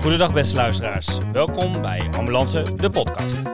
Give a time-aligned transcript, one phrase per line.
[0.00, 3.44] Goedendag beste luisteraars, welkom bij Ambulance, de podcast.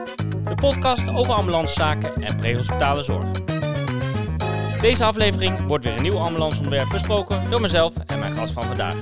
[0.43, 3.31] De podcast over ambulancezaken en prehospitale zorg.
[4.81, 8.95] Deze aflevering wordt weer een nieuw ambulanceonderwerp besproken door mezelf en mijn gast van vandaag.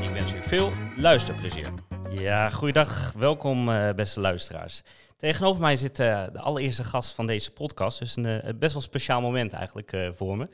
[0.00, 1.93] Ik wens u veel luisterplezier.
[2.18, 4.82] Ja, goeiedag, welkom eh, beste luisteraars.
[5.16, 8.82] Tegenover mij zit eh, de allereerste gast van deze podcast, dus een eh, best wel
[8.82, 10.48] speciaal moment eigenlijk voor me.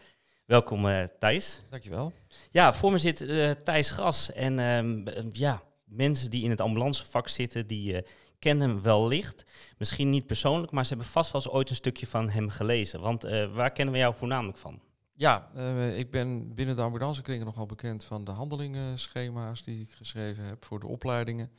[0.46, 1.60] Welkom Thijs.
[1.70, 2.12] Dankjewel.
[2.50, 3.24] Ja, voor me zit
[3.64, 4.32] Thijs Gras.
[4.32, 8.04] En ehm, ja, mensen die in het ambulancevak zitten, die
[8.38, 9.44] kennen hem wellicht.
[9.78, 13.00] Misschien niet persoonlijk, maar ze hebben vast wel eens ooit een stukje van hem gelezen.
[13.00, 14.80] Want waar kennen we jou voornamelijk van?
[15.20, 20.44] Ja, eh, ik ben binnen de ambulancekringen nogal bekend van de handelingenschema's die ik geschreven
[20.44, 21.50] heb voor de opleidingen.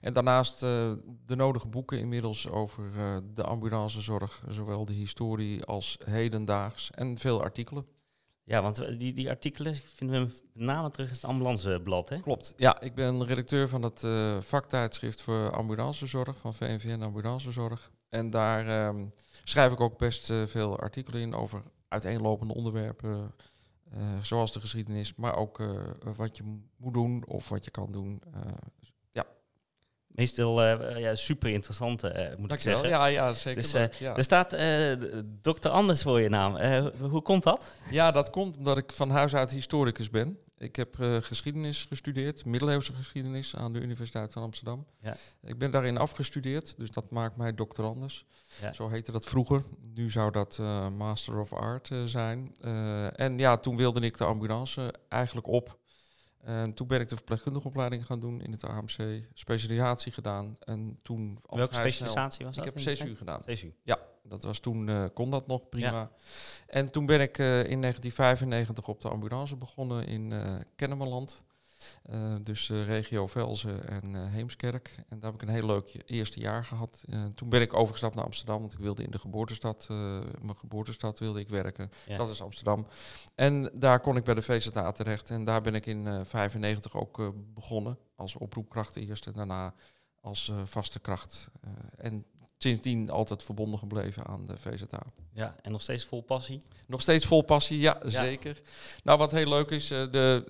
[0.00, 0.92] En daarnaast eh,
[1.24, 7.42] de nodige boeken inmiddels over eh, de ambulancezorg, zowel de historie als hedendaags en veel
[7.42, 7.86] artikelen.
[8.44, 12.20] Ja, want die, die artikelen vinden we met name terug in het ambulanceblad, hè?
[12.20, 12.54] Klopt.
[12.56, 14.06] Ja, ik ben redacteur van het
[14.44, 17.90] vaktijdschrift voor ambulancezorg van VNVN Ambulancezorg.
[18.08, 19.06] En daar ehm,
[19.44, 23.34] schrijf ik ook best veel artikelen in over uiteenlopende onderwerpen,
[23.90, 27.92] eh, zoals de geschiedenis, maar ook eh, wat je moet doen of wat je kan
[27.92, 28.22] doen.
[28.34, 28.40] Eh,
[30.16, 32.02] Meestal eh, ja, super interessant,
[32.36, 32.88] moet ik zeggen.
[32.88, 33.62] Ja, ja, zeker.
[33.62, 34.16] Dus, leuk, ja.
[34.16, 34.56] Er staat
[35.42, 36.56] dokter Anders voor je naam.
[37.00, 37.72] Hoe komt dat?
[37.90, 40.38] ja, dat komt omdat ik van huis uit historicus ben.
[40.58, 44.86] Ik heb eh, geschiedenis gestudeerd, middeleeuwse geschiedenis aan de Universiteit van Amsterdam.
[45.00, 45.16] Ja.
[45.42, 48.26] Ik ben daarin afgestudeerd, dus dat maakt mij doctorandus.
[48.60, 48.72] Ja.
[48.72, 49.62] Zo heette dat vroeger.
[49.94, 52.56] Nu zou dat eh, Master of Art eh, zijn.
[53.16, 55.78] En ja, toen wilde ik de ambulance eigenlijk op.
[56.46, 59.24] En toen ben ik de verpleegkundige opleiding gaan doen in het AMC.
[59.34, 60.56] Specialisatie gedaan.
[60.60, 62.74] En toen Welke snel- specialisatie was Ik dat?
[62.84, 63.40] heb CSU gedaan.
[63.44, 63.72] CSU.
[63.82, 66.10] Ja, dat was toen, eh, kon dat nog prima.
[66.66, 71.44] En toen ben ik eh, in 1995 op de ambulance begonnen in eh Kennemerland.
[72.02, 74.94] Eh, dus eh, regio Velzen en eh, Heemskerk.
[75.08, 77.04] En daar heb ik een heel leuk eerste jaar gehad.
[77.08, 79.86] Eh, toen ben ik overgestapt naar Amsterdam, want ik wilde in de geboortestad,
[80.40, 81.90] mijn geboortestad wilde ik werken.
[82.06, 82.16] Ja.
[82.16, 82.86] Dat is Amsterdam.
[83.34, 85.30] En daar kon ik bij de VZA terecht.
[85.30, 89.74] En daar ben ik in 1995 ook begonnen als oproepkracht eerst en daarna
[90.20, 91.50] als vaste kracht.
[91.96, 92.24] En
[92.58, 95.02] sindsdien altijd verbonden gebleven aan de VZA.
[95.32, 96.62] Ja, en nog steeds vol passie.
[96.86, 98.10] Nog steeds vol passie, ja, Ja.
[98.22, 98.60] zeker.
[99.02, 100.44] Nou, wat heel leuk is, eh, de,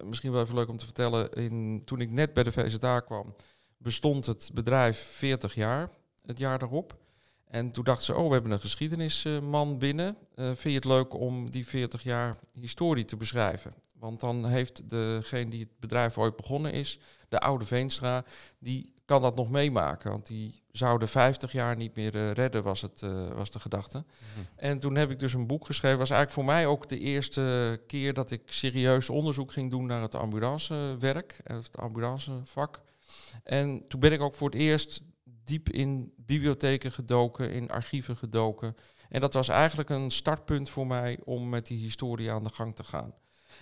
[0.00, 3.00] eh, misschien wel even leuk om te vertellen, in, toen ik net bij de VZA
[3.00, 3.34] kwam,
[3.76, 5.88] bestond het bedrijf 40 jaar,
[6.26, 7.00] het jaar daarop.
[7.44, 10.16] En toen dachten ze, oh, we hebben een geschiedenisman binnen.
[10.34, 13.74] Eh, vind je het leuk om die 40 jaar historie te beschrijven?
[13.98, 18.24] Want dan heeft degene die het bedrijf ooit begonnen is, de oude Veenstra,
[18.58, 20.10] die kan dat nog meemaken.
[20.10, 23.60] Want die zou de 50 jaar niet meer eh, redden, was, het, eh, was de
[23.60, 24.04] gedachte.
[24.56, 25.98] En toen heb ik dus een boek geschreven.
[25.98, 30.02] was eigenlijk voor mij ook de eerste keer dat ik serieus onderzoek ging doen naar
[30.02, 32.80] het ambulancewerk, eh, het ambulancevak.
[33.44, 35.02] En toen ben ik ook voor het eerst
[35.44, 38.76] diep in bibliotheken gedoken, in archieven gedoken.
[39.08, 42.76] En dat was eigenlijk een startpunt voor mij om met die historie aan de gang
[42.76, 43.14] te gaan.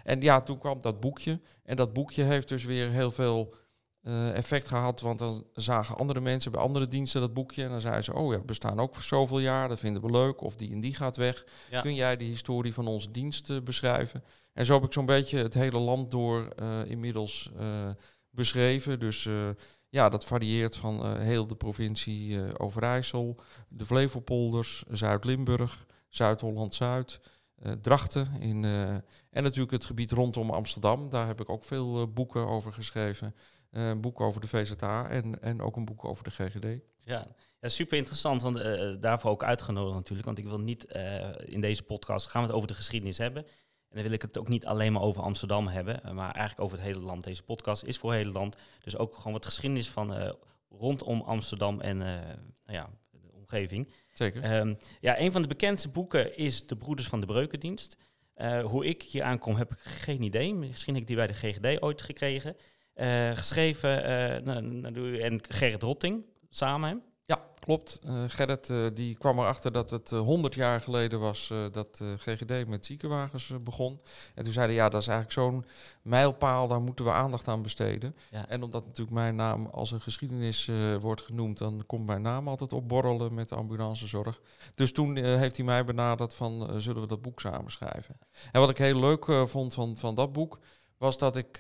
[0.05, 1.41] En ja, toen kwam dat boekje.
[1.65, 3.55] En dat boekje heeft dus weer heel veel
[4.01, 5.01] eh, effect gehad.
[5.01, 7.65] Want dan zagen andere mensen bij andere diensten dat boekje.
[7.65, 9.69] En dan zeiden ze, oh ja, we bestaan ook voor zoveel jaar.
[9.69, 10.41] Dat vinden we leuk.
[10.41, 11.47] Of die en die gaat weg.
[11.71, 11.81] Ja.
[11.81, 14.25] Kun jij de historie van onze dienst eh, beschrijven?
[14.53, 17.51] En zo heb ik zo'n beetje het hele land door eh, inmiddels
[18.31, 19.01] beschreven.
[19.01, 19.29] Dus
[19.89, 27.21] ja, dat varieert van heel de provincie Overijssel, de Flevopolders, Zuid-Limburg, Zuid-Holland-Zuid,
[27.81, 28.65] Drachten in,
[29.31, 31.09] en natuurlijk het gebied rondom Amsterdam.
[31.09, 33.35] Daar heb ik ook veel boeken over geschreven.
[33.71, 36.65] Eh, een boek over de VZA en, en ook een boek over de GGD.
[37.05, 37.27] Ja,
[37.61, 40.27] ja super interessant, want eh, daarvoor ook uitgenodigd natuurlijk.
[40.27, 43.45] Want ik wil niet eh, in deze podcast gaan we het over de geschiedenis hebben.
[43.89, 46.77] En dan wil ik het ook niet alleen maar over Amsterdam hebben, maar eigenlijk over
[46.77, 47.25] het hele land.
[47.25, 48.57] Deze podcast is voor het hele land.
[48.85, 50.35] Dus ook gewoon wat geschiedenis van
[50.69, 53.93] rondom Amsterdam en nou ja, de omgeving.
[54.13, 54.43] Zeker.
[54.43, 57.97] Ehm, ja, een van de bekendste boeken is De Broeders van de Breukendienst.
[58.63, 60.55] Hoe ik hier aankom heb ik geen idee.
[60.55, 62.57] Misschien heb ik die bij de GGD ooit gekregen.
[63.01, 67.03] Eh, geschreven eh, nou, nou, door u en Gerrit Rotting samen.
[67.25, 68.01] Ja, klopt.
[68.05, 72.87] Eh, Gerrit die kwam erachter dat het eh, 100 jaar geleden was dat GGD met
[72.87, 74.01] ziekenwagens begon.
[74.35, 75.65] En toen zeiden ja, dat is eigenlijk zo'n
[76.03, 78.17] mijlpaal, daar moeten we aandacht aan besteden.
[78.31, 78.49] Ja.
[78.49, 80.71] En omdat natuurlijk mijn naam als een geschiedenis
[81.01, 84.41] wordt genoemd, dan komt mijn naam altijd opborrelen met de ambulancezorg.
[84.75, 88.19] Dus toen heeft hij mij benaderd van zullen we dat boek samen schrijven.
[88.53, 90.59] En wat ik heel leuk vond van, van dat boek,
[90.99, 91.59] was dat ik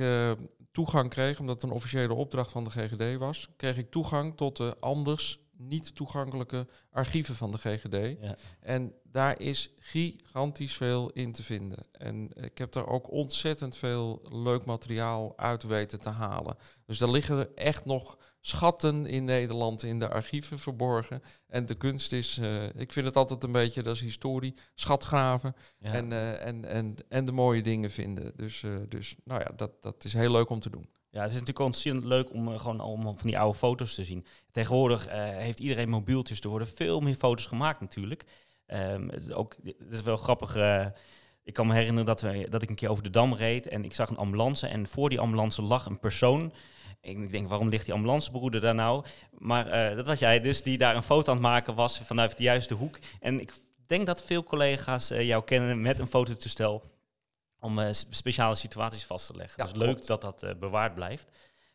[0.72, 4.56] toegang kreeg, omdat het een officiële opdracht van de GGD was, kreeg ik toegang tot
[4.56, 8.20] de anders niet toegankelijke archieven van de GGD.
[8.20, 8.36] Ja.
[8.60, 11.86] En daar is gigantisch veel in te vinden.
[11.92, 16.56] En ik heb daar ook ontzettend veel leuk materiaal uit weten te halen.
[16.86, 21.22] Dus er liggen er echt nog schatten in Nederland in de archieven verborgen.
[21.46, 25.54] En de kunst is, eh, ik vind het altijd een beetje, dat is historie, schatgraven
[25.78, 25.92] Ja.
[25.92, 28.32] en, eh, en, en, en de mooie dingen vinden.
[28.36, 30.88] Dus, eh, dus nou ja, dat, dat is heel leuk om te doen.
[31.10, 34.26] Ja, het is natuurlijk ontzettend leuk om gewoon allemaal van die oude foto's te zien.
[34.52, 36.40] Tegenwoordig heeft iedereen mobieltjes.
[36.40, 38.24] Er worden veel meer foto's gemaakt natuurlijk.
[38.66, 40.56] Ehm, het, is ook, het is wel grappig.
[41.42, 43.84] ik kan me herinneren dat, we, dat ik een keer over de Dam reed en
[43.84, 44.66] ik zag een ambulance.
[44.66, 46.52] En voor die ambulance lag een persoon.
[47.00, 49.04] Ik denk, waarom ligt die ambulancebroeder daar nou?
[49.38, 52.36] Maar eh, dat was jij dus, die daar een foto aan het maken was vanuit
[52.36, 52.98] de juiste hoek.
[53.20, 53.52] En ik
[53.86, 56.82] denk dat veel collega's eh, jou kennen met een fototoestel
[57.60, 59.64] om eh, speciale situaties vast te leggen.
[59.64, 60.22] Ja, dus leuk klopt.
[60.22, 61.28] dat dat bewaard blijft.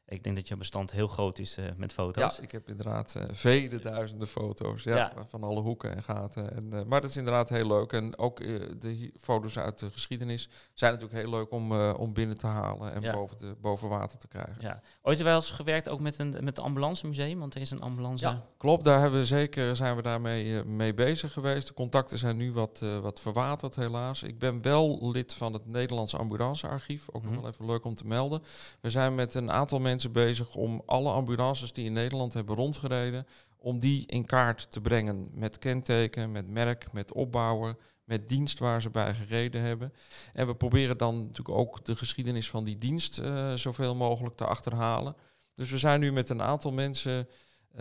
[0.07, 2.39] Ik denk dat je bestand heel groot is eh, met Ja, foto's.
[2.39, 5.13] ik heb inderdaad eh, vele duizenden foto's ja, Ja.
[5.29, 6.55] van alle hoeken en gaten.
[6.55, 7.91] En, eh, maar dat is inderdaad heel leuk.
[7.93, 8.37] En ook
[8.81, 13.01] de foto's uit de geschiedenis zijn natuurlijk heel leuk om, om binnen te halen en
[13.01, 13.11] Ja.
[13.13, 14.55] boven, te, boven water te krijgen.
[14.59, 14.81] Ja.
[15.01, 18.25] Ooit wel eens gewerkt ook met, een, met het ambulancemuseum, want er is een ambulance.
[18.25, 18.83] Ja, klopt.
[18.83, 21.67] Daar hebben we zeker, zijn we daarmee mee bezig geweest.
[21.67, 24.23] De contacten zijn nu wat, wat verwaterd helaas.
[24.23, 27.05] Ik ben wel lid van het Nederlandse ambulancearchief.
[27.11, 27.33] Ook Mhm.
[27.33, 28.41] nog wel even leuk om te melden.
[28.81, 33.27] We zijn met een aantal mensen bezig om alle ambulances die in Nederland hebben rondgereden,
[33.57, 35.29] om die in kaart te brengen.
[35.33, 39.93] Met kenteken, met merk, met opbouwer, met dienst waar ze bij gereden hebben.
[40.33, 44.45] En we proberen dan natuurlijk ook de geschiedenis van die dienst eh, zoveel mogelijk te
[44.45, 45.15] achterhalen.
[45.55, 47.27] Dus we zijn nu met een aantal mensen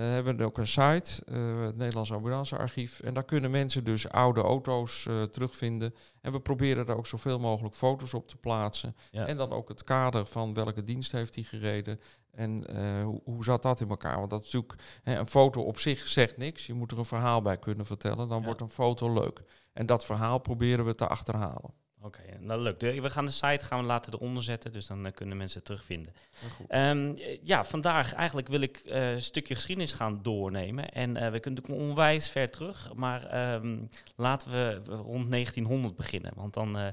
[0.02, 3.00] hebben we ook een site, eh, het Nederlands Ambulancearchief.
[3.00, 5.94] En daar kunnen mensen dus oude auto's eh, terugvinden.
[6.20, 8.96] En we proberen daar ook zoveel mogelijk foto's op te plaatsen.
[9.11, 9.26] Ja.
[9.26, 12.00] En dan ook het kader van welke dienst heeft hij gereden.
[12.31, 14.19] En eh, hoe, hoe zat dat in elkaar?
[14.19, 16.67] Want dat is natuurlijk, hè, een foto op zich zegt niks.
[16.67, 18.29] Je moet er een verhaal bij kunnen vertellen.
[18.29, 18.44] Dan Ja.
[18.44, 19.43] wordt een foto leuk.
[19.73, 21.73] En dat verhaal proberen we te achterhalen.
[22.05, 22.81] Oké, nou leuk.
[22.81, 25.56] De- we gaan de site gaan we later eronder zetten, dus dan eh, kunnen mensen
[25.56, 26.12] het terugvinden.
[26.56, 26.67] Goed.
[26.69, 30.91] Ehm, eh, ja, vandaag eigenlijk wil ik eh, een stukje geschiedenis gaan doornemen.
[30.91, 33.79] En eh, we kunnen natuurlijk onwijs ver terug, maar ehm,
[34.17, 36.33] laten we rond 1900 beginnen.
[36.35, 36.93] Want dan,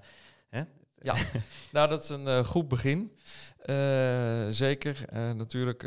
[1.03, 1.39] hè?
[1.71, 3.11] Nou, dat is een eh, goed begin.
[3.61, 5.05] Eh, zeker.
[5.09, 5.79] Eh, natuurlijk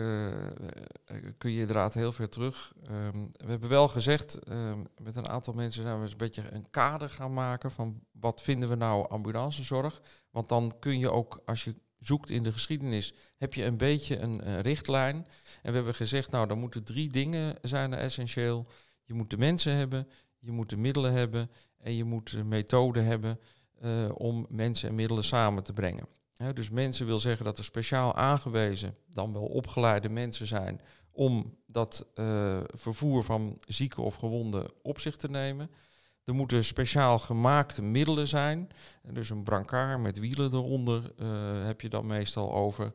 [1.39, 2.73] kun je inderdaad heel ver terug.
[2.83, 6.71] Ehm, we hebben wel gezegd, ehm, met een aantal mensen zijn we een beetje een
[6.71, 10.01] kader gaan maken van wat vinden we nou ambulancezorg.
[10.31, 11.75] Want dan kun je ook, als je
[12.07, 15.17] zoekt in de geschiedenis, heb je een beetje een eh, richtlijn.
[15.63, 18.67] En we hebben gezegd, nou, dan moeten drie dingen zijn er essentieel.
[19.05, 20.09] Je moet de mensen hebben,
[20.39, 23.41] je moet de middelen hebben en je moet de methode hebben
[23.85, 26.07] eh, om mensen en middelen samen te brengen.
[26.55, 30.81] Dus mensen wil zeggen dat er speciaal aangewezen, dan wel opgeleide mensen zijn
[31.13, 35.71] om dat eh, vervoer van zieken of gewonden op zich te nemen.
[36.25, 38.69] Er moeten speciaal gemaakte middelen zijn.
[39.13, 42.93] Dus een brancard met wielen eronder eh, heb je dan meestal over.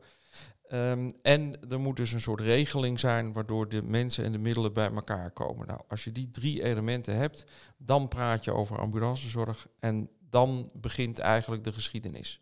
[0.68, 4.72] Ehm, en er moet dus een soort regeling zijn waardoor de mensen en de middelen
[4.72, 5.66] bij elkaar komen.
[5.66, 7.44] Nou, als je die drie elementen hebt,
[7.76, 12.40] dan praat je over ambulancezorg en dan begint eigenlijk de geschiedenis.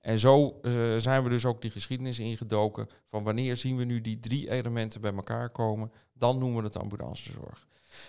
[0.00, 4.00] En zo eh, zijn we dus ook die geschiedenis ingedoken van wanneer zien we nu
[4.00, 7.66] die drie elementen bij elkaar komen, dan noemen we het ambulancezorg.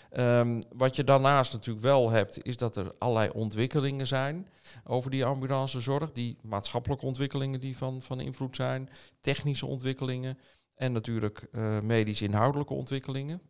[0.09, 4.47] Ehm, wat je daarnaast natuurlijk wel hebt, is dat er allerlei ontwikkelingen zijn
[4.83, 6.11] over die ambulancezorg.
[6.11, 8.89] Die maatschappelijke ontwikkelingen die van, van invloed zijn,
[9.21, 10.37] technische ontwikkelingen
[10.75, 13.41] en natuurlijk eh, medisch-inhoudelijke ontwikkelingen.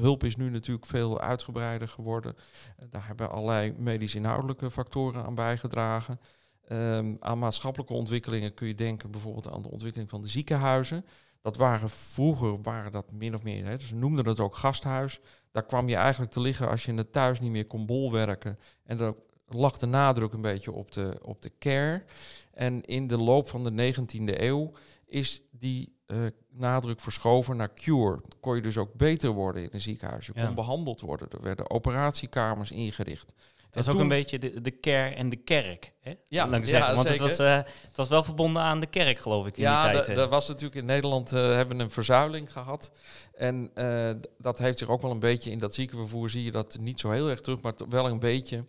[0.00, 2.36] Hulp is nu natuurlijk veel uitgebreider geworden.
[2.76, 6.20] Eh, Daar hebben allerlei medisch-inhoudelijke factoren aan bijgedragen.
[6.68, 11.04] Ehm, aan maatschappelijke ontwikkelingen kun je denken bijvoorbeeld aan de ontwikkeling van de ziekenhuizen.
[11.42, 15.20] Dat waren vroeger waren dat min of meer, hè, dus ze noemden het ook gasthuis.
[15.50, 18.58] Daar kwam je eigenlijk te liggen als je het thuis niet meer kon bolwerken.
[18.84, 19.14] En daar
[19.48, 22.04] lag de nadruk een beetje op de, op de care.
[22.52, 24.72] En in de loop van de 19e eeuw
[25.06, 26.16] is die eh,
[26.50, 28.20] nadruk verschoven naar cure.
[28.40, 30.26] Kon je dus ook beter worden in een ziekenhuis.
[30.26, 30.46] Je Ja.
[30.46, 31.28] kon behandeld worden.
[31.30, 33.32] Er werden operatiekamers ingericht.
[33.70, 35.92] Dat is En ook een beetje de, de ker en de kerk.
[36.00, 36.10] Hè?
[36.10, 36.94] Ja, ja, zeggen.
[36.94, 39.90] Want het was, eh, het was wel verbonden aan de kerk, geloof ik, in Ja,
[39.92, 40.16] die tijd.
[40.16, 42.92] dat was natuurlijk in Nederland eh, hebben we een verzuiling gehad.
[43.34, 46.76] En eh, dat heeft zich ook wel een beetje in dat ziekenvervoer zie je dat
[46.80, 48.64] niet zo heel erg terug, maar toch wel een beetje.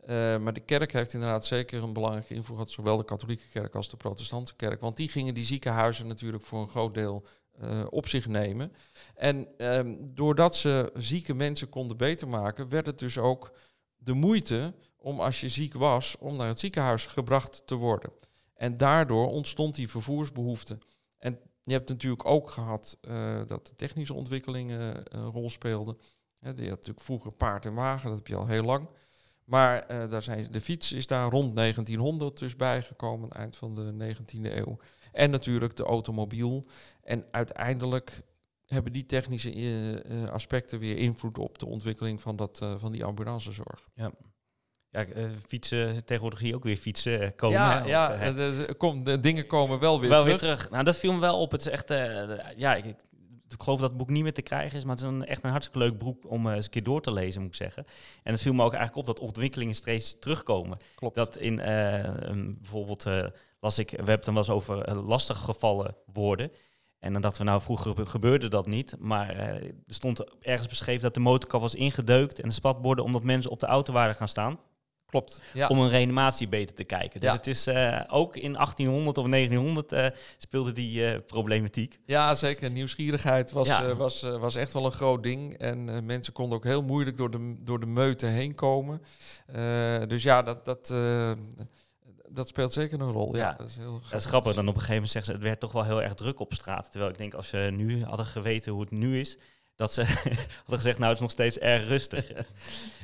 [0.00, 3.74] Eh, maar de kerk heeft inderdaad zeker een belangrijke invloed gehad, zowel de katholieke kerk
[3.74, 4.80] als de protestantse kerk.
[4.80, 7.24] Want die gingen die ziekenhuizen natuurlijk voor een groot deel
[7.60, 8.72] eh, op zich nemen.
[9.14, 13.52] En ehm, doordat ze zieke mensen konden beter maken, werd het dus ook
[13.96, 18.12] de moeite om als je ziek was, om naar het ziekenhuis gebracht te worden.
[18.54, 20.78] En daardoor ontstond die vervoersbehoefte.
[21.18, 25.98] En je hebt natuurlijk ook gehad eh, dat de technische ontwikkelingen een rol speelden.
[26.38, 28.88] Je had natuurlijk vroeger paard en wagen, dat heb je al heel lang.
[29.50, 34.14] Maar eh, daar zijn, de fiets is daar rond 1900 dus bijgekomen, eind van de
[34.14, 34.78] 19e eeuw.
[35.12, 36.64] En natuurlijk de automobiel.
[37.02, 38.22] En uiteindelijk
[38.66, 43.04] hebben die technische eh, eh, aspecten weer invloed op de ontwikkeling van, dat, van die
[43.04, 43.88] ambulancezorg.
[43.94, 44.12] Ja,
[44.90, 47.58] eh, fietsen, tegenwoordig je ook weer fietsen komen.
[47.58, 50.40] ja, ja de, de- kom, de dingen komen wel weer wel terug.
[50.40, 50.70] weer terug.
[50.70, 51.52] Nou, dat viel me wel op.
[51.52, 51.88] Het is echt,
[52.56, 52.84] ja, ik,
[53.52, 55.44] ik, geloof dat het boek niet meer te krijgen is, maar het is een, echt
[55.44, 57.84] een hartstikke leuk boek om eh, eens een keer door te lezen, moet ik zeggen.
[58.22, 60.78] En het viel me ook eigenlijk op dat ontwikkelingen steeds terugkomen.
[60.94, 61.14] Klopt.
[61.14, 63.26] Dat in eh, bijvoorbeeld eh,
[63.60, 66.52] las ik, we hebben het dan wel eens over lastig gevallen woorden.
[66.98, 68.96] En dan dachten we, nou, vroeger gebe- gebeurde dat niet.
[68.98, 73.50] Maar er stond ergens beschreven dat de motorkap was ingedeukt en de spatborden omdat mensen
[73.50, 74.58] op de auto waren gaan staan.
[75.10, 75.42] Klopt.
[75.52, 75.66] Ja.
[75.68, 77.20] Om een reanimatie beter te kijken.
[77.20, 77.36] Dus Ja.
[77.36, 80.06] het is eh, ook in 1800 of 1900 eh,
[80.38, 81.98] speelde die eh, problematiek.
[82.06, 82.70] Ja, zeker.
[82.70, 83.94] Nieuwsgierigheid was, Ja.
[83.94, 85.54] was, was echt wel een groot ding.
[85.58, 89.02] En mensen konden ook heel moeilijk door de, door de meute heen komen.
[90.08, 90.94] Dus ja, dat, dat,
[92.28, 93.36] dat speelt zeker een rol.
[93.36, 93.54] Ja, Ja.
[93.58, 94.54] dat is heel Dat is grappig.
[94.54, 96.52] Dan op een gegeven moment zeggen ze, het werd toch wel heel erg druk op
[96.52, 96.90] straat.
[96.90, 99.38] Terwijl ik denk, als ze nu hadden geweten hoe het nu is,
[99.80, 100.04] dat ze
[100.60, 102.30] hadden gezegd, nou, het is nog steeds erg rustig.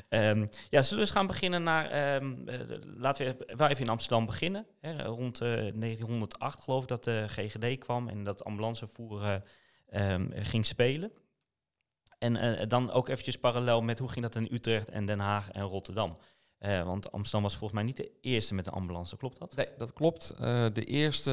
[0.09, 2.61] Ehm, ja, zullen we eens gaan beginnen naar, ehm, eh,
[2.97, 4.67] laten we wel even in Amsterdam beginnen.
[4.81, 10.29] Hè, rond eh, 1908 geloof ik dat de GGD kwam en dat ambulancevoer eh, ehm,
[10.35, 11.13] ging spelen.
[12.19, 15.51] En eh, dan ook eventjes parallel met hoe ging dat in Utrecht en Den Haag
[15.51, 16.17] en Rotterdam.
[16.59, 19.57] Eh, want Amsterdam was volgens mij niet de eerste met een ambulance, klopt dat?
[19.57, 20.31] Nee, dat klopt.
[20.31, 21.33] Eh, de eerste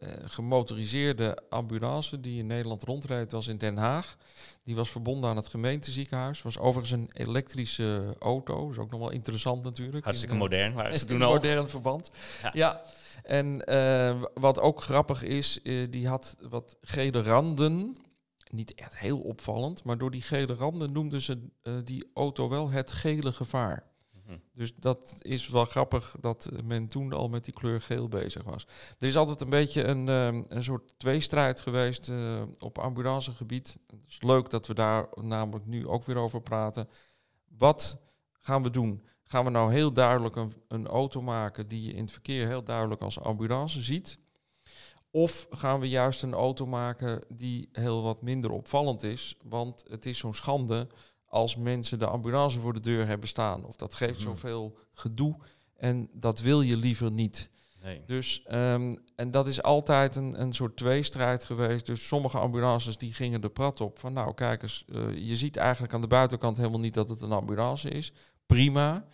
[0.00, 4.16] eh, gemotoriseerde ambulance die in Nederland rondreed was in Den Haag.
[4.64, 6.42] Die was verbonden aan het gemeenteziekenhuis.
[6.42, 8.60] Was overigens een elektrische auto.
[8.62, 10.04] Dat is ook nog wel interessant natuurlijk.
[10.04, 11.32] Hartstikke In, modern, ze in toen een al.
[11.32, 12.10] modern verband.
[12.42, 12.50] Ja.
[12.54, 12.82] Ja.
[13.22, 13.56] En
[14.34, 17.96] wat ook grappig is, die had wat gele randen.
[18.50, 21.48] Niet echt heel opvallend, maar door die gele randen noemden ze
[21.84, 23.89] die auto wel het gele gevaar.
[24.30, 24.38] Mhm.
[24.52, 28.66] Dus dat is wel grappig dat men toen al met die kleur geel bezig was.
[28.98, 33.78] Er is altijd een beetje een, ehm, een soort tweestrijd geweest eh, op ambulancegebied.
[33.86, 36.88] Het is leuk dat we daar namelijk nu ook weer over praten.
[37.58, 37.98] Wat
[38.32, 39.04] gaan we doen?
[39.24, 42.64] Gaan we nou heel duidelijk een, een auto maken die je in het verkeer heel
[42.64, 44.18] duidelijk als ambulance ziet?
[45.10, 49.36] Of gaan we juist een auto maken die heel wat minder opvallend is?
[49.44, 50.88] Want het is zo'n schande
[51.30, 53.64] als mensen de ambulance voor de deur hebben staan.
[53.64, 54.28] Of dat geeft Mhm.
[54.28, 55.36] zoveel gedoe
[55.76, 57.50] en dat wil je liever niet.
[57.82, 58.02] Nee.
[58.06, 61.86] Dus, ehm, en dat is altijd een, een soort tweestrijd geweest.
[61.86, 65.56] Dus sommige ambulances die gingen de prat op van nou kijk eens, eh, je ziet
[65.56, 68.12] eigenlijk aan de buitenkant helemaal niet dat het een ambulance is.
[68.46, 69.04] Prima.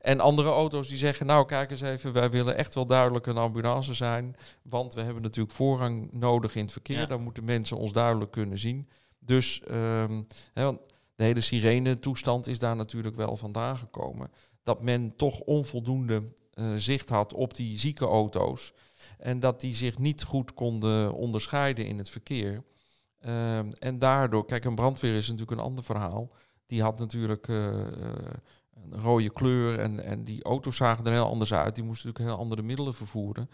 [0.00, 3.36] En andere auto's die zeggen nou kijk eens even, wij willen echt wel duidelijk een
[3.36, 4.36] ambulance zijn.
[4.62, 6.98] Want we hebben natuurlijk voorrang nodig in het verkeer.
[6.98, 7.06] Ja.
[7.06, 8.88] Dan moeten mensen ons duidelijk kunnen zien.
[9.18, 10.80] Dus ehm, hè, want
[11.14, 14.30] de hele sirene toestand is daar natuurlijk wel vandaan gekomen.
[14.62, 18.72] Dat men toch onvoldoende eh, zicht had op die zieke auto's.
[19.18, 22.62] En dat die zich niet goed konden onderscheiden in het verkeer.
[23.18, 26.30] Ehm, en daardoor, kijk, een brandweer is natuurlijk een ander verhaal.
[26.66, 28.34] Die had natuurlijk eh, eh,
[28.74, 31.74] een rode kleur en, en die auto's zagen er heel anders uit.
[31.74, 33.50] Die moesten natuurlijk heel andere middelen vervoeren.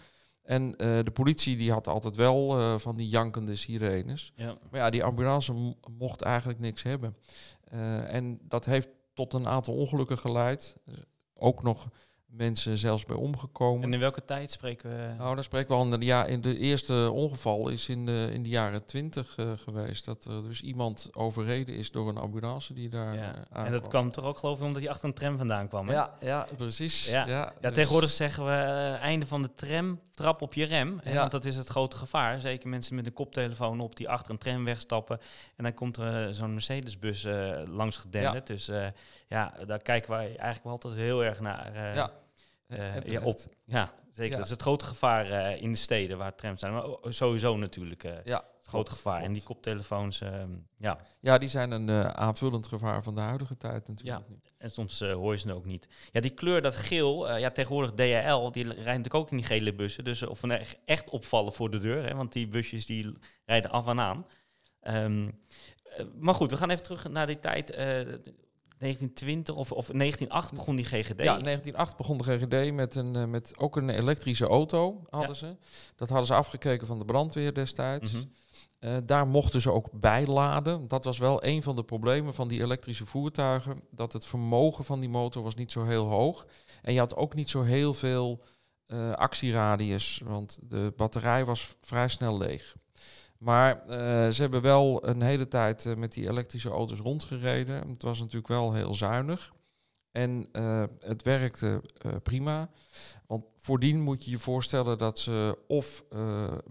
[0.48, 4.32] En eh, de politie die had altijd wel eh, van die jankende sirenes.
[4.36, 4.58] Ja.
[4.70, 7.16] Maar ja, die ambulance mocht eigenlijk niks hebben.
[7.64, 10.76] Eh, en dat heeft tot een aantal ongelukken geleid.
[11.34, 11.88] Ook nog
[12.28, 13.82] mensen zelfs bij omgekomen.
[13.82, 15.14] En in welke tijd spreken we?
[15.18, 18.42] Nou, dan spreken we al de, ja, in de eerste ongeval is in de, in
[18.42, 20.04] de jaren twintig eh, geweest.
[20.04, 23.34] Dat er dus iemand overreden is door een ambulance die daar ja.
[23.52, 25.86] eh, En dat kwam toch ook geloof ik omdat hij achter een tram vandaan kwam.
[25.88, 25.94] hè?
[25.94, 27.08] Ja, ja, precies.
[27.10, 27.26] Ja.
[27.26, 31.00] Ja, Ja, dus- tegenwoordig zeggen we eh, einde van de tram, trap op je rem.
[31.02, 31.18] hè, Ja.
[31.18, 32.40] Want dat is het grote gevaar.
[32.40, 35.20] Zeker mensen met een koptelefoon op die achter een tram wegstappen.
[35.56, 37.26] En dan komt er zo'n Mercedesbus
[37.70, 38.46] langs gedenderd.
[38.46, 38.70] Dus
[39.28, 41.94] ja, daar kijken wij eigenlijk wel altijd heel erg naar.
[41.94, 42.10] Ja.
[42.68, 43.38] Eh, ja, op.
[43.64, 44.30] Ja, zeker.
[44.32, 44.36] Ja.
[44.36, 46.72] Dat is het grote gevaar eh, in de steden waar trams zijn.
[46.72, 49.22] Maar sowieso natuurlijk eh, Ja, het grote gevaar.
[49.22, 50.98] En die koptelefoons, ehm, ja.
[51.20, 54.28] Ja, die zijn een aanvullend gevaar van de huidige tijd natuurlijk.
[54.28, 54.36] Ja.
[54.58, 55.88] En soms hoor je ze ook niet.
[56.12, 59.74] Ja, die kleur, dat geel, ja, tegenwoordig DHL, die rijdt natuurlijk ook in die gele
[59.74, 60.04] bussen.
[60.04, 63.70] Dus of we echt- echt opvallen voor de deur, hè, want die busjes die rijden
[63.70, 64.26] af en aan.
[64.80, 65.28] Ehm,
[65.82, 67.70] eh, maar goed, we gaan even terug naar die tijd.
[68.78, 71.24] Eh, 1920 of, of 1908 begon die GGD.
[71.24, 75.36] Ja, in 1908 begon de GGD met, een, eh, met ook een elektrische auto, hadden
[75.36, 75.56] ze.
[75.96, 78.12] Dat hadden ze afgekeken van de brandweer destijds.
[78.12, 78.22] Mhm.
[78.78, 80.88] Eh, daar mochten ze ook bijladen.
[80.88, 83.80] Dat was wel een van de problemen van die elektrische voertuigen.
[83.90, 86.46] Dat het vermogen van die motor was niet zo heel hoog.
[86.82, 88.44] En je had ook niet zo heel veel
[88.86, 92.76] eh, actieradius, want de batterij was vrij snel leeg.
[93.38, 97.88] Maar eh, ze hebben wel een hele tijd eh, met die elektrische auto's rondgereden.
[97.88, 99.52] Het was natuurlijk wel heel zuinig.
[100.10, 101.82] En eh, het werkte
[102.22, 102.70] prima.
[103.26, 106.04] Want voordien moet je je voorstellen dat ze of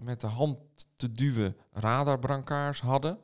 [0.00, 0.58] met de hand
[0.96, 3.18] te duwen radarbrancards hadden.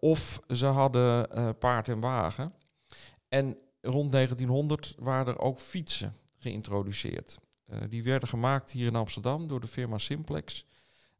[0.00, 2.52] of ze hadden paard en wagen.
[3.28, 7.38] En rond 1900 waren er ook fietsen geïntroduceerd.
[7.88, 10.66] Die werden gemaakt hier in Amsterdam door de firma Simplex.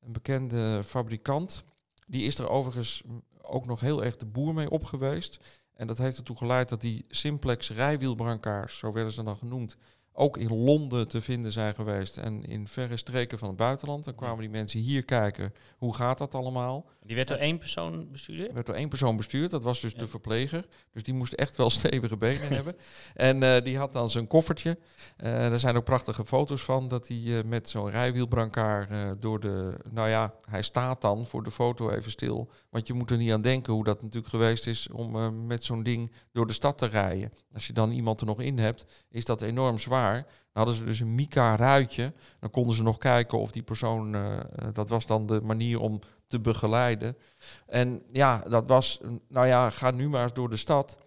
[0.06, 1.64] Een bekende fabrikant.
[2.06, 3.02] Die is er overigens
[3.42, 5.64] ook nog heel erg de boer mee op geweest.
[5.74, 9.76] En dat heeft ertoe geleid dat die Simplex rijwielbrancards, zo werden ze dan genoemd,
[10.18, 14.04] ook in Londen te vinden zijn geweest en in verre streken van het buitenland.
[14.04, 16.86] Dan kwamen die mensen hier kijken, hoe gaat dat allemaal?
[17.02, 18.48] Die werd door één persoon bestuurd?
[18.48, 19.98] Er werd door één persoon bestuurd, dat was dus Ja.
[19.98, 20.66] de verpleger.
[20.92, 22.76] Dus die moest echt wel stevige benen hebben.
[23.14, 24.78] En eh, die had dan zijn koffertje.
[25.16, 29.74] Eh er zijn ook prachtige foto's van dat hij eh, met zo'n rijwielbrancard door de...
[29.90, 32.50] Nou ja, hij staat dan voor de foto even stil.
[32.70, 35.82] Want je moet er niet aan denken hoe dat natuurlijk geweest is om met zo'n
[35.82, 37.32] ding door de stad te rijden.
[37.52, 40.05] Als je dan iemand er nog in hebt, is dat enorm zwaar.
[40.14, 42.12] Dan hadden ze dus een Mika-ruitje.
[42.40, 44.14] Dan konden ze nog kijken of die persoon...
[44.14, 47.16] eh, eh, dat was dan de manier om te begeleiden.
[47.66, 50.98] En ja, dat was, nou ja, ga nu maar eens door de stad.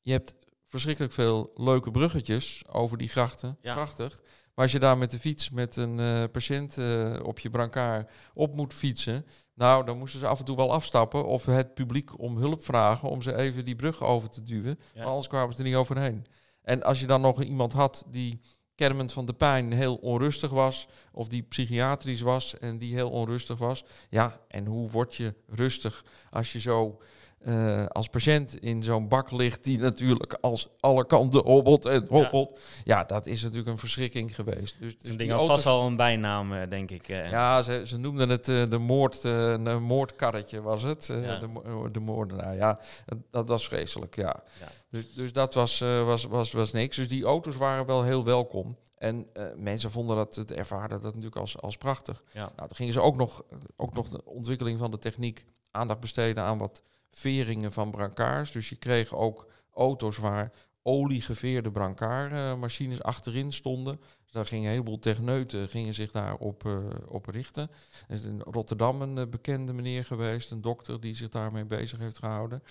[0.00, 0.36] Je hebt
[0.66, 3.58] verschrikkelijk veel leuke bruggetjes over die grachten.
[3.60, 3.74] Ja.
[3.74, 4.20] Prachtig.
[4.54, 6.78] Maar als je daar met de fiets met een eh, patiënt
[7.22, 11.26] op je brancard op moet fietsen, nou, dan moesten ze af en toe wel afstappen
[11.26, 14.78] of het publiek om hulp vragen om ze even die brug over te duwen.
[14.92, 14.98] Ja.
[15.00, 16.26] Maar anders kwamen ze er niet overheen.
[16.66, 18.40] En als je dan nog iemand had die
[18.74, 23.58] kermend van de pijn heel onrustig was, of die psychiatrisch was en die heel onrustig
[23.58, 27.00] was, ja, en hoe word je rustig als je zo
[27.38, 32.60] eh, als patiënt in zo'n bak ligt die natuurlijk als alle kanten hobbelt en hobbelt.
[32.84, 34.76] Ja, dat is natuurlijk een verschrikking geweest.
[34.80, 37.08] Dus, dus ding vast wel een bijnaam, eh, denk ik.
[37.08, 37.30] eh.
[37.30, 41.06] Ja, ze, ze noemden het de, moord, een moordkarretje, was het.
[41.06, 41.38] Ja.
[41.38, 41.48] de,
[41.92, 42.80] de moordenaar, ja.
[43.06, 44.42] Dat, dat was vreselijk, ja.
[44.60, 44.68] Ja.
[44.96, 46.96] Dus, dus dat was, eh, was, was, was niks.
[46.96, 48.76] Dus die auto's waren wel heel welkom.
[48.98, 52.22] En eh, mensen vonden dat, het ervaren dat natuurlijk als, als prachtig.
[52.32, 52.52] Ja.
[52.56, 53.44] Nou, toen gingen ze ook nog,
[53.76, 58.52] ook nog de ontwikkeling van de techniek aandacht besteden aan wat veringen van brancards.
[58.52, 64.00] Dus je kreeg ook auto's waar oliegeveerde brancardmachines achterin stonden.
[64.22, 66.76] Dus daar gingen een heleboel techneuten gingen zich daarop eh
[67.08, 67.70] op richten.
[68.08, 71.98] Er is in Rotterdam een eh, bekende meneer geweest, een dokter die zich daarmee bezig
[71.98, 72.62] heeft gehouden.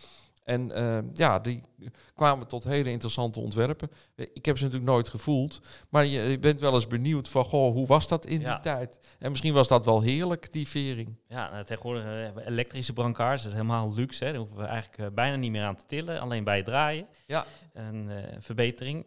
[0.45, 1.61] En eh, ja, die
[2.13, 3.89] kwamen tot hele interessante ontwerpen.
[4.15, 7.73] Ik heb ze natuurlijk nooit gevoeld, maar je, je bent wel eens benieuwd van, goh,
[7.73, 8.53] hoe was dat in Ja.
[8.53, 8.99] die tijd?
[9.19, 11.15] En misschien was dat wel heerlijk, die vering.
[11.27, 13.41] Ja, nou, tegenwoordig eh, hebben we elektrische brancards.
[13.43, 14.23] Dat is helemaal luxe.
[14.23, 14.29] Hè.
[14.29, 16.19] Daar hoeven we eigenlijk eh, bijna niet meer aan te tillen.
[16.19, 17.07] Alleen bij het draaien.
[17.27, 17.45] Ja.
[17.73, 19.05] Een eh, verbetering.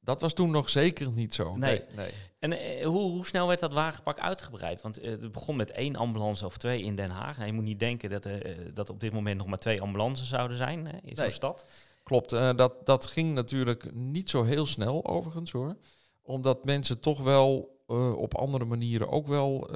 [0.00, 1.56] Dat was toen nog zeker niet zo.
[1.56, 1.82] Nee.
[1.96, 2.10] nee.
[2.38, 4.82] En eh, hoe, hoe snel werd dat wagenpak uitgebreid?
[4.82, 7.36] Want eh, het begon met één ambulance of twee in Den Haag.
[7.36, 9.80] Nou, je moet niet denken dat, er, eh, dat op dit moment nog maar twee
[9.80, 11.34] ambulances zouden zijn hè, in zo'n Nee.
[11.34, 11.66] stad.
[12.02, 15.76] Klopt, dat, dat ging natuurlijk niet zo heel snel overigens hoor.
[16.22, 17.78] Omdat mensen toch wel
[18.16, 19.68] op andere manieren ook wel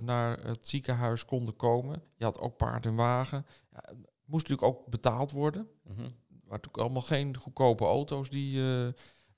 [0.00, 2.02] naar het ziekenhuis konden komen.
[2.16, 3.46] Je had ook paard en wagen.
[3.72, 5.60] Ja, het moest natuurlijk ook betaald worden.
[5.86, 6.12] Er waren
[6.46, 8.62] natuurlijk allemaal geen goedkope auto's die,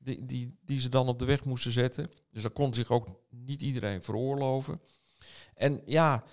[0.02, 2.10] die, die, ze dan op de weg moesten zetten.
[2.30, 4.80] Dus dat kon zich ook niet iedereen veroorloven.
[5.54, 6.24] En ja,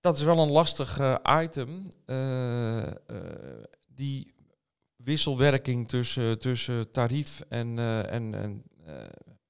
[0.00, 1.88] dat is wel een lastig eh, item.
[2.06, 4.34] eh, eh, die
[4.96, 8.64] wisselwerking tussen, tussen tarief en, en, en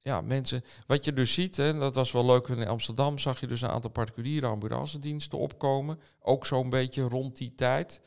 [0.05, 0.65] ja, mensen.
[0.87, 3.69] Wat je dus ziet, hè, dat was wel leuk, in Amsterdam zag je dus een
[3.69, 5.99] aantal particuliere ambulancediensten opkomen.
[6.21, 8.01] Ook zo'n beetje rond die tijd.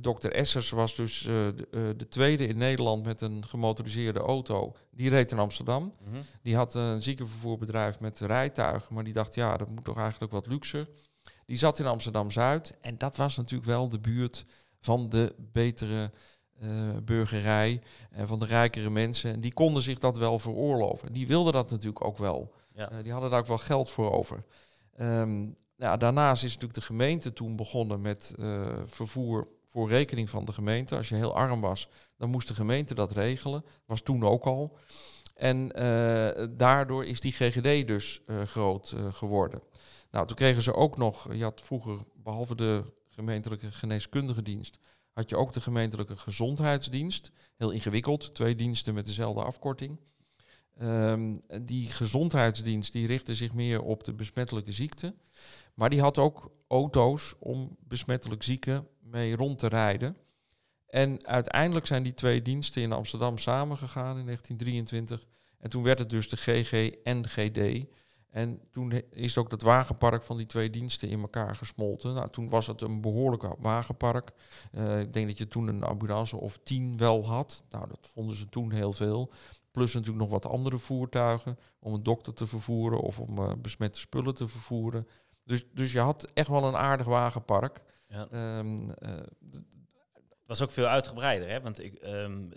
[0.00, 0.28] Dr.
[0.28, 4.76] Essers was dus eh, de, eh, de tweede in Nederland met een gemotoriseerde auto.
[4.90, 5.92] Die reed in Amsterdam.
[6.04, 6.20] Mhm.
[6.42, 10.46] Die had een ziekenvervoerbedrijf met rijtuigen, maar die dacht, ja, dat moet toch eigenlijk wat
[10.46, 10.88] luxer.
[11.46, 14.44] Die zat in Amsterdam-Zuid en dat was natuurlijk wel de buurt
[14.80, 16.10] van de betere
[17.04, 19.32] burgerij en van de rijkere mensen.
[19.32, 21.08] En die konden zich dat wel veroorloven.
[21.08, 22.54] En die wilden dat natuurlijk ook wel.
[22.74, 22.90] Ja.
[22.90, 24.44] Eh, die hadden daar ook wel geld voor over.
[24.96, 25.46] Ehm,
[25.76, 30.52] ja, daarnaast is natuurlijk de gemeente toen begonnen met eh, vervoer voor rekening van de
[30.52, 30.96] gemeente.
[30.96, 33.64] Als je heel arm was, dan moest de gemeente dat regelen.
[33.86, 34.76] Was toen ook al.
[35.40, 39.62] En eh, daardoor is die GGD dus eh, groot eh, geworden.
[40.10, 44.78] Nou, toen kregen ze ook nog, je had vroeger, behalve de gemeentelijke geneeskundige dienst,
[45.12, 47.30] had je ook de gemeentelijke gezondheidsdienst.
[47.56, 49.98] Heel ingewikkeld, twee diensten met dezelfde afkorting.
[50.78, 55.14] Ehm, die gezondheidsdienst die richtte zich meer op de besmettelijke ziekte.
[55.74, 60.16] Maar die had ook auto's om besmettelijk zieken mee rond te rijden.
[60.86, 65.26] En uiteindelijk zijn die twee diensten in Amsterdam samengegaan in 1923.
[65.58, 67.56] En toen werd het dus de GG-NGD.
[67.56, 67.88] En
[68.72, 72.14] toen he- is ook dat wagenpark van die twee diensten in elkaar gesmolten.
[72.14, 74.30] Nou, toen was het een behoorlijk wa- wagenpark.
[74.72, 77.64] Eh, ik denk dat je toen een ambulance of tien wel had.
[77.70, 79.30] Nou, dat vonden ze toen heel veel.
[79.70, 84.00] Plus natuurlijk nog wat andere voertuigen om een dokter te vervoeren of om eh, besmette
[84.00, 85.08] spullen te vervoeren.
[85.44, 87.80] Dus, dus je had echt wel een aardig wagenpark.
[88.08, 88.28] Ja.
[88.30, 91.60] Ehm, eh, Het was ook veel uitgebreider, hè?
[91.60, 92.48] want ik, ehm,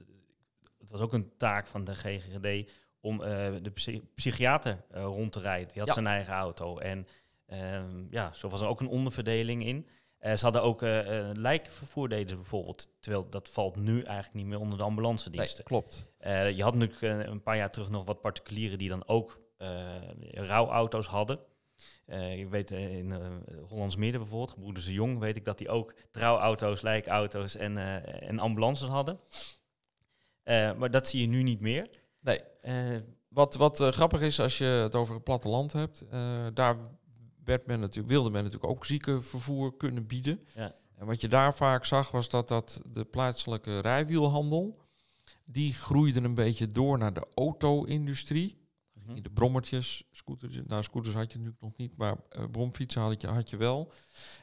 [0.80, 2.72] het was ook een taak van de GGD
[3.04, 5.68] om eh, de psy- psychiater eh, rond te rijden.
[5.68, 5.94] Die had Ja.
[5.94, 6.78] zijn eigen auto.
[6.78, 7.08] En
[7.46, 9.88] ehm, ja, zo was er ook een onderverdeling in.
[10.18, 12.90] Eh, ze hadden ook eh, lijkvervoer deden ze bijvoorbeeld.
[13.00, 15.64] Terwijl dat valt nu eigenlijk niet meer onder de ambulance nee, diensten.
[15.64, 16.06] klopt.
[16.18, 19.42] Eh, je had natuurlijk een paar jaar terug nog wat particulieren die dan ook
[20.32, 21.40] rouwauto's hadden.
[22.08, 23.12] Je weet in
[23.68, 27.78] Hollands Midden bijvoorbeeld, Gebroeders de Jong, weet ik dat die ook trouwauto's, lijkauto's en,
[28.22, 29.20] en ambulances hadden.
[30.78, 31.88] Maar dat zie je nu niet meer.
[32.20, 32.42] Nee.
[32.64, 32.98] Eh,
[33.28, 36.78] Wat, wat eh, grappig is als je het over het platteland hebt, eh, daar
[37.44, 40.40] werd men natuurlijk, wilde men natuurlijk ook ziekenvervoer kunnen bieden.
[40.56, 40.76] Ja.
[40.96, 44.82] En wat je daar vaak zag was dat, dat de plaatselijke rijwielhandel,
[45.46, 48.58] die groeide een beetje door naar de auto-industrie.
[48.94, 49.22] mhm.
[49.22, 52.18] De brommertjes, scooters, nou scooters had je natuurlijk nog niet, maar
[52.52, 53.92] bromfietsen had je, had je wel.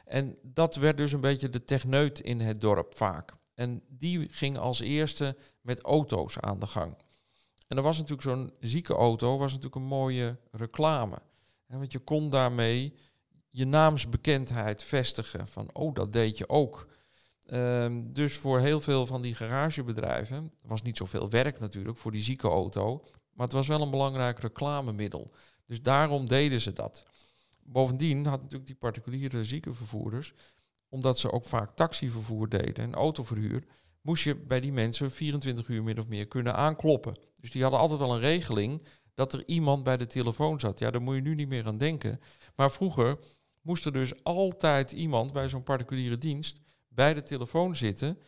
[0.05, 3.33] En dat werd dus een beetje de techneut in het dorp vaak.
[3.53, 6.95] En die ging als eerste met auto's aan de gang.
[7.71, 11.21] En er was natuurlijk zo'n zieke auto, was natuurlijk een mooie reclame.
[11.67, 12.93] Want je kon daarmee
[13.49, 15.47] je naamsbekendheid vestigen.
[15.47, 16.87] Van, oh, dat deed je ook.
[17.45, 22.23] Ehm, dus voor heel veel van die garagebedrijven was niet zoveel werk natuurlijk voor die
[22.23, 23.03] zieke auto.
[23.33, 25.31] Maar het was wel een belangrijk reclamemiddel.
[25.65, 27.05] Dus daarom deden ze dat.
[27.63, 30.33] Bovendien had natuurlijk die particuliere ziekenvervoerders,
[30.89, 33.63] omdat ze ook vaak taxivervoer deden en autoverhuur,
[34.01, 37.17] moest je bij die mensen 24 uur min of meer kunnen aankloppen.
[37.39, 40.79] Dus die hadden altijd wel een regeling dat er iemand bij de telefoon zat.
[40.79, 42.19] Ja, daar moet je nu niet meer aan denken.
[42.55, 43.17] Maar vroeger
[43.61, 48.19] moest er dus altijd iemand bij zo'n particuliere dienst bij de telefoon zitten,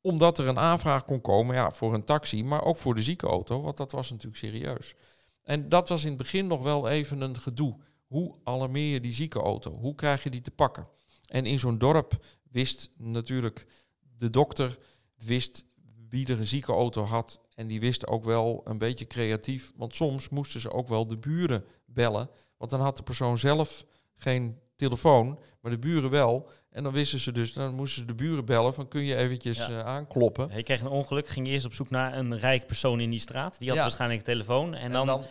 [0.00, 3.62] omdat er een aanvraag kon komen ja, voor een taxi, maar ook voor de ziekenauto,
[3.62, 4.94] want dat was natuurlijk serieus.
[5.42, 7.76] En dat was in het begin nog wel even een gedoe.
[8.06, 9.70] Hoe alarmeer je die ziekenauto?
[9.70, 10.88] Hoe krijg je die te pakken?
[11.26, 13.66] En in zo'n dorp wist natuurlijk
[14.16, 14.78] de dokter
[15.24, 15.64] wist
[16.08, 17.40] wie er een ziekenauto had.
[17.54, 19.72] En die wist ook wel een beetje creatief.
[19.76, 22.30] Want soms moesten ze ook wel de buren bellen.
[22.58, 23.84] Want dan had de persoon zelf
[24.14, 26.48] geen telefoon, maar de buren wel.
[26.70, 29.56] En dan wisten ze dus, dan moesten ze de buren bellen van kun je eventjes
[29.58, 29.68] Ja.
[29.68, 30.50] eh, aankloppen.
[30.56, 33.18] Je kreeg een ongeluk, ging je eerst op zoek naar een rijk persoon in die
[33.20, 33.58] straat.
[33.58, 33.82] Die had Ja.
[33.82, 34.74] waarschijnlijk een telefoon.
[34.74, 35.24] En En dan, dan,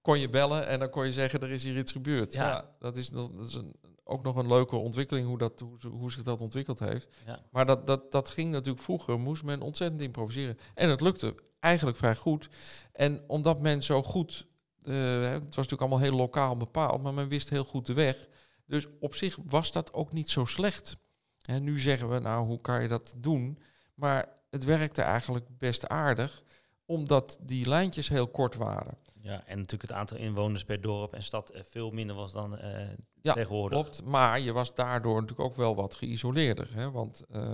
[0.00, 2.32] kon je bellen en dan kon je zeggen er is hier iets gebeurd.
[2.32, 2.48] Ja.
[2.48, 3.76] Ja, dat is, nog- dat is een,
[4.08, 7.08] ook nog een leuke ontwikkeling hoe, dat, hoe, hoe zich dat ontwikkeld heeft.
[7.26, 7.42] Ja.
[7.50, 10.58] Maar dat, dat, dat ging natuurlijk vroeger, moest men ontzettend improviseren.
[10.74, 12.48] En het lukte eigenlijk vrij goed.
[12.92, 14.46] En omdat men zo goed,
[14.82, 18.28] eh, het was natuurlijk allemaal heel lokaal bepaald, maar men wist heel goed de weg.
[18.66, 20.96] Dus op zich was dat ook niet zo slecht.
[21.42, 23.58] En nu zeggen we, nou, hoe kan je dat doen?
[23.94, 26.42] Maar het werkte eigenlijk best aardig,
[26.88, 28.96] omdat die lijntjes heel kort waren.
[29.20, 32.58] ja, en natuurlijk het aantal inwoners per dorp en stad eh, veel minder was dan
[32.58, 32.88] eh,
[33.22, 33.80] Ja, tegenwoordig.
[33.80, 36.68] Klopt, maar je was daardoor natuurlijk ook wel wat geïsoleerder.
[36.74, 36.90] Hè?
[36.90, 37.52] Want eh,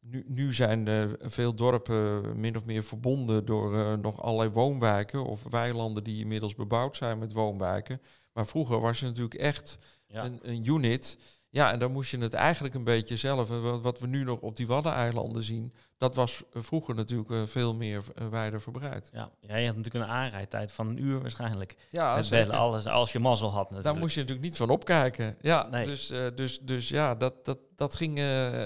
[0.00, 0.88] nu, nu zijn
[1.20, 6.96] veel dorpen min of meer verbonden door nog allerlei woonwijken of weilanden die inmiddels bebouwd
[6.96, 8.00] zijn met woonwijken.
[8.32, 10.24] Maar vroeger was je natuurlijk echt Ja.
[10.24, 11.18] een, een unit.
[11.54, 13.50] Ja, en dan moest je het eigenlijk een beetje zelf.
[13.50, 17.42] En wat, we nu nog op die Waddeneilanden zien, dat was eh, vroeger natuurlijk eh,
[17.46, 19.10] veel meer uh, wijder verbreid.
[19.12, 21.76] Ja, ja, je had natuurlijk een aanrijdtijd van een uur waarschijnlijk.
[21.90, 23.84] Ja, Met bellen, alles, als je mazzel had natuurlijk.
[23.84, 25.36] Daar moest je natuurlijk niet van opkijken.
[25.40, 25.84] Ja, Nee.
[25.86, 28.64] dus, eh, dus, dus ja, dat, dat, dat ging eh,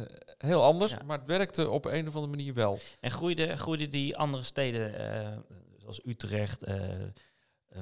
[0.00, 0.06] eh,
[0.38, 0.92] heel anders.
[0.92, 0.98] Ja.
[1.06, 2.78] Maar het werkte op een of andere manier wel.
[3.00, 5.36] En groeiden groeide die andere steden, eh,
[5.78, 6.90] zoals Utrecht, eh, eh,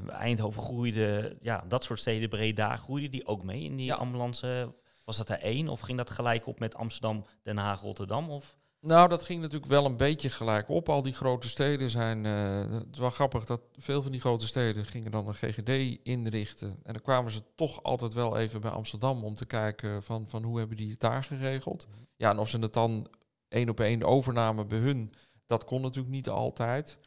[0.09, 3.95] Eindhoven groeide, ja, dat soort steden, Breda, groeide die ook mee in die Ja.
[3.95, 4.75] ambulance?
[5.05, 8.31] Was dat er één of ging dat gelijk op met Amsterdam, Den Haag, Rotterdam?
[8.31, 8.57] Of?
[8.81, 10.89] Nou, dat ging natuurlijk wel een beetje gelijk op.
[10.89, 12.27] Al die grote steden zijn...
[12.27, 15.99] eh, het is wel grappig dat veel van die grote steden gingen dan een GGD
[16.03, 16.69] inrichten.
[16.83, 20.43] En dan kwamen ze toch altijd wel even bij Amsterdam om te kijken van, van
[20.43, 21.87] hoe hebben die het daar geregeld.
[22.17, 23.07] Ja, en of ze het dan
[23.49, 25.13] één op één overnamen bij hun,
[25.47, 26.99] dat kon natuurlijk niet altijd.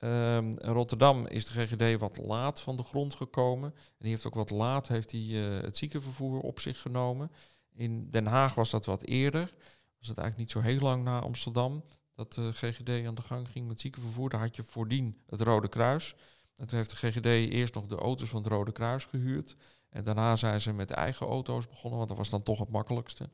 [0.00, 3.72] In Rotterdam is de GGD wat laat van de grond gekomen.
[3.74, 7.30] En die heeft ook wat laat heeft die, eh, het ziekenvervoer op zich genomen.
[7.72, 9.54] In Den Haag was dat wat eerder.
[9.98, 11.84] Was het eigenlijk niet zo heel lang na Amsterdam
[12.14, 14.30] dat de GGD aan de gang ging met ziekenvervoer.
[14.30, 16.14] Daar had je voordien het Rode Kruis.
[16.56, 19.56] En toen heeft de GGD eerst nog de auto's van het Rode Kruis gehuurd.
[19.88, 23.30] En daarna zijn ze met eigen auto's begonnen, want dat was dan toch het makkelijkste.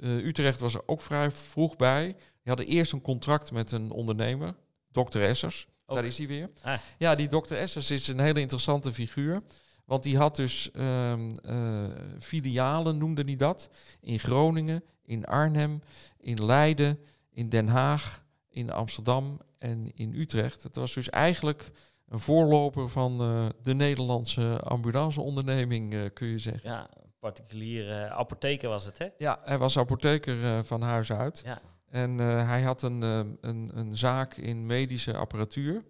[0.00, 2.06] Eh, Utrecht was er ook vrij vroeg bij.
[2.12, 4.54] Die hadden eerst een contract met een ondernemer,
[4.90, 5.20] Dr.
[5.20, 5.66] Essers.
[5.92, 5.98] Ook.
[5.98, 6.50] Daar is hij weer.
[6.62, 6.78] Ah.
[6.98, 9.42] Ja, die dokter Essers is een hele interessante figuur.
[9.84, 13.70] Want die had dus ehm, eh, filialen, noemde hij dat.
[14.00, 15.82] In Groningen, in Arnhem,
[16.18, 16.98] in Leiden,
[17.30, 20.62] in Den Haag, in Amsterdam en in Utrecht.
[20.62, 21.70] Het was dus eigenlijk
[22.08, 26.70] een voorloper van eh, de Nederlandse ambulanceonderneming, eh, kun je zeggen.
[26.70, 29.08] Ja, particuliere apotheker was het, hè?
[29.18, 31.42] Ja, hij was apotheker van huis uit.
[31.44, 31.60] Ja.
[31.92, 35.84] En eh, hij had een, eh, een, een zaak in medische apparatuur,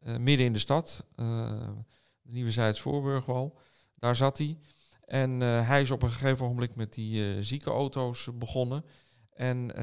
[0.00, 1.72] eh, midden in de stad, de
[2.22, 3.58] Nieuwe Zijds Voorburgwal.
[3.98, 4.58] Daar zat hij.
[5.04, 8.84] En hij is op een gegeven moment met die eh ziekenauto's begonnen.
[9.32, 9.74] En,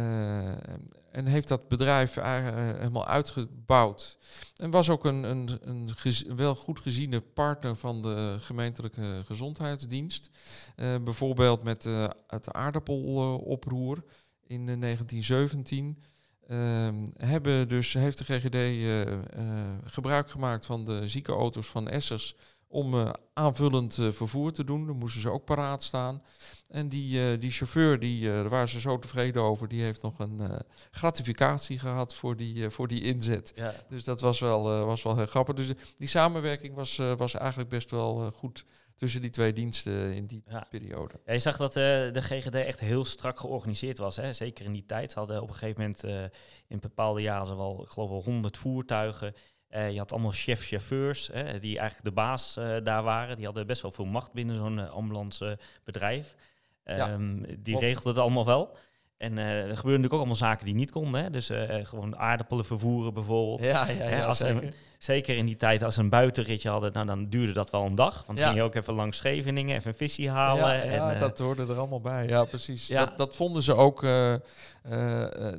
[1.12, 4.18] en heeft dat bedrijf helemaal uitgebouwd.
[4.56, 5.90] En was ook een, een, een
[6.36, 10.30] wel goed geziene partner van de gemeentelijke gezondheidsdienst.
[10.76, 11.84] Bijvoorbeeld met
[12.28, 14.04] het aardappeloproer
[14.48, 16.04] in eh, 1917.
[16.48, 22.36] Ehm, hebben dus, heeft de GGD eh, eh, gebruik gemaakt van de ziekenauto's van Essers
[22.68, 24.86] om eh, aanvullend eh, vervoer te doen.
[24.86, 26.22] Dan moesten ze ook paraat staan.
[26.68, 30.02] En die, eh, die chauffeur, die, eh, daar waren ze zo tevreden over, die heeft
[30.02, 30.60] nog een eh,
[30.92, 33.52] gratificatie gehad voor die, eh, voor die inzet.
[33.56, 33.74] Ja.
[33.90, 35.56] Dus dat was wel, eh, was wel heel grappig.
[35.56, 38.66] Dus die samenwerking was, eh, was eigenlijk best wel eh, goed
[38.98, 40.66] tussen die twee diensten in die Ja.
[40.70, 41.20] periode.
[41.26, 44.16] Ja, je zag dat eh, de GGD echt heel strak georganiseerd was.
[44.16, 44.34] Hè?
[44.34, 45.12] Zeker in die tijd.
[45.12, 46.24] Ze hadden op een gegeven moment eh,
[46.68, 49.34] in bepaalde jaren wel, ik geloof wel 100 voertuigen.
[49.68, 53.36] Eh, je had allemaal chef-chauffeurs, hè, die eigenlijk de baas daar waren.
[53.36, 56.36] Die hadden best wel veel macht binnen zo'n ambulancebedrijf.
[56.84, 58.78] Ja, Ehm, die regelden het allemaal wel.
[59.18, 61.24] En eh, er gebeurden natuurlijk ook allemaal zaken die niet konden.
[61.24, 61.30] Hè?
[61.30, 63.64] Dus eh, gewoon aardappelen vervoeren bijvoorbeeld.
[63.64, 67.30] Ja, ja, als een- zeker in die tijd, als ze een buitenritje hadden, nou, dan
[67.30, 68.14] duurde dat wel een dag.
[68.14, 68.46] Want dan Ja.
[68.46, 70.64] ging je ook even langs Scheveningen, even een visje halen.
[70.76, 72.28] Ja, en, ja eh, dat hoorde er allemaal bij.
[72.28, 72.88] Ja, precies.
[72.88, 73.06] Ja.
[73.06, 74.02] Dat, dat vonden ze ook.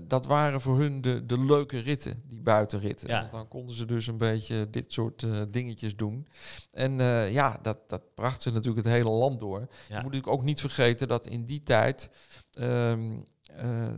[0.08, 3.08] dat waren voor hun de, de leuke ritten, die buitenritten.
[3.08, 3.20] Ja.
[3.20, 6.26] Want dan konden ze dus een beetje dit soort dingetjes doen.
[6.72, 6.92] En
[7.32, 9.58] ja, dat, dat bracht ze natuurlijk het hele land door.
[9.60, 9.66] Ja.
[9.88, 12.10] Je moet natuurlijk ook niet vergeten dat in die tijd.
[12.52, 13.16] ehm,
[13.58, 13.88] eh,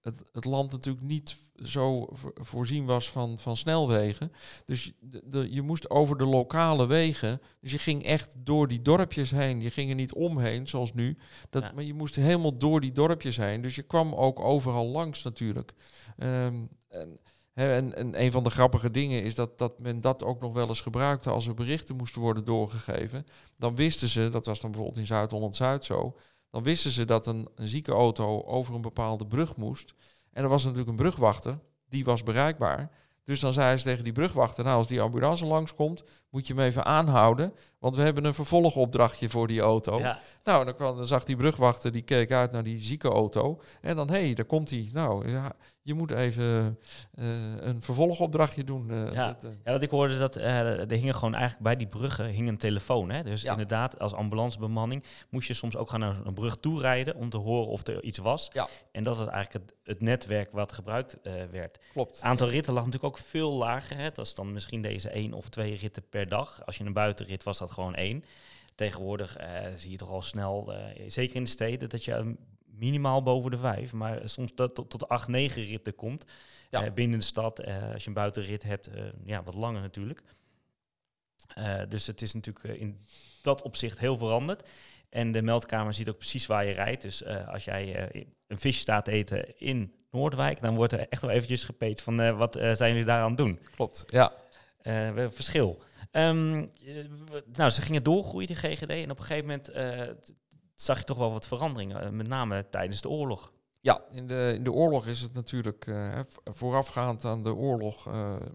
[0.00, 4.32] het, het land natuurlijk niet zo vo- voorzien was van, van snelwegen.
[4.64, 7.40] Dus je- de, de- je moest over de lokale wegen.
[7.60, 9.62] Dus je ging echt door die dorpjes heen.
[9.62, 11.18] Je ging er niet omheen, zoals nu.
[11.50, 11.72] Dat, Ja.
[11.72, 13.62] Maar je moest helemaal door die dorpjes heen.
[13.62, 15.72] Dus je kwam ook overal langs natuurlijk.
[16.18, 16.56] Ehm,
[17.54, 20.68] en, en een van de grappige dingen is dat, dat men dat ook nog wel
[20.68, 23.26] eens gebruikte als er berichten moesten worden doorgegeven.
[23.56, 26.16] Dan wisten ze, dat was dan bijvoorbeeld in Zuid-Holland-Zuid zo,
[26.50, 29.94] dan wisten ze dat een, een ziekenauto over een bepaalde brug moest.
[30.32, 31.58] En er was natuurlijk een brugwachter,
[31.88, 32.90] die was bereikbaar.
[33.24, 36.62] Dus dan zei ze tegen die brugwachter, nou als die ambulance langskomt, moet je hem
[36.62, 39.98] even aanhouden, want we hebben een vervolgopdrachtje voor die auto.
[39.98, 43.60] ja, Nou, dan, kwam, dan zag die brugwachter, die keek uit naar die ziekenauto.
[43.80, 44.88] En dan, hé, hey, daar komt hij.
[44.92, 46.78] Nou, ja, je moet even
[47.14, 48.90] eh, een vervolgopdrachtje doen.
[48.90, 49.26] eh, Ja.
[49.26, 49.50] dat, eh.
[49.64, 53.10] Ja, wat ik hoorde, dat er hingen gewoon eigenlijk bij die bruggen hing een telefoon.
[53.10, 53.22] Hè?
[53.22, 53.50] Dus Ja.
[53.50, 57.36] inderdaad, als ambulancebemanning moest je soms ook gaan naar een brug toe rijden om te
[57.38, 58.48] horen of er iets was.
[58.52, 58.68] Ja.
[58.92, 61.16] En dat was eigenlijk het, het netwerk wat gebruikt
[61.50, 61.78] werd.
[61.92, 62.14] Klopt.
[62.16, 63.96] Het aantal ritten lag natuurlijk ook veel lager.
[63.96, 64.10] Hè?
[64.10, 66.66] Dat is dan misschien deze één of twee ritten per dag.
[66.66, 68.24] Als je een buitenrit was dat gewoon één.
[68.78, 72.26] Tegenwoordig eh, zie je toch al snel, eh, zeker in de steden, dat je eh,
[72.64, 76.24] minimaal boven de vijf, maar soms tot, tot, tot acht, negen ritten komt.
[76.70, 76.90] Ja.
[76.90, 78.90] Binnen de stad, als je een buitenrit hebt,
[79.24, 80.22] ja, wat langer natuurlijk.
[81.88, 83.04] Dus het is natuurlijk in
[83.42, 84.68] dat opzicht heel veranderd.
[85.08, 87.02] En de meldkamer ziet ook precies waar je rijdt.
[87.02, 88.10] Dus als jij
[88.46, 92.36] een visje staat te eten in Noordwijk, dan wordt er echt wel eventjes gepeet van
[92.36, 93.58] wat zijn jullie daar aan het doen?
[93.74, 94.32] Klopt, ja.
[95.12, 95.82] Wel verschil.
[96.10, 97.04] Ehm, eh,
[97.52, 98.90] nou, ze gingen doorgroeien, die GGD.
[98.90, 100.02] En op een gegeven moment eh,
[100.74, 102.00] zag je toch wel wat veranderingen.
[102.02, 103.52] eh, met name tijdens de oorlog.
[103.80, 105.86] Ja, in de, in de oorlog is het natuurlijk,
[106.44, 108.04] voorafgaand aan de oorlog,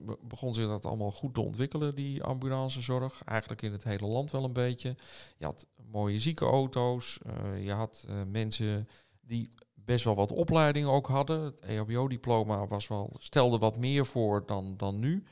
[0.02, 3.22] be- begon zich dat allemaal goed te ontwikkelen, die ambulancezorg.
[3.26, 4.96] Eigenlijk in het hele land wel een beetje.
[5.38, 8.88] Je had mooie ziekenauto's, eh, je had mensen
[9.22, 11.42] die best wel wat opleiding ook hadden.
[11.44, 15.24] Het EHBO-diploma was wel, stelde wat meer voor dan, dan nu.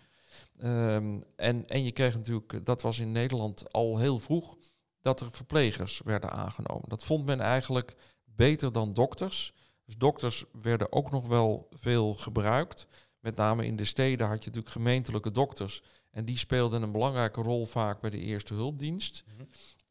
[0.58, 4.58] Ehm, en, en je kreeg natuurlijk, dat was in Nederland al heel vroeg,
[5.02, 6.90] dat er verplegers werden aangenomen.
[6.90, 9.54] Dat vond men eigenlijk beter dan dokters.
[9.86, 12.88] Dus dokters werden ook nog wel veel gebruikt.
[13.20, 15.84] Met name in de steden had je natuurlijk gemeentelijke dokters.
[16.12, 19.24] En die speelden een belangrijke rol vaak bij de eerste hulpdienst.
[19.28, 19.44] Mhm.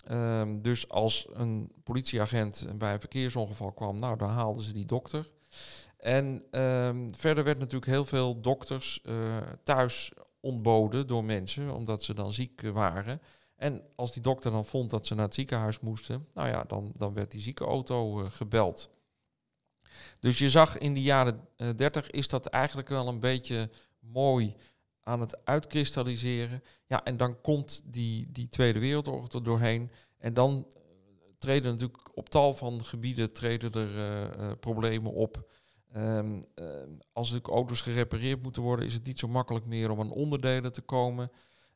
[0.04, 5.30] Ehm, dus als een politieagent bij een verkeersongeval kwam, nou dan haalden ze die dokter.
[5.96, 12.14] En ehm, verder werd natuurlijk heel veel dokters eh, thuis ontboden door mensen, omdat ze
[12.14, 13.20] dan ziek eh, waren.
[13.56, 16.90] En als die dokter dan vond dat ze naar het ziekenhuis moesten, nou ja, dan,
[16.96, 18.90] dan werd die ziekenauto eh, gebeld.
[20.20, 24.54] Dus je zag in de jaren eh, 30 is dat eigenlijk wel een beetje mooi
[25.02, 26.62] aan het uitkristalliseren.
[26.86, 29.90] Ja, en dan komt die, die Tweede Wereldoorlog er doorheen.
[30.18, 30.80] En dan eh,
[31.38, 35.48] treden natuurlijk op tal van gebieden treden er eh, eh, problemen op.
[35.92, 40.00] Ehm, ehm, als er auto's gerepareerd moeten worden, is het niet zo makkelijk meer om
[40.00, 41.30] aan onderdelen te komen.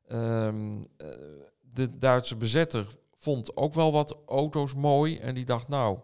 [0.09, 1.09] Ehm, eh,
[1.61, 2.87] de Duitse bezetter
[3.19, 5.19] vond ook wel wat auto's mooi.
[5.19, 5.99] En die dacht, nou,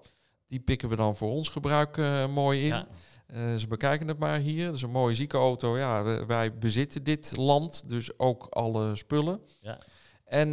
[0.47, 2.67] die pikken we dan voor ons gebruik eh, mooi in.
[2.67, 2.87] Ja.
[3.27, 4.67] Eh, ze bekijken het maar hier.
[4.67, 5.79] Dat is een mooie zieke auto.
[5.79, 9.41] Ja, we- wij bezitten dit land, dus ook alle spullen.
[9.61, 9.79] Ja.
[10.25, 10.49] En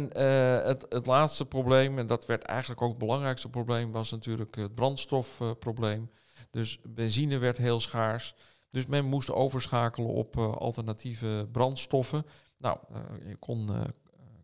[0.66, 4.74] het, het laatste probleem, en dat werd eigenlijk ook het belangrijkste probleem, was natuurlijk het
[4.74, 6.10] brandstofprobleem.
[6.50, 8.34] Dus benzine werd heel schaars.
[8.70, 12.26] Dus men moest overschakelen op eh, alternatieve brandstoffen.
[12.56, 13.80] Nou, eh, je kon, eh,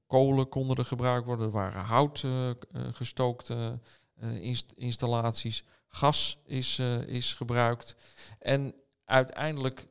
[0.06, 1.46] kolen konden er gebruikt worden.
[1.46, 2.20] Er waren hout
[2.58, 3.78] k- gestookte
[4.20, 5.64] inst- installaties.
[5.88, 7.96] Gas is, is gebruikt.
[8.38, 9.88] En uiteindelijk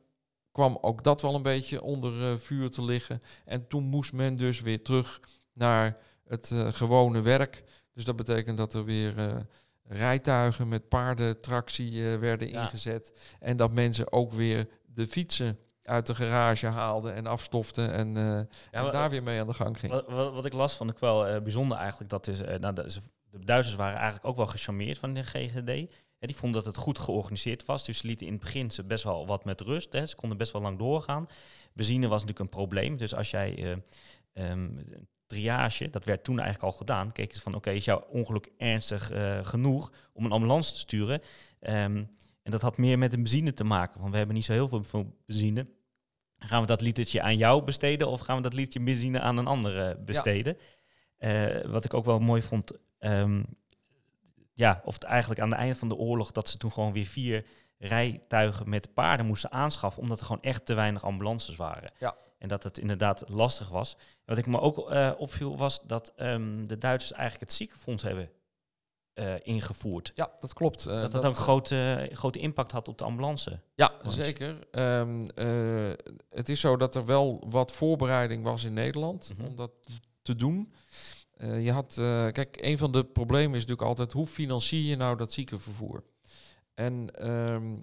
[0.52, 3.20] kwam ook dat wel een beetje onder vuur te liggen.
[3.44, 5.20] En toen moest men dus weer terug
[5.52, 7.64] naar het gewone werk.
[7.92, 9.46] Dus dat betekent dat er weer
[9.84, 12.62] rijtuigen met paardentractie eh, werden Ja.
[12.62, 13.36] ingezet.
[13.40, 18.22] En dat mensen ook weer de fietsen uit de garage haalden en afstoften en, eh,
[18.24, 19.96] Ja, en wa- daar weer mee aan de gang gingen.
[19.96, 22.10] Wat, wat, wat ik las vond ik wel eh, bijzonder eigenlijk.
[22.10, 22.86] Dat is, nou, de,
[23.30, 25.68] de Duitsers waren eigenlijk ook wel gecharmeerd van de GGD.
[26.18, 27.84] En die vonden dat het goed georganiseerd was.
[27.84, 29.92] Dus ze lieten in het begin ze best wel wat met rust.
[29.92, 30.06] Hè.
[30.06, 31.26] Ze konden best wel lang doorgaan.
[31.72, 32.96] Benzine was natuurlijk een probleem.
[32.96, 33.54] Dus als jij
[34.34, 34.68] eh, ehm,
[35.34, 37.12] triage, dat werd toen eigenlijk al gedaan.
[37.12, 41.20] Keken ze van, oké, is jouw ongeluk ernstig eh, genoeg om een ambulance te sturen?
[41.60, 42.04] Ehm,
[42.42, 44.00] en dat had meer met de benzine te maken.
[44.00, 45.66] Want we hebben niet zo heel veel, benzine.
[46.38, 49.46] Gaan we dat litertje aan jou besteden of gaan we dat litertje benzine aan een
[49.46, 50.56] andere besteden?
[51.16, 53.42] Eh, wat ik ook wel mooi vond, ehm,
[54.52, 57.04] ja, of het eigenlijk aan het einde van de oorlog dat ze toen gewoon weer
[57.04, 57.44] vier
[57.78, 61.90] rijtuigen met paarden moesten aanschaffen, omdat er gewoon echt te weinig ambulances waren.
[61.98, 62.16] Ja.
[62.44, 63.96] En dat het inderdaad lastig was.
[64.24, 68.30] Wat ik me ook eh, opviel was dat ehm, de Duitsers eigenlijk het ziekenfonds hebben
[69.12, 70.12] eh, ingevoerd.
[70.14, 70.86] Ja, dat klopt.
[70.86, 73.60] Eh, dat dat ook een grote, grote impact had op de ambulance.
[73.74, 74.58] Ja, zeker.
[74.70, 75.92] Ehm, eh,
[76.28, 79.46] het is zo dat er wel wat voorbereiding was in Nederland Mhm.
[79.46, 79.70] om dat
[80.22, 80.72] te doen.
[81.38, 81.94] Je had,
[82.32, 86.04] kijk, een van de problemen is natuurlijk altijd hoe financier je nou dat ziekenvervoer?
[86.74, 87.74] En ehm,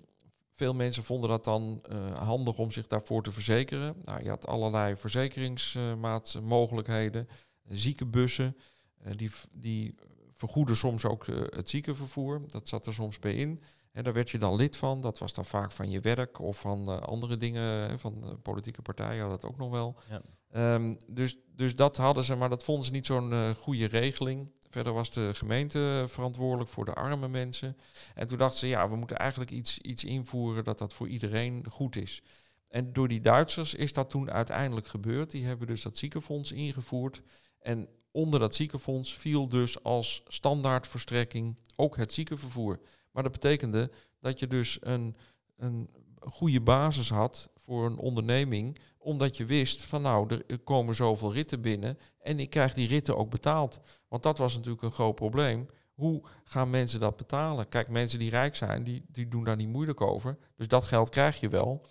[0.61, 3.95] veel mensen vonden dat dan eh, handig om zich daarvoor te verzekeren.
[4.03, 7.27] Nou, je had allerlei verzekeringsmogelijkheden,
[7.67, 8.57] ziekenbussen,
[8.97, 9.95] eh, die, die
[10.35, 12.41] vergoeden soms ook eh, het ziekenvervoer.
[12.47, 13.61] Dat zat er soms bij in.
[13.91, 15.01] En daar werd je dan lid van.
[15.01, 17.99] Dat was dan vaak van je werk of van eh, andere dingen.
[17.99, 19.95] Van eh, politieke partijen had dat ook nog wel.
[20.09, 20.21] Ja.
[20.51, 24.51] Ehm, dus, dus dat hadden ze, maar dat vonden ze niet zo'n eh, goede regeling.
[24.71, 27.77] Verder was de gemeente verantwoordelijk voor de arme mensen.
[28.15, 31.65] En toen dachten ze, ja, we moeten eigenlijk iets, iets invoeren dat dat voor iedereen
[31.69, 32.21] goed is.
[32.67, 35.31] En door die Duitsers is dat toen uiteindelijk gebeurd.
[35.31, 37.21] Die hebben dus dat ziekenfonds ingevoerd.
[37.59, 42.79] En onder dat ziekenfonds viel dus als standaardverstrekking ook het ziekenvervoer.
[43.11, 45.15] Maar dat betekende dat je dus een,
[45.57, 51.33] een goede basis had voor een onderneming, omdat je wist van nou, er komen zoveel
[51.33, 53.79] ritten binnen en ik krijg die ritten ook betaald.
[54.07, 55.69] Want dat was natuurlijk een groot probleem.
[55.93, 57.67] Hoe gaan mensen dat betalen?
[57.67, 60.37] Kijk, mensen die rijk zijn, die, die doen daar niet moeilijk over.
[60.55, 61.85] Dus dat geld krijg je wel.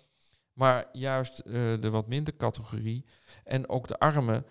[0.53, 3.05] Maar juist eh, de wat minder categorie
[3.43, 4.45] en ook de armen,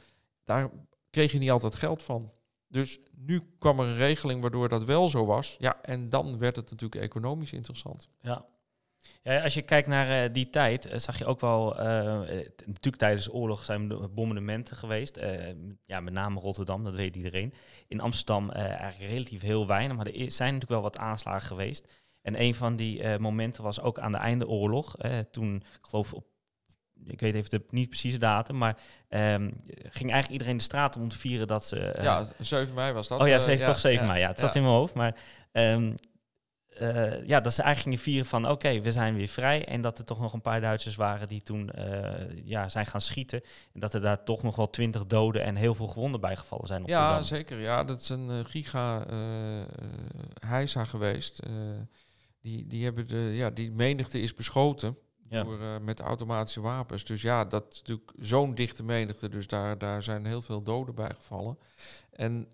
[0.44, 0.70] daar
[1.10, 2.32] kreeg je niet altijd geld van.
[2.68, 5.56] Dus nu kwam er een regeling waardoor dat wel zo was.
[5.58, 8.08] Ja, en dan werd het natuurlijk economisch interessant.
[8.20, 8.46] Ja.
[9.22, 11.86] Ja, als je kijkt naar eh, die tijd, eh, zag je ook wel, eh,
[12.66, 15.20] natuurlijk tijdens de oorlog zijn er bombardementen geweest.
[15.84, 17.54] ja, met name Rotterdam, dat weet iedereen.
[17.88, 21.92] In Amsterdam eigenlijk relatief heel weinig, maar er zijn natuurlijk wel wat aanslagen geweest.
[22.22, 24.96] En een van die momenten was ook aan de einde oorlog.
[25.30, 26.24] toen, ik geloof op,
[27.06, 28.76] ik weet even de niet precieze datum, maar
[29.08, 29.50] ehm,
[29.82, 31.98] ging eigenlijk iedereen de straat om te vieren dat ze...
[32.02, 33.20] ja, 7 mei was dat.
[33.20, 34.20] Oh ja, eh, zeven, toch 7 mei.
[34.20, 34.94] Ja, het zat in mijn hoofd.
[34.94, 35.16] Maar
[35.52, 35.94] ehm,
[36.80, 39.64] eh, ja, dat ze eigenlijk gingen vieren van oké, we zijn weer vrij.
[39.64, 43.00] En dat er toch nog een paar Duitsers waren die toen eh, ja, zijn gaan
[43.00, 43.42] schieten.
[43.72, 46.82] En dat er daar toch nog wel twintig doden en heel veel gewonden bijgevallen zijn
[46.82, 47.60] op Ja, zeker.
[47.60, 49.06] Ja, dat is een eh, giga
[50.46, 51.42] heisa geweest.
[52.40, 54.98] Die, die, hebben de, ja, die menigte is beschoten
[55.28, 55.42] Ja.
[55.42, 57.04] door, met automatische wapens.
[57.04, 59.28] Dus ja, dat is natuurlijk zo'n dichte menigte.
[59.28, 61.58] Dus daar, daar zijn heel veel doden bij gevallen.
[62.12, 62.48] En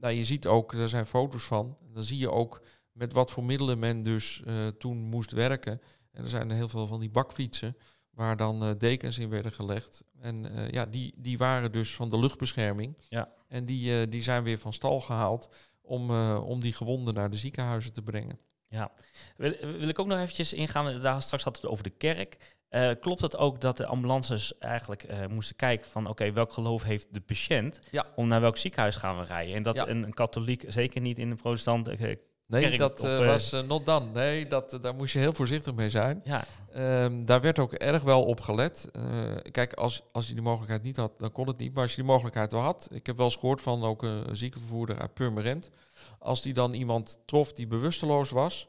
[0.00, 1.76] nou, je ziet ook, er zijn foto's van.
[1.92, 2.60] Dan zie je ook
[2.96, 5.80] met wat voor middelen men dus eh, toen moest werken.
[6.12, 7.76] En er zijn heel veel van die bakfietsen
[8.10, 10.04] waar dan eh, dekens in werden gelegd.
[10.20, 12.98] En eh, ja, die, die waren dus van de luchtbescherming.
[13.08, 13.28] Ja.
[13.48, 15.48] En die, die zijn weer van stal gehaald
[15.82, 18.38] om, om die gewonden naar de ziekenhuizen te brengen.
[18.68, 18.90] Ja,
[19.36, 21.00] wil, wil ik ook nog eventjes ingaan.
[21.00, 22.56] Daar straks had het over de kerk.
[23.00, 27.20] Klopt het ook dat de ambulances eigenlijk moesten kijken van oké, welk geloof heeft de
[27.20, 28.06] patiënt Ja.
[28.14, 29.54] om naar welk ziekenhuis gaan we rijden?
[29.54, 29.88] En dat Ja.
[29.88, 31.88] een, een katholiek, zeker niet in de protestant,
[32.46, 34.06] Nee, kerk dat of, eh, eh, was eh, not done.
[34.12, 36.20] Nee, dat, eh, daar moest je heel voorzichtig mee zijn.
[36.24, 38.88] ja, Ehm, daar werd ook erg wel op gelet.
[38.92, 39.02] Eh,
[39.50, 41.72] kijk, als, als je die mogelijkheid niet had, dan kon het niet.
[41.74, 44.36] Maar als je die mogelijkheid wel had, ik heb wel eens gehoord van ook een
[44.36, 45.70] ziekenvervoerder uit Purmerend.
[46.18, 48.68] Als die dan iemand trof die bewusteloos was,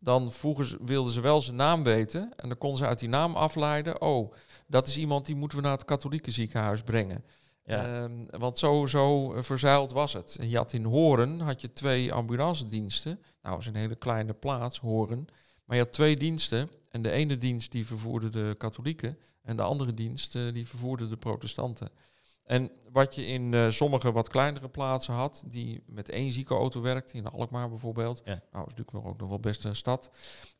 [0.00, 2.32] dan vroegen ze, wilden ze wel zijn naam weten.
[2.36, 4.32] En dan konden ze uit die naam afleiden, oh,
[4.66, 7.24] dat is iemand die moeten we naar het katholieke ziekenhuis brengen.
[7.70, 8.02] Ja.
[8.02, 10.36] Ehm, want zo, zo verzuild was het.
[10.40, 13.20] En je had in Horen had je twee ambulancediensten.
[13.42, 15.26] Nou, dat is een hele kleine plaats, Horen.
[15.64, 16.70] Maar je had twee diensten.
[16.90, 19.18] En de ene dienst die vervoerde de katholieken.
[19.42, 21.90] En de andere dienst eh, die vervoerde de protestanten.
[22.44, 27.16] En wat je in eh, sommige wat kleinere plaatsen had, die met één ziekenauto werkte,
[27.16, 28.22] in Alkmaar bijvoorbeeld.
[28.24, 28.42] Ja.
[28.52, 30.10] Nou, is natuurlijk nog ook nog wel best een stad.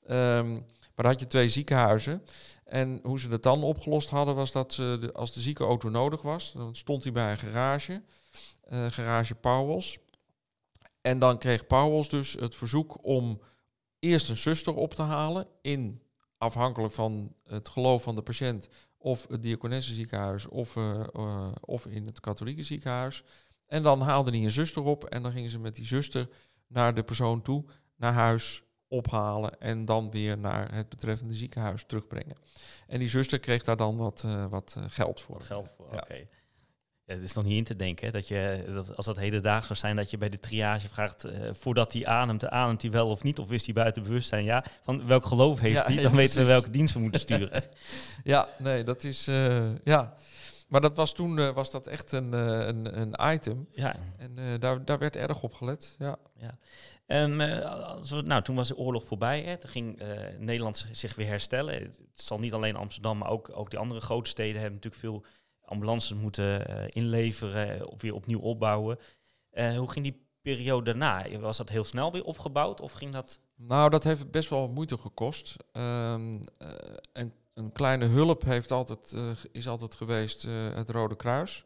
[0.06, 0.60] Ehm,
[1.00, 2.22] maar dan had je twee ziekenhuizen.
[2.64, 6.52] En hoe ze dat dan opgelost hadden, was dat ze als de ziekenauto nodig was,
[6.52, 8.02] dan stond hij bij een garage,
[8.60, 9.98] eh, garage Powels.
[11.00, 13.40] En dan kreeg Powels dus het verzoek om
[13.98, 16.02] eerst een zuster op te halen, in
[16.38, 22.06] afhankelijk van het geloof van de patiënt, of het diakonessenziekenhuis, of, eh, eh, of in
[22.06, 23.22] het katholieke ziekenhuis.
[23.66, 26.28] En dan haalde hij een zuster op en dan gingen ze met die zuster
[26.66, 27.64] naar de persoon toe,
[27.96, 32.36] naar huis, ophalen en dan weer naar het betreffende ziekenhuis terugbrengen.
[32.86, 35.34] En die zuster kreeg daar dan wat, eh, wat eh, geld voor.
[35.36, 35.98] Wat geld voor, Ja.
[35.98, 36.14] oké.
[37.04, 39.66] Ja, het is nog niet in te denken hè, dat je, dat als dat hedendaags
[39.66, 43.08] zou zijn, dat je bij de triage vraagt, eh, voordat hij ademt, ademt hij wel
[43.10, 44.44] of niet, of is hij buiten bewustzijn?
[44.44, 45.94] Ja, van welk geloof heeft hij?
[45.94, 47.62] ja, Dan weten we welke dienst we moeten sturen.
[48.24, 49.24] Ja, nee, dat is
[49.84, 50.14] ja.
[50.70, 53.68] Maar dat was toen eh, was dat echt een, eh, een, een item.
[53.72, 53.96] ja.
[54.16, 55.96] En eh, daar, daar werd erg op gelet.
[55.98, 56.18] Ja.
[57.06, 59.42] Ehm, eh, als we, nou, toen was de oorlog voorbij.
[59.42, 59.56] Hè.
[59.56, 60.02] Toen ging
[60.38, 61.74] Nederland zich weer herstellen.
[61.74, 65.24] Het zal niet alleen Amsterdam, maar ook, ook die andere grote steden hebben natuurlijk veel
[65.64, 68.98] ambulances moeten inleveren of weer opnieuw opbouwen.
[69.52, 71.38] Hoe ging die periode daarna?
[71.38, 73.40] Was dat heel snel weer opgebouwd of ging dat...
[73.56, 75.56] Nou, dat heeft best wel moeite gekost.
[75.72, 76.14] Eh,
[77.12, 81.64] en een kleine hulp heeft altijd, eh, is altijd geweest eh, het Rode Kruis.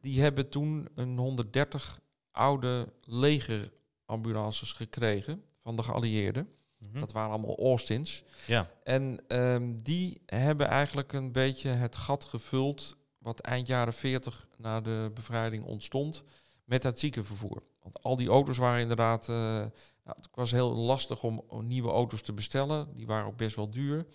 [0.00, 6.48] Die hebben toen een 130 oude legerambulances gekregen van de geallieerden.
[6.78, 7.00] Mhm.
[7.00, 8.22] Dat waren allemaal Austins.
[8.46, 14.46] Ja, En ehm, die hebben eigenlijk een beetje het gat gevuld wat eind jaren 40
[14.58, 16.24] na de bevrijding ontstond
[16.64, 17.62] met het ziekenvervoer.
[17.82, 22.22] Want al die auto's waren inderdaad, eh, nou, het was heel lastig om nieuwe auto's
[22.22, 22.88] te bestellen.
[22.94, 24.06] Die waren ook best wel duur.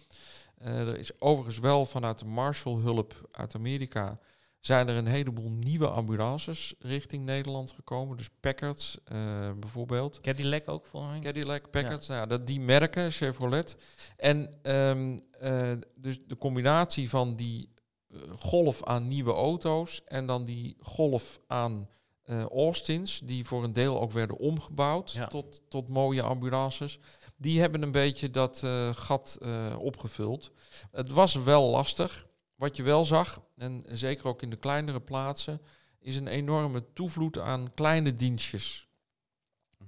[0.59, 4.19] Eh, er is overigens wel vanuit de Marshall-hulp uit Amerika
[4.59, 8.17] zijn er een heleboel nieuwe ambulances richting Nederland gekomen.
[8.17, 9.17] Dus Packards eh,
[9.59, 10.21] bijvoorbeeld.
[10.21, 11.21] Cadillac ook volgens mij.
[11.21, 13.77] Cadillac, Packard, nou, ja, dat, die merken, Chevrolet.
[14.17, 17.69] En ehm, eh, dus de combinatie van die
[18.35, 21.89] golf aan nieuwe auto's en dan die golf aan
[22.51, 25.27] Austins, die voor een deel ook werden omgebouwd Ja.
[25.27, 26.99] tot, tot mooie ambulances,
[27.39, 30.51] die hebben een beetje dat eh, gat eh, opgevuld.
[30.91, 32.27] Het was wel lastig.
[32.55, 35.61] Wat je wel zag, en zeker ook in de kleinere plaatsen,
[35.99, 38.87] is een enorme toevloed aan kleine dienstjes.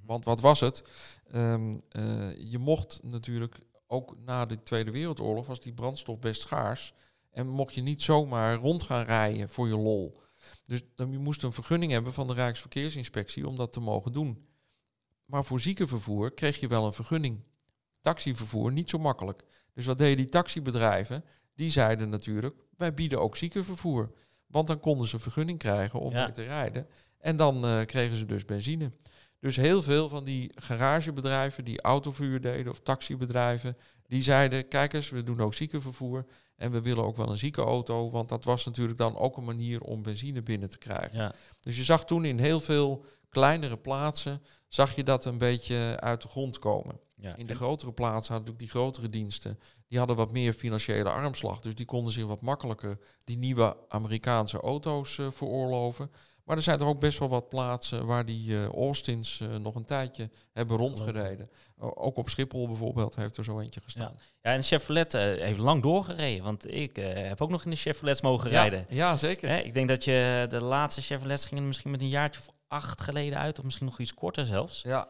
[0.06, 0.84] Want wat was het?
[1.32, 6.94] Ehm, eh, je mocht natuurlijk ook na de Tweede Wereldoorlog was die brandstof best schaars.
[7.32, 10.18] En mocht je niet zomaar rond gaan rijden voor je lol.
[10.64, 14.46] Dus dan je moest een vergunning hebben van de Rijksverkeersinspectie om dat te mogen doen.
[15.32, 17.44] Maar voor ziekenvervoer kreeg je wel een vergunning.
[18.02, 19.44] Taxivervoer niet zo makkelijk.
[19.74, 21.24] Dus wat deden die taxibedrijven?
[21.56, 24.12] Die zeiden natuurlijk, wij bieden ook ziekenvervoer.
[24.48, 26.24] Want dan konden ze vergunning krijgen om Ja.
[26.24, 26.88] mee te rijden.
[27.18, 28.92] En dan eh, kregen ze dus benzine.
[29.40, 33.78] Dus heel veel van die garagebedrijven die autovuur deden of taxibedrijven,
[34.08, 36.26] die zeiden, kijk eens, we doen ook ziekenvervoer
[36.56, 39.82] en we willen ook wel een ziekenauto, want dat was natuurlijk dan ook een manier
[39.82, 41.18] om benzine binnen te krijgen.
[41.18, 41.34] Ja.
[41.62, 46.22] Dus je zag toen in heel veel kleinere plaatsen, zag je dat een beetje uit
[46.22, 47.00] de grond komen.
[47.16, 47.36] Ja.
[47.36, 51.60] In de grotere plaatsen hadden natuurlijk die grotere diensten, die hadden wat meer financiële armslag.
[51.60, 56.12] Dus die konden zich wat makkelijker die nieuwe Amerikaanse auto's eh, veroorloven.
[56.46, 59.76] Maar er zijn er ook best wel wat plaatsen waar die eh, Austins eh, nog
[59.76, 61.50] een tijdje hebben rondgereden.
[61.78, 64.20] Ook op Schiphol bijvoorbeeld heeft er zo eentje gestaan.
[64.42, 68.22] ja, en Chevrolet eh, heeft lang doorgereden, want ik heb ook nog in de Chevrolets
[68.22, 68.86] mogen Ja, rijden.
[68.90, 69.50] ja, zeker.
[69.50, 73.02] Hè, ik denk dat je de laatste Chevrolets gingen misschien met een jaartje of acht
[73.02, 74.82] geleden uit, of misschien nog iets korter zelfs.
[74.82, 75.08] Ja.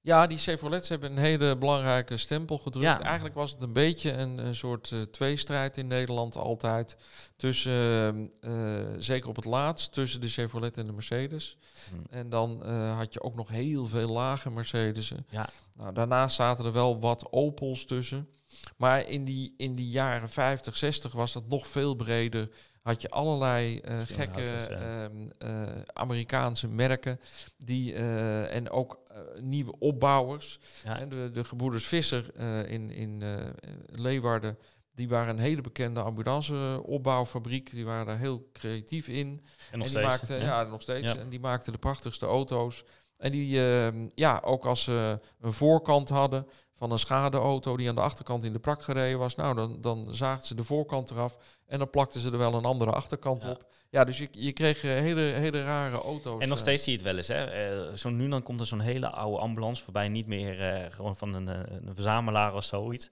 [0.00, 2.86] Ja, die Chevrolets hebben een hele belangrijke stempel gedrukt.
[2.86, 3.02] Ja.
[3.02, 6.96] Eigenlijk was het een beetje een, een soort eh, tweestrijd in Nederland altijd.
[7.36, 7.72] Tussen,
[8.40, 11.58] eh, eh, zeker op het laatst, tussen de Chevrolet en de Mercedes.
[11.88, 12.14] Hm.
[12.14, 15.26] En dan eh, had je ook nog heel veel lage Mercedes'en.
[15.28, 15.48] Ja.
[15.78, 18.28] Nou, daarnaast zaten er wel wat Opels tussen.
[18.76, 22.50] Maar in die, in die jaren 50, 60 was dat nog veel breder.
[22.84, 24.68] Had je allerlei eh, gekke ja.
[24.68, 27.20] ehm, eh, Amerikaanse merken.
[27.56, 28.98] Die, eh, en ook
[29.40, 30.60] nieuwe opbouwers.
[30.84, 30.98] Ja.
[30.98, 32.36] En de, de gebroeders Visser
[32.68, 33.22] in, in
[33.86, 34.58] Leeuwarden.
[34.94, 37.70] Die waren een hele bekende ambulanceopbouwfabriek.
[37.70, 39.44] Die waren daar heel creatief in.
[39.70, 40.06] En die steeds.
[40.06, 40.62] maakten, ja.
[40.62, 41.16] nog steeds.
[41.16, 42.84] En die maakten de prachtigste auto's.
[43.16, 46.46] En die, ehm, ja, ook als ze een voorkant hadden
[46.84, 50.06] van een schadeauto die aan de achterkant in de prak gereden was, nou, dan, dan
[50.10, 53.50] zaagden ze de voorkant eraf en dan plakten ze er wel een andere achterkant Ja.
[53.50, 53.64] op.
[53.90, 56.42] Ja, dus je, je kreeg eh, hele, hele rare auto's.
[56.42, 56.62] En nog eh.
[56.62, 57.28] steeds zie je het wel eens.
[57.28, 57.44] Hè?
[57.44, 60.08] Eh, zo nu dan komt er zo'n hele oude ambulance voorbij.
[60.08, 63.10] Niet meer gewoon van een, een verzamelaar of zoiets.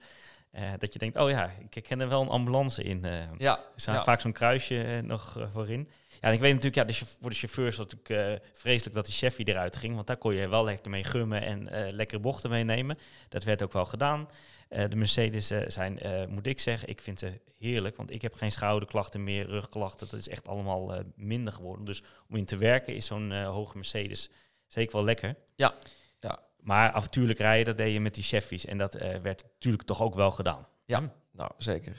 [0.51, 3.01] Eh, dat je denkt, oh ja, ik ken er wel een ambulance in.
[3.39, 4.05] Ja, Er staat ja.
[4.05, 5.89] vaak zo'n kruisje nog voorin.
[6.23, 8.49] Ja, en ik weet natuurlijk, ja, de chauff- voor de chauffeurs was het natuurlijk eh,
[8.53, 9.95] vreselijk dat die Chevy eruit ging.
[9.95, 12.99] Want daar kon je wel lekker mee gummen en eh, lekkere bochten meenemen.
[13.29, 14.29] Dat werd ook wel gedaan.
[14.69, 17.97] Eh, de Mercedes zijn, eh, moet ik zeggen, ik vind ze heerlijk.
[17.97, 20.09] Want ik heb geen schouderklachten meer, rugklachten.
[20.11, 21.85] Dat is echt allemaal eh, minder geworden.
[21.85, 24.31] Dus om in te werken is zo'n eh, hoge Mercedes
[24.67, 25.35] zeker wel lekker.
[25.55, 25.75] Ja,
[26.21, 26.39] ja.
[26.61, 28.65] Maar avontuurlijk rijden, dat deed je met die Chevy's.
[28.65, 30.67] En dat eh, werd natuurlijk toch ook wel gedaan.
[30.85, 31.97] Ja, nou zeker.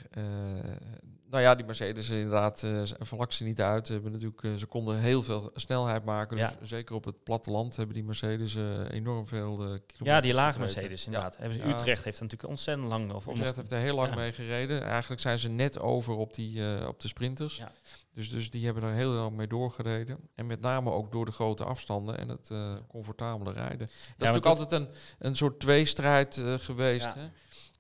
[1.34, 3.88] Eh, nou ja, die Mercedes inderdaad, eh ze- vlak ze niet uit.
[3.88, 6.38] Ze, hebben natuurlijk, eh, ze konden heel veel snelheid maken.
[6.38, 6.66] Dus Ja.
[6.66, 10.60] zeker op het platteland hebben die Mercedes eh, enorm veel eh, Ja, die lage.
[10.60, 11.06] Mercedes Ja.
[11.06, 11.38] inderdaad.
[11.38, 11.64] Hebben ze-.
[11.68, 13.14] Utrecht heeft natuurlijk ontzettend lang...
[13.14, 14.16] Of Utrecht heeft er heel lang Ja.
[14.16, 14.84] mee gereden.
[14.84, 17.58] Eigenlijk zijn ze net over op, die, eh, op de sprinters.
[17.58, 17.72] Ja.
[18.14, 20.18] Dus, dus die hebben er heel lang mee doorgereden.
[20.36, 23.78] En met name ook door de grote afstanden en het eh, comfortabele rijden.
[23.78, 24.88] Dat is natuurlijk dat- altijd een,
[25.20, 27.14] een soort tweestrijd eh, geweest.
[27.14, 27.30] Hè?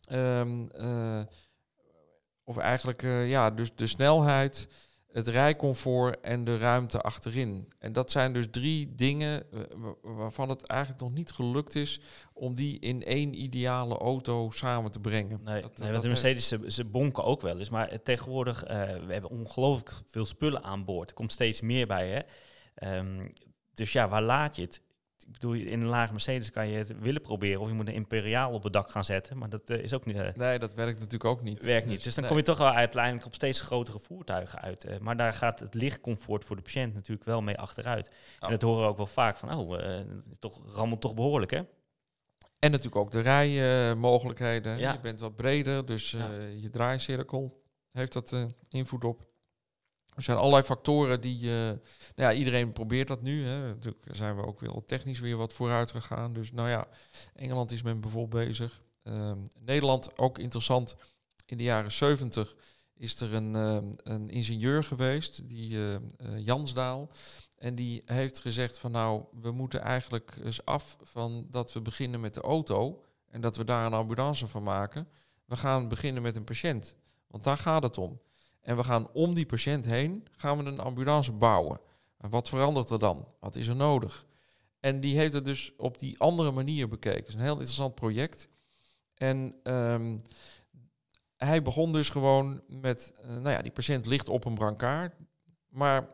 [0.07, 1.21] Ehm, eh,
[2.43, 4.67] of eigenlijk, eh, ja, dus de snelheid,
[5.11, 7.73] het rijcomfort en de ruimte achterin.
[7.79, 11.99] En dat zijn dus drie dingen eh, wa- waarvan het eigenlijk nog niet gelukt is
[12.33, 15.39] om die in één ideale auto samen te brengen.
[15.43, 17.69] Nee, Dat- nee dat de Mercedes, ze, ze bonken ook wel eens.
[17.69, 21.09] Maar eh, tegenwoordig, eh, we hebben ongelooflijk veel spullen aan boord.
[21.09, 22.19] Er komt steeds meer bij, hè.
[22.75, 23.27] Ehm,
[23.73, 24.81] dus ja, waar laat je het?
[25.25, 27.61] Ik bedoel, in een lage Mercedes kan je het willen proberen.
[27.61, 29.37] Of je moet een Imperiaal op het dak gaan zetten.
[29.37, 31.63] Maar dat eh, is ook niet, eh, Nee, dat werkt natuurlijk ook niet.
[31.63, 32.03] werkt niet.
[32.03, 32.27] Dus dan nee.
[32.33, 34.83] kom je toch wel uiteindelijk op steeds grotere voertuigen uit.
[34.85, 34.97] eh.
[34.99, 38.11] maar daar gaat het lichtcomfort voor de patiënt natuurlijk wel mee achteruit.
[38.39, 39.79] En dat horen we ook wel vaak van, oh,
[40.39, 41.61] toch, rammelt toch behoorlijk, hè?
[42.59, 44.77] En natuurlijk ook de rijmogelijkheden.
[44.77, 44.91] Ja.
[44.93, 46.29] Je bent wat breder, dus Ja.
[46.61, 48.35] je draaicirkel heeft dat
[48.69, 49.31] invloed op.
[50.15, 51.39] Er zijn allerlei factoren die...
[51.39, 51.65] eh,
[52.15, 53.45] nou ja, iedereen probeert dat nu.
[53.47, 53.67] Hè.
[53.67, 56.33] Natuurlijk zijn we ook wel technisch weer wat vooruit gegaan.
[56.33, 56.87] Dus nou ja,
[57.33, 58.81] Engeland is men bijvoorbeeld bezig.
[59.03, 60.95] Ehm, Nederland, ook interessant.
[61.45, 62.55] In de jaren 70
[62.95, 66.01] is er een, ehm, een ingenieur geweest, die eh, eh,
[66.37, 67.09] Jansdaal.
[67.57, 72.19] En die heeft gezegd van nou, we moeten eigenlijk eens af van dat we beginnen
[72.19, 75.07] met de auto en dat we daar een ambulance van maken.
[75.45, 76.95] We gaan beginnen met een patiënt,
[77.27, 78.21] want daar gaat het om.
[78.63, 81.79] En we gaan om die patiënt heen, gaan we een ambulance bouwen.
[82.17, 83.27] En wat verandert er dan?
[83.39, 84.25] Wat is er nodig?
[84.79, 87.19] En die heeft het dus op die andere manier bekeken.
[87.19, 88.47] Het is een heel interessant project.
[89.13, 90.17] En ehm,
[91.37, 95.13] hij begon dus gewoon met, eh, nou ja, die patiënt ligt op een brancard.
[95.69, 96.09] Maar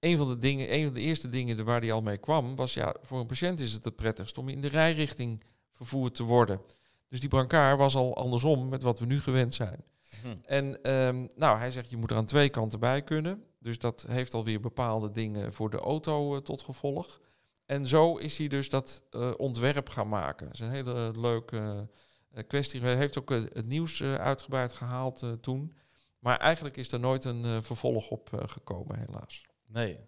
[0.00, 2.74] een van de dingen, een van de eerste dingen waar hij al mee kwam, was
[2.74, 6.60] ja, voor een patiënt is het het prettigst om in de rijrichting vervoerd te worden.
[7.08, 9.84] Dus die brancard was al andersom met wat we nu gewend zijn.
[10.22, 10.28] Hm.
[10.44, 13.44] En ehm, nou, hij zegt je moet er aan twee kanten bij kunnen.
[13.58, 17.20] Dus dat heeft alweer bepaalde dingen voor de auto eh, tot gevolg.
[17.66, 20.46] En zo is hij dus dat eh, ontwerp gaan maken.
[20.46, 21.88] Dat is een hele leuke
[22.30, 22.80] eh, kwestie.
[22.80, 25.74] Hij heeft ook het nieuws uitgebreid gehaald eh, toen.
[26.18, 29.46] Maar eigenlijk is er nooit een vervolg op gekomen, helaas.
[29.66, 29.98] Nee.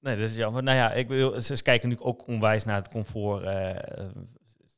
[0.00, 0.62] Nee, dat is jammer.
[0.62, 3.42] Nou ja, ik wil, ze kijken natuurlijk ook onwijs naar het comfort.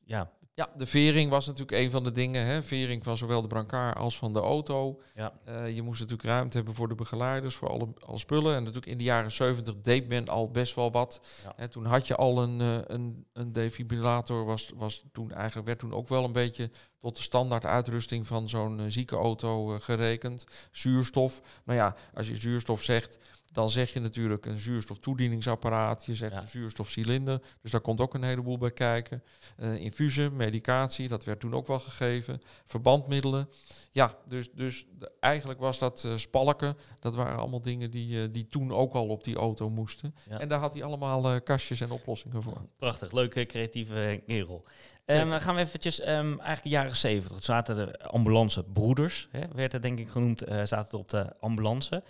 [0.05, 2.45] ja, Ja, de vering was natuurlijk een van de dingen.
[2.45, 2.63] Hè?
[2.63, 5.01] Vering van zowel de brancard als van de auto.
[5.13, 5.33] ja.
[5.43, 8.55] Eh, je moest natuurlijk ruimte hebben voor de begeleiders, voor alle, alle spullen.
[8.55, 11.21] En natuurlijk in de jaren 70 deed men al best wel wat.
[11.43, 11.53] Ja.
[11.57, 15.79] En toen had je al een, eh, een, een defibrillator, was, was toen eigenlijk, werd
[15.79, 16.71] toen ook wel een beetje
[17.05, 20.45] tot de standaard uitrusting van zo'n eh, ziekenauto eh, gerekend.
[20.71, 21.41] Zuurstof.
[21.63, 23.17] Nou ja, als je zuurstof zegt,
[23.51, 26.05] dan zeg je natuurlijk een zuurstoftoedieningsapparaat.
[26.05, 26.41] Je zegt Ja.
[26.41, 27.41] een zuurstofcilinder.
[27.61, 29.23] Dus daar komt ook een heleboel bij kijken.
[29.57, 32.41] Infusen, medicatie, dat werd toen ook wel gegeven.
[32.65, 33.49] Verbandmiddelen.
[33.91, 36.77] Ja, dus, dus de- eigenlijk was dat eh, spalken.
[36.99, 40.15] Dat waren allemaal dingen die, eh, die toen ook al op die auto moesten.
[40.29, 40.39] Ja.
[40.39, 42.61] En daar had hij allemaal kastjes en oplossingen voor.
[42.77, 44.63] Prachtig, leuke creatieve kerel.
[45.05, 49.99] Dan gaan we eventjes, ehm, eigenlijk jaren zeventig, zaten de ambulancebroeders, hè, werd het denk
[49.99, 52.03] ik genoemd, eh, zaten er op de ambulance.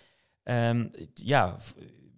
[0.43, 1.55] Ehm, ja,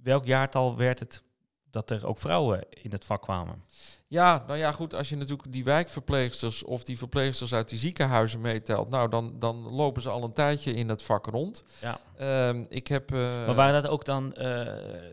[0.03, 1.23] welk jaartal werd het
[1.71, 3.63] dat er ook vrouwen in het vak kwamen.
[4.09, 8.41] Ja, nou ja, goed, als je natuurlijk die wijkverpleegsters of die verpleegsters uit die ziekenhuizen
[8.41, 11.63] meetelt, nou dan, dan lopen ze al een tijdje in het vak rond.
[11.81, 11.99] Ja.
[12.17, 13.11] Ehm, ik heb.
[13.11, 14.67] eh, maar waren dat ook dan, eh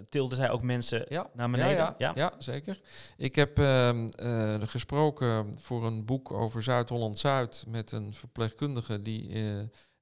[0.09, 1.77] tilden zij ook mensen ja, naar beneden?
[1.77, 2.81] Ja, ja, ja, zeker.
[3.17, 9.43] Ik heb ehm, eh, gesproken voor een boek over Zuid-Holland-Zuid met een verpleegkundige die eh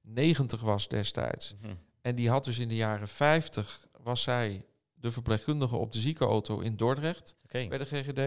[0.01, 1.55] 90 was destijds.
[1.61, 1.73] Mhm.
[2.01, 4.65] En die had dus in de jaren 50, was zij
[5.03, 8.17] de verpleegkundige op de ziekenauto in Dordrecht bij de GGD.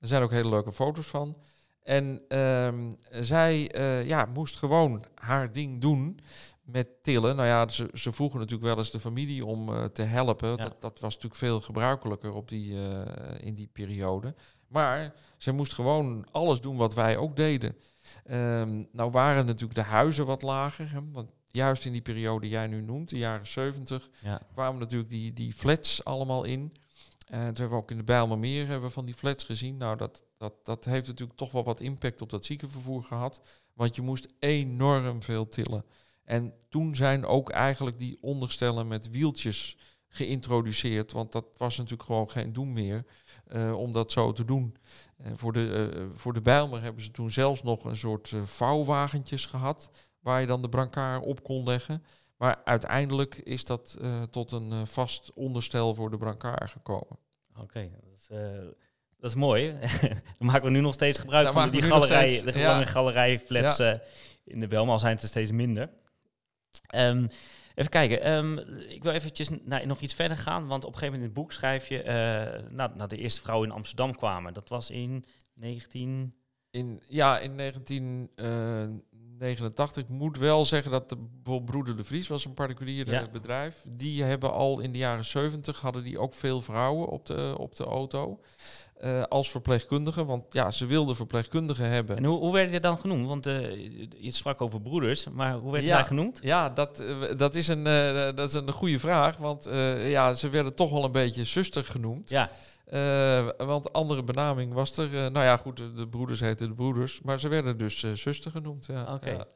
[0.00, 1.36] Er zijn ook hele leuke foto's van.
[1.82, 6.20] En ehm, zij eh, ja, moest gewoon haar ding doen
[6.62, 7.36] met tillen.
[7.36, 10.48] Nou ja, ze, ze vroegen natuurlijk wel eens de familie om eh, te helpen.
[10.48, 10.56] Ja.
[10.56, 14.34] Dat, dat was natuurlijk veel gebruikelijker op die, eh, in die periode.
[14.68, 17.76] Maar zij moest gewoon alles doen wat wij ook deden.
[18.24, 20.90] Ehm, nou waren natuurlijk de huizen wat lager.
[20.90, 24.40] Hè, want juist in die periode die jij nu noemt, de jaren 70, Ja.
[24.52, 26.72] kwamen natuurlijk die, die flats allemaal in.
[27.26, 29.76] En toen hebben we ook in de Bijlmermeer hebben we van die flats gezien.
[29.76, 33.40] Nou, dat, dat, dat heeft natuurlijk toch wel wat impact op dat ziekenvervoer gehad.
[33.72, 35.84] Want je moest enorm veel tillen.
[36.24, 39.76] En toen zijn ook eigenlijk die onderstellen met wieltjes
[40.08, 41.12] geïntroduceerd.
[41.12, 43.04] Want dat was natuurlijk gewoon geen doen meer
[43.46, 44.76] eh, om dat zo te doen.
[45.16, 49.46] Eh, voor, de, eh, voor de Bijlmer hebben ze toen zelfs nog een soort vouwwagentjes
[49.46, 49.90] gehad.
[50.26, 52.04] Waar je dan de brancard op kon leggen.
[52.36, 57.18] Maar uiteindelijk is dat eh, tot een eh, vast onderstel voor de brancard gekomen.
[57.60, 58.38] Oké, dat, is, eh,
[59.18, 59.74] dat is mooi.
[60.38, 62.70] Dan maken we nu nog steeds gebruik van die galerij, steeds, de ja.
[62.70, 63.92] lange galerijflats eh,
[64.44, 65.90] in de Belma, al zijn het er steeds minder.
[66.86, 67.26] Ehm,
[67.74, 68.58] even kijken, ehm,
[68.88, 71.46] ik wil eventjes naar, nog iets verder gaan, want op een gegeven moment in het
[71.46, 72.02] boek schrijf je
[72.70, 74.54] nou, nou, de eerste vrouwen in Amsterdam kwamen.
[74.54, 75.24] Dat was in
[75.54, 76.34] 19...
[76.70, 77.54] In, ja, in
[79.38, 80.02] 1989.
[80.02, 83.28] Ik moet wel zeggen dat de, bijvoorbeeld Broeder de Vries was een particulier Ja.
[83.32, 83.84] bedrijf.
[83.88, 87.76] Die hebben al in de jaren 70 hadden die ook veel vrouwen op de, op
[87.76, 88.40] de auto.
[88.96, 90.24] eh, als verpleegkundige.
[90.24, 92.16] Want ja, ze wilden verpleegkundigen hebben.
[92.16, 93.26] En hoe, hoe werden die dan genoemd?
[93.28, 93.70] Want eh,
[94.20, 95.96] je sprak over broeders, maar hoe werden Ja.
[95.96, 96.38] zij genoemd?
[96.42, 97.84] Ja, dat, eh, dat, is een,
[98.34, 99.36] dat is een goede vraag.
[99.36, 99.64] Want
[99.98, 102.30] ja, ze werden toch wel een beetje zuster genoemd.
[102.30, 102.50] Ja,
[102.86, 105.04] Eh, want andere benaming was er.
[105.06, 107.20] eh, nou ja, goed, de, de broeders heten de broeders.
[107.22, 108.86] Maar ze werden dus eh, zuster genoemd.
[108.86, 109.14] Ja.
[109.14, 109.30] Oké.
[109.30, 109.46] Ja.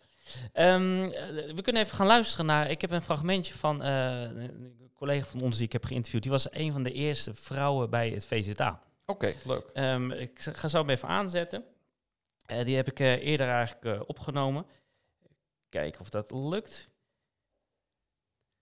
[0.52, 2.70] Ehm, eh, we kunnen even gaan luisteren naar.
[2.70, 6.22] Ik heb een fragmentje van eh, een collega van ons die ik heb geïnterviewd.
[6.22, 8.82] Die was een van de eerste vrouwen bij het VZA.
[9.06, 9.70] Oké, leuk.
[9.72, 11.64] Ehm, ik ga zo hem even aanzetten.
[12.46, 14.66] Eh, die heb ik eh, eerder eigenlijk opgenomen.
[15.68, 16.88] Kijken of dat lukt.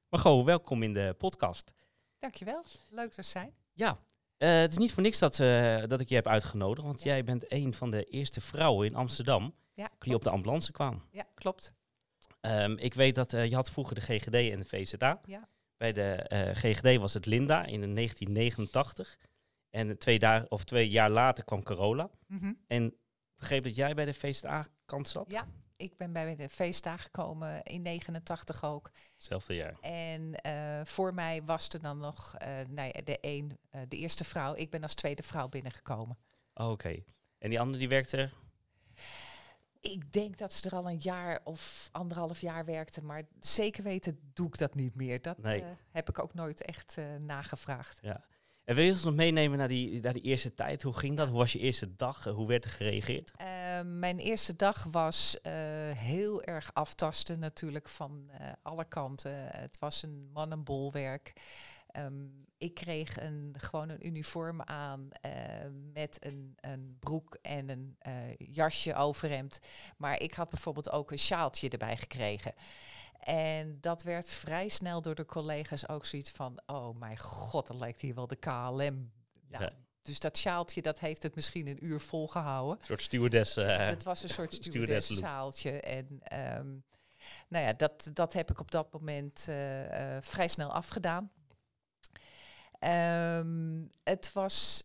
[0.09, 1.73] Margot, welkom in de podcast.
[2.19, 3.55] Dankjewel, leuk te zijn.
[3.73, 3.97] Ja,
[4.39, 6.87] eh, het is niet voor niks dat, eh, dat ik je heb uitgenodigd.
[6.87, 10.73] Want jij bent een van de eerste vrouwen in Amsterdam Ja, die op de ambulance
[10.73, 11.03] kwam.
[11.11, 11.73] Ja, klopt.
[12.41, 15.21] Ehm, ik weet dat eh, je had vroeger de GGD en de VZA.
[15.25, 15.49] Ja.
[15.77, 16.25] Bij de
[16.55, 19.19] GGD was het Linda in 1989.
[19.71, 22.11] En twee, dagen, of twee jaar later kwam Corolla.
[22.27, 22.53] Mhm.
[22.67, 22.95] En ik
[23.37, 25.31] begreep dat jij bij de VZA-kant zat?
[25.31, 25.47] Ja.
[25.79, 28.91] Ik ben bij de feestdag gekomen in 89 ook.
[29.15, 29.77] Hetzelfde jaar.
[29.81, 33.97] En eh, voor mij was er dan nog eh, nou ja, de, een, eh, de
[33.97, 34.55] eerste vrouw.
[34.55, 36.19] Ik ben als tweede vrouw binnengekomen.
[36.55, 37.03] Oh, Oké.
[37.39, 38.31] En die andere die werkte...
[39.81, 43.03] Ik denk dat ze er al een jaar of anderhalf jaar werkte.
[43.03, 45.23] Maar zeker weten doe ik dat niet meer.
[45.23, 45.65] Dat Nee.
[45.91, 47.99] heb ik ook nooit echt nagevraagd.
[48.69, 50.83] En wil je ons nog meenemen naar die, naar die eerste tijd?
[50.83, 51.29] Hoe ging dat?
[51.29, 52.27] Hoe was je eerste dag?
[52.27, 53.33] Eh, Hoe werd er gereageerd?
[53.37, 53.47] Eh,
[53.85, 55.53] mijn eerste dag was eh,
[55.95, 58.31] heel erg aftasten natuurlijk van
[58.63, 59.47] alle kanten.
[59.47, 61.33] Het was een mannenbolwerk.
[61.91, 62.27] Ehm,
[62.59, 65.09] ik kreeg een, gewoon een uniform aan
[65.93, 69.61] met een, een broek en een eh, jasje overhemd.
[69.97, 72.55] Maar ik had bijvoorbeeld ook een sjaaltje erbij gekregen.
[73.19, 76.61] En dat werd vrij snel door de collega's ook zoiets van...
[76.67, 79.11] oh mijn god, dat lijkt hier wel de KLM.
[79.49, 79.73] Nou, Ja.
[80.03, 82.79] Dus dat sjaaltje, dat heeft het misschien een uur volgehouden.
[82.79, 83.57] Een soort stewardess.
[83.57, 85.19] eh, Het was een soort stewardess look.
[85.19, 85.81] stewardeszaaltje.
[85.81, 86.69] En ehm,
[87.49, 91.31] nou ja, dat, dat heb ik op dat moment eh, eh, vrij snel afgedaan.
[92.79, 94.85] Ehm, het was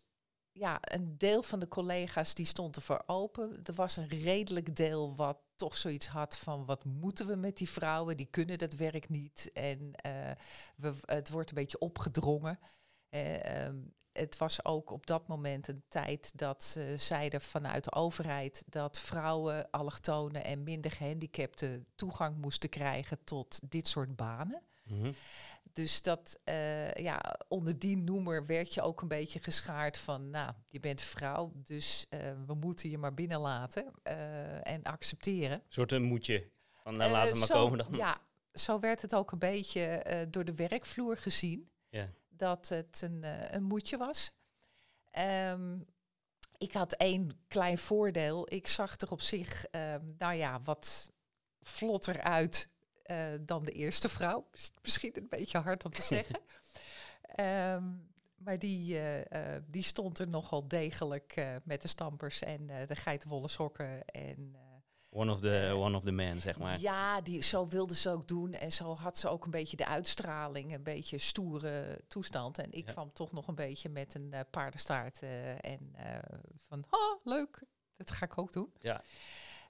[0.52, 3.60] ja, een deel van de collega's die stond ervoor open.
[3.64, 7.68] Er was een redelijk deel wat toch zoiets had van wat moeten we met die
[7.68, 8.16] vrouwen?
[8.16, 9.50] Die kunnen dat werk niet.
[9.52, 10.30] En eh,
[10.76, 12.58] we, het wordt een beetje opgedrongen.
[13.08, 13.76] Eh, ehm,
[14.12, 19.00] het was ook op dat moment een tijd dat ze zeiden vanuit de overheid dat
[19.00, 24.62] vrouwen, allochtonen en minder gehandicapten toegang moesten krijgen tot dit soort banen.
[24.82, 25.12] mhm.
[25.74, 30.52] Dus dat, eh, ja, onder die noemer werd je ook een beetje geschaard van, nou,
[30.68, 35.56] je bent vrouw, dus eh, we moeten je maar binnenlaten eh, en accepteren.
[35.56, 36.48] Een soort een moedje.
[36.82, 37.92] Van nou, laat ze maar zo- komen dan.
[37.96, 38.20] Ja,
[38.52, 41.70] zo werd het ook een beetje door de werkvloer gezien.
[41.88, 42.08] Ja.
[42.28, 44.32] Dat het een, een moedje was.
[45.10, 45.78] Ehm,
[46.58, 48.52] ik had één klein voordeel.
[48.52, 51.10] Ik zag er op zich, ehm, nou ja, wat
[51.60, 52.68] vlotter uit
[53.04, 54.46] eh, dan de eerste vrouw.
[54.52, 56.40] Is Misschien een beetje hard om te zeggen.
[57.22, 57.84] Ehm,
[58.36, 63.48] maar die, eh, eh, die stond er nogal degelijk met de stampers en de geitenwolle
[63.48, 64.04] sokken.
[64.04, 64.56] En,
[65.16, 66.80] One of the, one of the men, zeg maar.
[66.80, 68.52] ja, die, zo wilde ze ook doen.
[68.52, 72.58] En zo had ze ook een beetje de uitstraling, een beetje stoere toestand.
[72.58, 72.92] En ik Ja.
[72.92, 75.18] kwam toch nog een beetje met een paardenstaart.
[75.60, 75.94] en
[76.56, 77.62] van, oh, leuk,
[77.96, 78.72] dat ga ik ook doen.
[78.80, 79.02] Ja.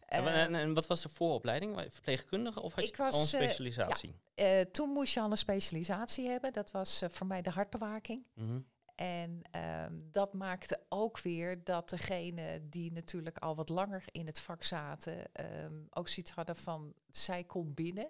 [0.07, 1.87] Eh, En, en, en wat was de vooropleiding?
[1.89, 4.15] Verpleegkundige of had je Ik was, al een eh, specialisatie?
[4.35, 6.53] eh, toen moest je al een specialisatie hebben.
[6.53, 8.25] Dat was voor mij de hartbewaking.
[8.35, 8.61] Mhm.
[8.95, 14.41] En ehm, dat maakte ook weer dat degene die natuurlijk al wat langer in het
[14.41, 18.09] vak zaten, ehm, ook zoiets hadden van zij komt binnen.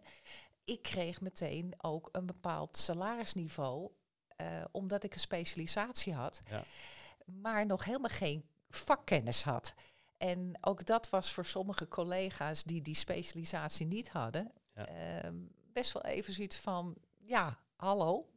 [0.65, 3.91] Ik kreeg meteen ook een bepaald salarisniveau,
[4.71, 6.63] omdat ik een specialisatie had, Ja.
[7.25, 9.75] maar nog helemaal geen vakkennis had.
[10.29, 14.87] En ook dat was voor sommige collega's die die specialisatie niet hadden, Ja.
[14.87, 15.35] ehm,
[15.73, 18.29] best wel even zoiets van, ja, hallo,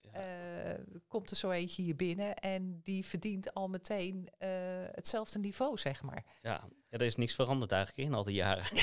[0.00, 0.10] Ja.
[0.12, 4.48] eh, komt er zo eentje hier binnen en die verdient al meteen eh,
[4.92, 6.24] hetzelfde niveau, zeg maar.
[6.42, 6.50] Ja.
[6.88, 8.64] ja, er is niks veranderd eigenlijk in al die jaren.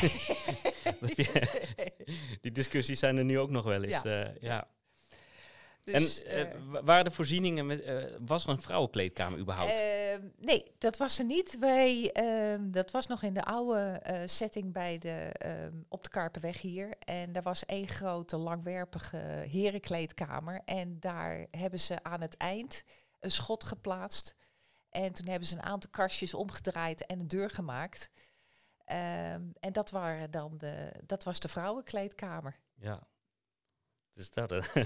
[2.42, 4.02] Die discussies zijn er nu ook nog wel eens.
[4.04, 4.24] Ja.
[4.26, 4.68] eh, ja.
[5.92, 9.72] Dus, en eh, eh, wa- waren de voorzieningen met, eh, was er een vrouwenkleedkamer überhaupt?
[9.72, 11.58] Ehm, nee, dat was er niet.
[11.60, 16.10] Wij, ehm, dat was nog in de oude eh, setting bij de, ehm, op de
[16.10, 16.94] Karpenweg hier.
[17.00, 19.18] En daar was één grote langwerpige
[19.52, 20.62] herenkleedkamer.
[20.66, 22.84] En daar hebben ze aan het eind
[23.20, 24.36] een schot geplaatst.
[24.90, 28.10] En toen hebben ze een aantal kastjes omgedraaid en een deur gemaakt.
[28.86, 32.60] En dat, waren dan de, dat was de vrouwenkleedkamer.
[32.76, 33.08] ja.
[34.18, 34.64] Dus dat eh,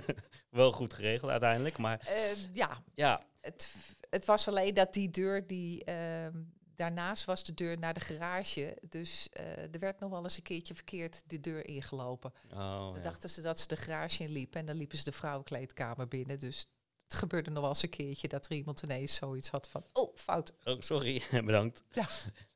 [0.49, 1.77] wel goed geregeld uiteindelijk.
[1.77, 3.75] Maar Ehm, ja, ja, het,
[4.09, 6.41] het was alleen dat die deur die ehm,
[6.75, 8.77] daarnaast was de deur naar de garage.
[8.89, 12.33] Dus eh, er werd nog wel eens een keertje verkeerd de deur ingelopen.
[12.51, 13.01] oh, Dan ja.
[13.01, 16.39] dachten ze dat ze de garage in liepen en dan liepen ze de vrouwenkleedkamer binnen.
[16.39, 16.65] Dus
[17.03, 20.15] het gebeurde nog wel eens een keertje dat er iemand ineens zoiets had van, oh,
[20.15, 20.53] fout.
[20.65, 21.83] Oh, sorry, bedankt.
[21.91, 22.07] Ja.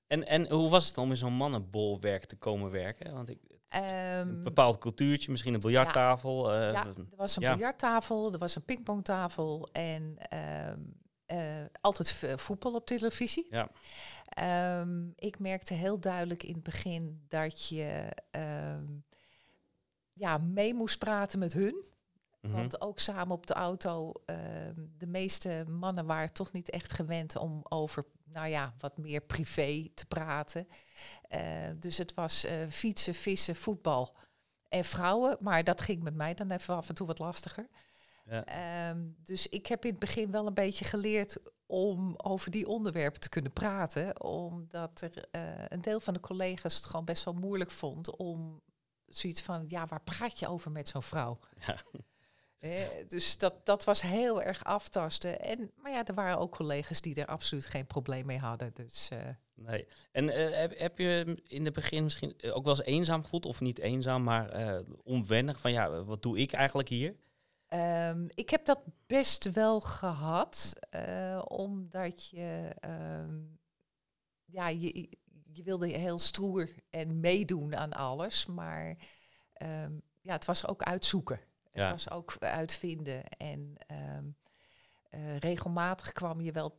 [0.08, 3.14] En, en hoe was het om in zo'n mannenbolwerk te komen werken?
[3.14, 3.40] Want ik,
[3.82, 6.54] Ehm, een bepaald cultuurtje, misschien een biljarttafel.
[6.54, 7.54] eh, ja, er was een ja.
[7.54, 10.80] biljarttafel, er was een pingpongtafel en ehm,
[11.26, 13.48] eh, altijd voetbal op televisie.
[13.50, 13.70] Ja.
[14.26, 18.10] Ehm, ik merkte heel duidelijk in het begin dat je
[20.14, 21.84] ja, mee moest praten met hun.
[22.48, 22.56] Mhm.
[22.56, 27.38] Want ook samen op de auto, ehm, de meeste mannen waren toch niet echt gewend
[27.38, 30.68] om over, nou ja, wat meer privé te praten.
[31.22, 31.42] Eh,
[31.80, 34.16] dus het was eh, fietsen, vissen, voetbal
[34.70, 35.38] en vrouwen.
[35.40, 37.68] Maar dat ging met mij dan even af en toe wat lastiger.
[38.26, 38.46] Ja.
[38.46, 43.20] Ehm, dus ik heb in het begin wel een beetje geleerd om over die onderwerpen
[43.20, 44.22] te kunnen praten.
[44.22, 48.62] Omdat er eh, een deel van de collega's het gewoon best wel moeilijk vond om
[49.06, 51.40] zoiets van, ja, waar praat je over met zo'n vrouw?
[51.68, 51.78] Ja.
[53.08, 55.40] Dus dat, dat was heel erg aftasten.
[55.40, 58.74] En, maar ja, er waren ook collega's die er absoluut geen probleem mee hadden.
[58.74, 59.20] Dus eh,
[59.54, 59.88] Nee.
[60.12, 63.46] En eh, heb, heb je in het begin misschien eh, ook wel eens eenzaam gevoeld?
[63.46, 65.60] Of niet eenzaam, maar onwennig?
[65.60, 67.16] Van ja, wat doe ik eigenlijk hier?
[67.68, 73.44] Ehm, ik heb dat best wel gehad, eh, omdat je, ehm,
[74.46, 75.10] ja, je,
[75.52, 78.98] je wilde heel stoer en meedoen aan alles, maar
[79.54, 81.40] ehm, ja, het was ook uitzoeken.
[81.76, 81.92] Het Ja.
[81.92, 84.26] was ook uitvinden en ehm,
[85.10, 86.78] eh, regelmatig kwam je wel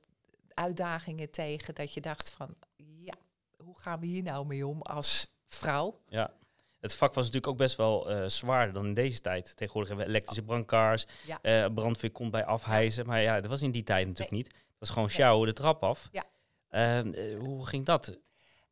[0.54, 2.54] uitdagingen tegen dat je dacht van,
[2.98, 3.14] ja,
[3.56, 6.00] hoe gaan we hier nou mee om als vrouw?
[6.08, 6.32] Ja.
[6.80, 9.56] Het vak was natuurlijk ook best wel eh, zwaarder dan in deze tijd.
[9.56, 11.06] Tegenwoordig hebben we elektrische brandcars.
[11.26, 11.38] Ja.
[11.42, 13.06] eh, brandweer komt bij afhijzen.
[13.06, 14.46] Maar ja, dat was in die tijd natuurlijk niet.
[14.46, 15.14] Het was gewoon Nee.
[15.14, 16.08] sjouwen de trap af.
[16.12, 16.24] Ja.
[16.68, 18.18] Ehm, eh, hoe ging dat?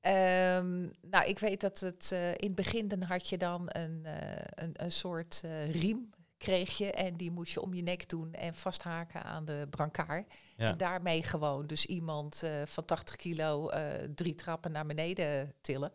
[0.01, 4.07] Ehm, nou, ik weet dat het in het begin dan had je dan een,
[4.55, 6.11] een, een soort riem
[6.45, 10.35] kreeg je en die moest je om je nek doen en vasthaken aan de brancard.
[10.57, 10.69] Ja.
[10.69, 15.93] En daarmee gewoon dus iemand eh, van 80 kilo eh, drie trappen naar beneden tillen.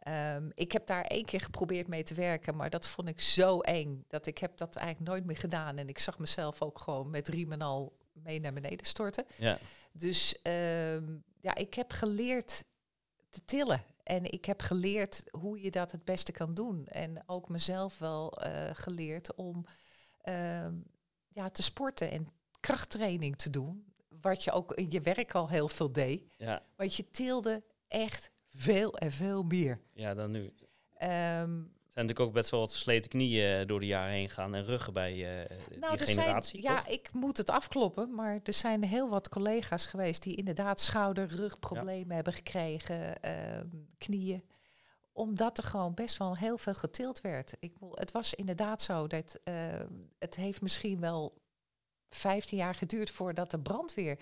[0.00, 3.60] Ehm, ik heb daar één keer geprobeerd mee te werken, maar dat vond ik zo
[3.60, 5.78] eng dat ik heb dat eigenlijk nooit meer gedaan.
[5.78, 9.24] En ik zag mezelf ook gewoon met riemen al mee naar beneden storten.
[9.36, 9.58] Ja.
[9.92, 11.04] Dus ehm,
[11.40, 12.64] ja, ik heb geleerd
[13.30, 13.82] te tillen.
[14.10, 16.86] En ik heb geleerd hoe je dat het beste kan doen.
[16.86, 19.64] En ook mezelf wel eh, geleerd om
[20.20, 20.74] ehm,
[21.28, 22.28] ja, te sporten en
[22.60, 23.94] krachttraining te doen.
[24.20, 26.34] Wat je ook in je werk al heel veel deed.
[26.36, 29.80] Ja, Want je tilde echt veel en veel meer.
[29.92, 30.54] ja dan nu.
[30.94, 31.62] Ehm,
[31.92, 34.64] zijn natuurlijk ook best wel wat versleten knieën eh, door de jaren heen gaan en
[34.64, 36.62] ruggen bij eh, Nou, die er generatie.
[36.62, 40.80] zijn, ja, ik moet het afkloppen, maar er zijn heel wat collega's geweest die inderdaad
[40.80, 43.66] schouder, rugproblemen hebben gekregen, ehm,
[43.98, 44.44] knieën.
[45.12, 47.52] Omdat er gewoon best wel heel veel getild werd.
[47.60, 51.40] Ik, het was inderdaad zo dat ehm, het heeft misschien wel
[52.10, 54.18] 15 jaar geduurd voordat de brandweer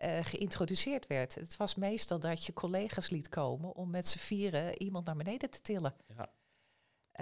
[0.00, 1.34] eh, geïntroduceerd werd.
[1.34, 5.50] Het was meestal dat je collega's liet komen om met z'n vieren iemand naar beneden
[5.50, 5.94] te tillen.
[6.16, 6.30] Ja.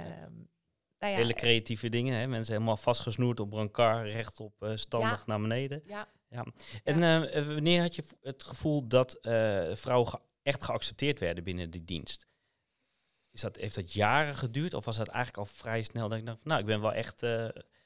[0.07, 0.33] Ehm,
[0.99, 2.19] nou ja, Hele eh, creatieve dingen.
[2.21, 2.27] Hè?
[2.27, 5.23] Mensen helemaal vastgesnoerd op brancard, rechtop, eh standig Ja.
[5.27, 5.83] naar beneden.
[5.87, 6.09] ja,
[6.85, 9.19] En eh, wanneer had je het gevoel dat
[9.73, 12.27] vrouwen ge- echt geaccepteerd werden binnen die dienst?
[13.31, 16.09] Is dat, heeft dat jaren geduurd of was dat eigenlijk al vrij snel?
[16.09, 17.23] Dat ik dacht, nou, ik ben wel echt...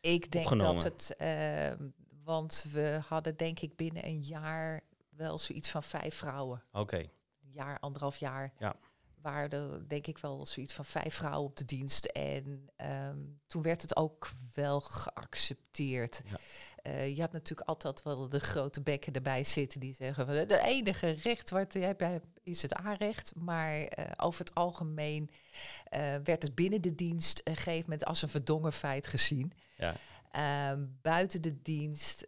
[0.00, 0.82] Ik denk opgenomen.
[0.82, 1.88] dat het, ehm,
[2.24, 6.62] want we hadden denk ik binnen een jaar wel zoiets van vijf vrouwen.
[6.72, 8.52] Oké, Een jaar, anderhalf jaar.
[8.58, 8.74] Ja.
[9.22, 12.04] Waren er denk ik wel zoiets van vijf vrouwen op de dienst.
[12.04, 16.22] En ehm, toen werd het ook wel geaccepteerd.
[16.24, 16.36] Ja.
[16.82, 20.60] Eh, je had natuurlijk altijd wel de grote bekken erbij zitten die zeggen van de
[20.64, 23.32] enige recht wat jij hebt is het aanrecht.
[23.34, 25.30] Maar eh, over het algemeen
[25.84, 29.52] eh, werd het binnen de dienst een gegeven moment als een verdongen feit gezien.
[29.76, 29.94] ja.
[30.30, 32.26] Ehm, buiten de dienst,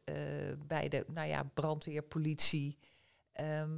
[0.66, 2.78] bij de nou ja, brandweer, politie.
[3.32, 3.70] ehm,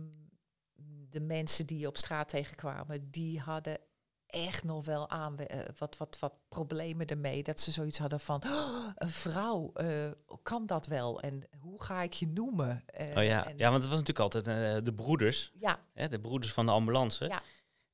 [1.21, 3.79] de mensen die je op straat tegenkwamen, die hadden
[4.27, 5.37] echt nog wel aan
[5.79, 7.43] wat, wat, wat problemen ermee.
[7.43, 10.11] Dat ze zoiets hadden van, "Oh, een vrouw, eh,
[10.43, 11.21] kan dat wel?
[11.21, 12.83] En hoe ga ik je noemen?
[12.87, 13.53] Eh, Oh ja.
[13.57, 15.53] ja, want het was natuurlijk altijd eh, de broeders.
[15.61, 16.09] ja, Hè?
[16.09, 17.25] De broeders van de ambulance.
[17.25, 17.43] Ja.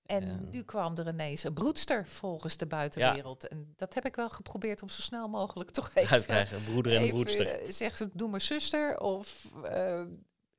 [0.03, 0.35] en Eh.
[0.51, 3.49] nu kwam er ineens een broedster volgens de buitenwereld.
[3.49, 6.11] En dat heb ik wel geprobeerd om zo snel mogelijk toch even...
[6.11, 7.47] Uitkrijgen, broeder en even, broedster.
[7.47, 10.03] eh, Zeg ze, doe maar zuster of eh,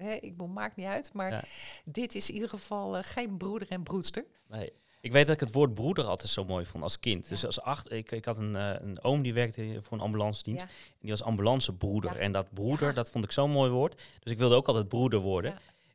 [0.03, 1.13] hè, ik bedoel, maakt niet uit.
[1.13, 1.43] Maar Ja.
[1.85, 4.25] dit is in ieder geval eh, geen broeder en broedster.
[4.47, 4.71] Nee.
[5.01, 7.27] Ik weet dat ik het woord broeder altijd zo mooi vond als kind.
[7.29, 10.43] Dus als acht, ik, ik had een, eh, een oom die werkte voor een ambulance
[10.43, 10.61] dienst.
[10.63, 10.67] Ja.
[10.69, 12.17] En die was ambulancebroeder.
[12.17, 14.01] En dat broeder, dat vond ik zo'n mooi woord.
[14.19, 15.53] Dus ik wilde ook altijd broeder worden.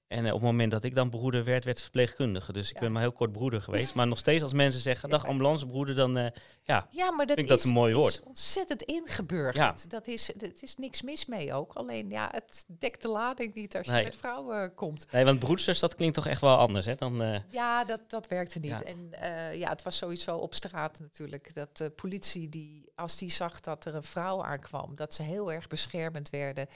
[0.08, 0.16] Ja.
[0.16, 2.52] En eh, op het moment dat ik dan broeder werd, werd verpleegkundige.
[2.52, 2.80] Dus ik Ja.
[2.80, 3.94] ben maar heel kort broeder geweest.
[3.94, 5.28] Maar nog steeds als mensen zeggen, dag Ja.
[5.28, 6.26] ambulancebroeder, dan eh,
[6.62, 6.86] ja.
[6.90, 8.22] Ja, maar dat, Vind ik dat is, een mooi is woord.
[8.24, 9.90] ontzettend ingeburgerd.
[9.90, 11.72] Dat is, er is niks mis mee ook.
[11.72, 14.04] Alleen ja, het dekt de lading niet als je Nee.
[14.04, 15.06] met vrouwen komt.
[15.12, 16.94] Nee, want broedsters, dat klinkt toch echt wel anders, hè?
[16.94, 18.70] Dan, eh, Ja, dat, dat werkte niet.
[18.70, 18.82] Ja.
[18.82, 21.54] En eh, ja, het was sowieso op straat natuurlijk.
[21.54, 25.52] Dat de politie, die, als die zag dat er een vrouw aankwam, dat ze heel
[25.52, 26.66] erg beschermend werden.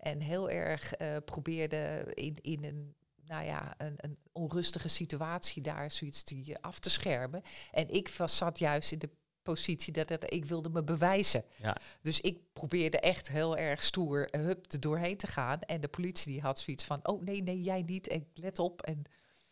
[0.00, 2.73] En heel erg eh probeerden in, in een,
[3.34, 7.42] nou ja, een, een onrustige situatie daar zoiets die af te schermen.
[7.72, 9.10] En ik was, zat juist in de
[9.42, 11.44] positie dat het, ik wilde me bewijzen.
[11.56, 11.76] Ja.
[12.02, 15.60] Dus ik probeerde echt heel erg stoer eh, hup, er doorheen te gaan.
[15.60, 18.08] En de politie die had zoiets van, oh nee, nee, jij niet.
[18.08, 18.82] En let op.
[18.82, 19.04] En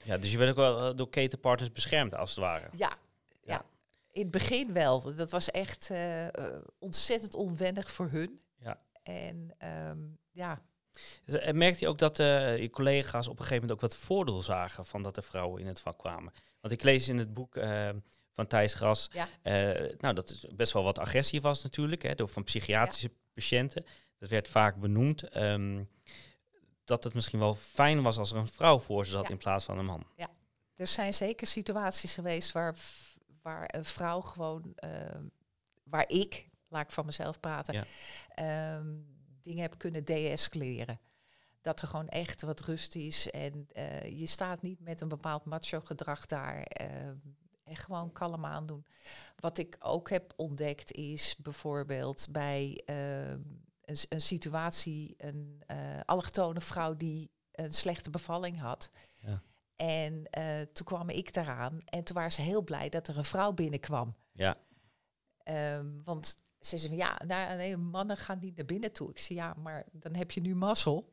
[0.04, 2.68] ja, dus je werd ook wel eh, door ketenpartners beschermd, als het ware.
[2.76, 2.96] ja,
[3.44, 3.54] ja.
[3.54, 3.64] Ja.
[4.12, 5.14] in het begin wel.
[5.14, 8.40] Dat was echt eh, eh, ontzettend onwennig voor hun.
[8.58, 8.80] Ja.
[9.02, 9.98] En ehm,
[10.30, 10.62] ja,
[11.26, 14.42] En merkte je ook dat eh, je collega's op een gegeven moment ook wat voordeel
[14.42, 16.32] zagen van dat er vrouwen in het vak kwamen?
[16.60, 17.88] Want ik lees in het boek eh,
[18.30, 19.28] van Thijs Gras, Ja.
[19.42, 23.84] eh, nou dat is best wel wat agressie was natuurlijk, hè, door van psychiatrische patiënten.
[24.18, 25.22] Dat werd vaak benoemd.
[25.28, 25.84] ehm,
[26.84, 29.30] dat het misschien wel fijn was als er een vrouw voor ze zat Ja.
[29.30, 30.06] in plaats van een man.
[30.76, 32.74] er zijn zeker situaties geweest waar,
[33.42, 35.24] waar een vrouw gewoon, ehm,
[35.84, 37.84] waar ik, laat ik van mezelf praten, Ja.
[39.42, 41.00] Dingen heb kunnen deescaleren.
[41.60, 45.44] Dat er gewoon echt wat rust is en eh, je staat niet met een bepaald
[45.44, 46.62] macho gedrag daar.
[46.62, 47.16] ehm,
[47.64, 48.86] en gewoon kalm aandoen.
[49.36, 53.40] Wat ik ook heb ontdekt is bijvoorbeeld bij ehm,
[53.84, 58.90] een, een situatie, een eh allochtone vrouw die een slechte bevalling had.
[59.20, 59.42] Ja.
[59.76, 63.24] En eh, toen kwam ik daaraan en toen waren ze heel blij dat er een
[63.24, 64.16] vrouw binnenkwam.
[64.32, 64.56] Ja,
[65.42, 69.10] Ehm, want ze zei van ja, nou, nee, mannen gaan niet naar binnen toe.
[69.10, 71.10] Ik zei ja, maar dan heb je nu mazzel.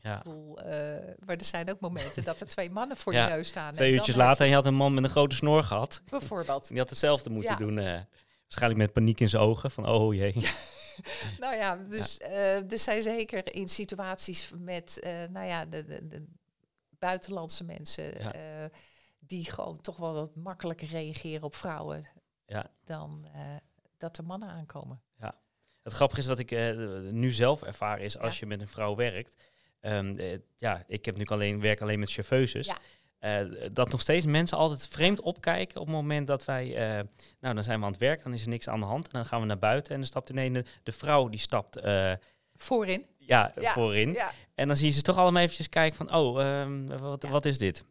[0.00, 0.16] ja.
[0.16, 3.32] Ik bedoel, eh, maar er zijn ook momenten dat er twee mannen voor Ja, je
[3.34, 3.72] neus staan.
[3.72, 6.02] Twee uurtjes later en je had een man met een grote snor gehad.
[6.10, 6.68] Bijvoorbeeld.
[6.68, 7.56] Die had hetzelfde moeten Ja.
[7.58, 7.78] doen.
[7.78, 8.00] eh,
[8.42, 9.70] waarschijnlijk met paniek in zijn ogen.
[9.70, 10.34] Van oh jee.
[11.40, 16.24] Nou ja, dus eh, er zijn zeker in situaties met, nou ja, de, de, de
[16.98, 18.12] buitenlandse mensen
[19.18, 22.08] die gewoon toch wel wat makkelijker reageren op vrouwen
[22.46, 22.70] Ja.
[22.84, 23.26] dan
[23.98, 25.00] dat er mannen aankomen.
[25.82, 26.76] Het grappige is wat ik eh,
[27.10, 28.38] nu zelf ervaar is als Ja.
[28.40, 29.34] je met een vrouw werkt.
[29.80, 32.66] eh, ja, ik heb nu alleen, werk alleen met chauffeuses.
[32.66, 32.76] Ja.
[33.18, 36.68] eh, dat nog steeds mensen altijd vreemd opkijken op het moment dat wij...
[37.40, 39.04] nou, dan zijn we aan het werk, dan is er niks aan de hand.
[39.06, 41.80] En dan gaan we naar buiten en dan stapt ineens de, de vrouw die stapt
[42.54, 43.06] Voorin.
[43.18, 44.12] ja, Ja, voorin.
[44.12, 44.32] Ja.
[44.54, 46.14] En dan zie je ze toch allemaal eventjes kijken van...
[46.14, 47.28] Oh, ehm, wat, Ja.
[47.30, 47.84] wat is dit?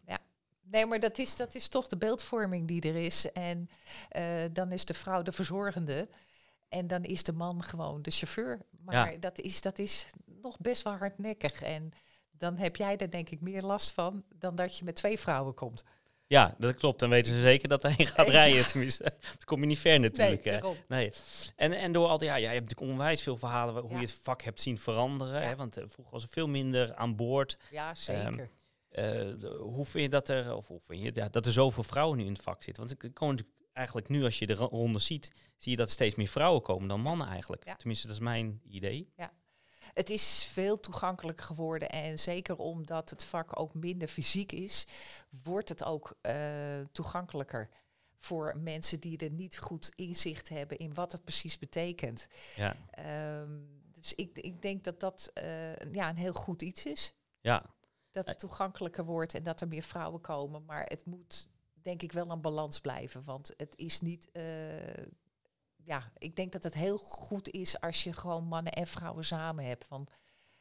[0.72, 3.32] Nee, maar dat is, dat is toch de beeldvorming die er is.
[3.32, 3.70] En
[4.10, 6.08] eh, dan is de vrouw de verzorgende.
[6.70, 8.62] En dan is de man gewoon de chauffeur.
[8.80, 11.62] Maar dat, is, dat is nog best wel hardnekkig.
[11.62, 11.92] En
[12.32, 15.54] dan heb jij er denk ik meer last van dan dat je met twee vrouwen
[15.54, 15.84] komt.
[16.28, 17.00] Ja, dat klopt.
[17.00, 18.68] Dan weten ze zeker dat een gaat rijden.
[18.68, 20.44] Tenminste, dat kom je niet ver natuurlijk.
[20.44, 20.70] Nee, hè.
[20.88, 21.12] Nee.
[21.56, 23.96] En, en door al die, ja, jij hebt natuurlijk onwijs veel verhalen hoe Ja.
[24.00, 25.42] je het vak hebt zien veranderen.
[25.42, 25.48] Ja.
[25.48, 25.56] Hè?
[25.56, 27.58] Want eh, vroeger was er veel minder aan boord.
[27.72, 28.40] Ja, zeker.
[28.40, 28.46] Eh,
[29.38, 32.18] de- hoe vind je dat er, of hoe vind je, ja, dat er zoveel vrouwen
[32.18, 32.88] nu in het vak zitten?
[32.88, 35.90] Want ik kom natuurlijk eigenlijk nu, als je de ro- ronde ziet, zie je dat
[35.90, 37.66] steeds meer vrouwen komen dan mannen eigenlijk.
[37.68, 37.76] Ja.
[37.76, 39.12] Tenminste, dat is mijn idee.
[39.94, 44.88] Het is veel toegankelijker geworden en zeker omdat het vak ook minder fysiek is,
[45.44, 47.70] wordt het ook eh, toegankelijker
[48.20, 52.28] voor mensen die er niet goed inzicht hebben in wat het precies betekent.
[52.56, 53.60] Ja, Ehm,
[53.94, 57.14] dus ik, ik denk dat dat eh, ja, een heel goed iets is.
[57.42, 57.76] ja.
[58.18, 60.66] Dat het toegankelijker wordt en dat er meer vrouwen komen.
[60.66, 61.48] Maar het moet
[61.82, 63.24] denk ik wel een balans blijven.
[63.24, 64.30] Want het is niet.
[64.32, 64.44] eh,
[65.84, 69.66] ja, ik denk dat het heel goed is als je gewoon mannen en vrouwen samen
[69.66, 69.88] hebt.
[69.88, 70.12] Want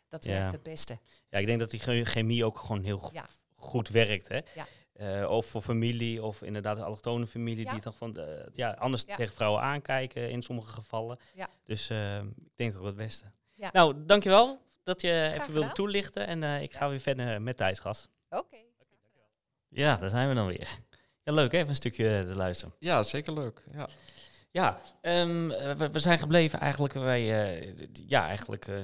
[0.08, 0.30] dat Ja.
[0.32, 0.98] werkt het beste.
[1.28, 3.26] ja, ik denk dat die che- chemie ook gewoon heel Ja.
[3.54, 4.28] goed werkt.
[4.28, 4.40] Hè?
[4.54, 4.66] Ja.
[4.92, 7.70] Eh, of voor familie, of inderdaad de allochtone familie Ja.
[7.72, 8.16] die toch van
[8.52, 9.16] ja, anders Ja.
[9.16, 11.18] tegen vrouwen aankijken in sommige gevallen.
[11.34, 11.48] Ja.
[11.64, 13.24] Dus eh, ik denk ook het beste.
[13.54, 13.70] Ja.
[13.72, 15.74] Nou, dankjewel dat je even wilde gedaan.
[15.74, 16.26] toelichten.
[16.26, 18.08] En eh, ik ga weer verder met Thijs Gas.
[18.30, 18.56] Oké.
[19.68, 20.68] Ja, daar zijn we dan weer.
[21.22, 22.74] Ja, leuk even een stukje te luisteren.
[22.78, 23.62] Ja, zeker leuk.
[23.72, 23.88] Ja.
[24.50, 27.74] Ja, ehm, eh, we, we zijn gebleven eigenlijk bij, eh,
[28.06, 28.80] ja, eigenlijk eh,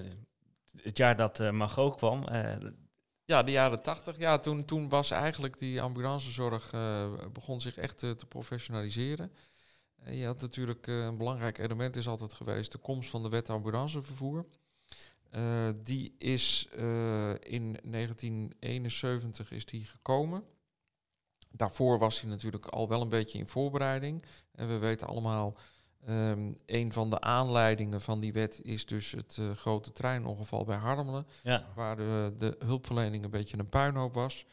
[0.82, 2.24] het jaar dat eh Margot kwam.
[2.24, 2.56] eh,
[3.24, 4.18] Ja, de jaren tachtig.
[4.18, 9.32] Ja, toen, toen was eigenlijk die ambulancezorg eh, begon zich echt eh, te professionaliseren.
[10.02, 13.28] En je had natuurlijk eh, een belangrijk element is altijd geweest de komst van de
[13.28, 14.46] wet ambulancevervoer.
[15.32, 20.44] Eh, die is eh, in 1971 is die gekomen.
[21.50, 24.24] Daarvoor was hij natuurlijk al wel een beetje in voorbereiding.
[24.52, 25.56] En we weten allemaal,
[26.06, 30.76] ehm, een van de aanleidingen van die wet is dus het eh, grote treinongeval bij
[30.76, 34.46] Harmelen ja, waar de, de hulpverlening een beetje een puinhoop was.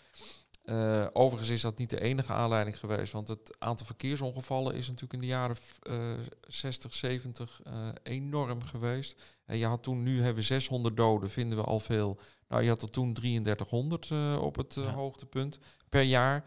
[0.69, 5.13] Eh, overigens is dat niet de enige aanleiding geweest, want het aantal verkeersongevallen is natuurlijk
[5.13, 6.13] in de jaren eh
[6.47, 9.21] 60, 70 eh, enorm geweest.
[9.45, 12.19] En je had toen, nu hebben we 600 doden, vinden we al veel.
[12.47, 14.93] Nou, je had er toen 3300 eh, op het eh, Ja.
[14.93, 15.59] hoogtepunt
[15.89, 16.43] per jaar.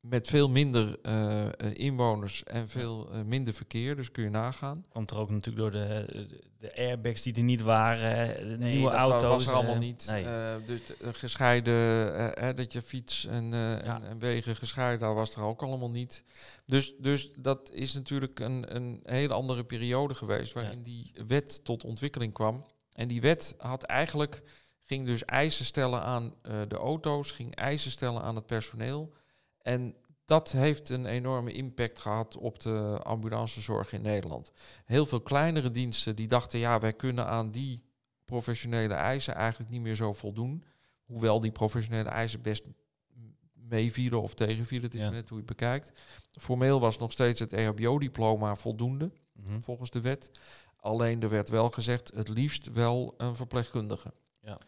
[0.00, 4.84] Met veel minder eh, eh, inwoners en veel eh, minder verkeer, dus kun je nagaan.
[4.88, 8.74] komt er ook natuurlijk door de, de, de airbags die er niet waren, de Nee,
[8.74, 9.22] nieuwe dat auto's.
[9.30, 10.06] was er allemaal niet.
[10.10, 10.24] Nee.
[10.64, 13.80] Dus de- gescheiden, eh, dat je fiets en, Ja.
[13.96, 16.24] en, en wegen gescheiden, dat was er ook allemaal niet.
[16.66, 21.84] Dus, dus dat is natuurlijk een, een hele andere periode geweest waarin die wet tot
[21.84, 22.64] ontwikkeling kwam.
[22.92, 24.42] En die wet had eigenlijk,
[24.84, 26.34] ging dus eisen stellen aan
[26.68, 29.12] de auto's, ging eisen stellen aan het personeel.
[29.68, 29.94] En
[30.24, 34.52] dat heeft een enorme impact gehad op de ambulancezorg in Nederland.
[34.84, 37.82] Heel veel kleinere diensten die dachten, ja, wij kunnen aan die
[38.24, 40.64] professionele eisen eigenlijk niet meer zo voldoen.
[41.04, 42.66] Hoewel die professionele eisen best
[43.52, 45.10] meevielen of tegenvielen, het is Ja.
[45.10, 45.92] net hoe je het bekijkt.
[46.30, 49.60] Formeel was nog steeds het EHBO-diploma voldoende, Mhm.
[49.60, 50.30] volgens de wet.
[50.76, 54.12] Alleen er werd wel gezegd, het liefst wel een verpleegkundige.
[54.40, 54.58] Ja.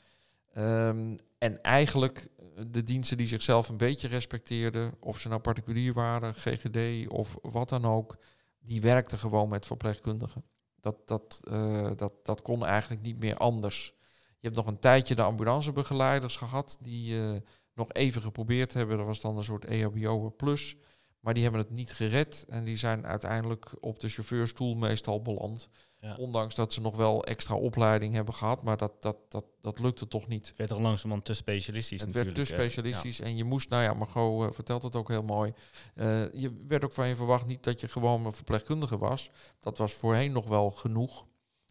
[0.53, 2.28] Ehm, en eigenlijk
[2.66, 7.68] de diensten die zichzelf een beetje respecteerden, of ze nou particulier waren, GGD of wat
[7.68, 8.16] dan ook,
[8.61, 10.44] die werkten gewoon met verpleegkundigen.
[10.80, 13.94] Dat, dat, eh, dat, dat kon eigenlijk niet meer anders.
[14.38, 17.36] Je hebt nog een tijdje de ambulancebegeleiders gehad die eh,
[17.74, 18.96] nog even geprobeerd hebben.
[18.96, 20.76] Dat was dan een soort EHBO plus.
[21.20, 25.68] Maar die hebben het niet gered en die zijn uiteindelijk op de chauffeurstoel meestal beland.
[26.01, 26.16] Ja.
[26.16, 30.09] Ondanks dat ze nog wel extra opleiding hebben gehad, maar dat, dat, dat, dat lukte
[30.09, 30.48] toch niet.
[30.48, 33.94] Het werd toch langzamerhand te specialistisch Het werd te specialistisch en je moest, nou ja,
[33.94, 35.53] Margot eh, vertelt het ook heel mooi.
[35.94, 39.30] eh, je werd ook van je verwacht niet dat je gewoon een verpleegkundige was.
[39.59, 41.26] Dat was voorheen nog wel genoeg.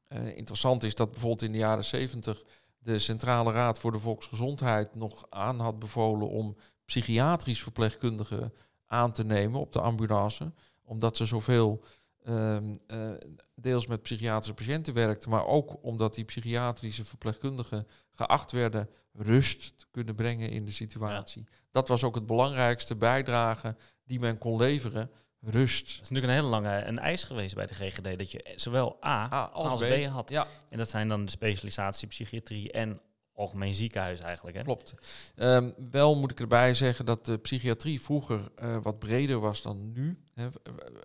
[0.07, 2.43] Eh, interessant is dat bijvoorbeeld in de jaren zeventig
[2.77, 6.55] de Centrale Raad voor de Volksgezondheid nog aan had bevolen om
[6.85, 8.53] psychiatrisch verpleegkundigen
[8.85, 10.53] aan te nemen op de ambulance.
[10.83, 11.83] Omdat ze zoveel
[12.23, 13.11] ehm, eh,
[13.55, 19.85] deels met psychiatrische patiënten werkten, maar ook omdat die psychiatrische verpleegkundigen geacht werden rust te
[19.91, 21.47] kunnen brengen in de situatie.
[21.71, 25.11] Dat was ook het belangrijkste bijdrage die men kon leveren.
[25.41, 25.87] Rust.
[25.87, 28.97] Het is natuurlijk een hele lange een eis geweest bij de GGD dat je zowel
[29.05, 29.83] A A als, als B.
[29.83, 30.05] B.
[30.05, 30.29] had.
[30.29, 33.01] Ja, En dat zijn dan de specialisatie psychiatrie en
[33.39, 34.57] algemeen ziekenhuis eigenlijk.
[34.57, 34.63] Hè?
[34.63, 34.93] Klopt.
[35.35, 39.91] Ehm, wel moet ik erbij zeggen dat de psychiatrie vroeger eh, wat breder was dan
[39.91, 40.17] nu.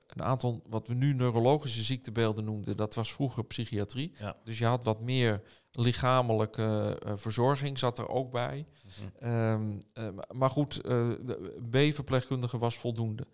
[0.09, 4.13] Een aantal wat we nu neurologische ziektebeelden noemden, dat was vroeger psychiatrie.
[4.19, 4.37] Ja.
[4.45, 5.43] Dus je had wat meer
[5.75, 8.67] lichamelijke eh, verzorging, zat er ook bij.
[8.99, 9.31] Mhm.
[9.31, 10.81] Ehm, eh, maar goed,
[11.71, 13.27] B-verpleegkundige was voldoende.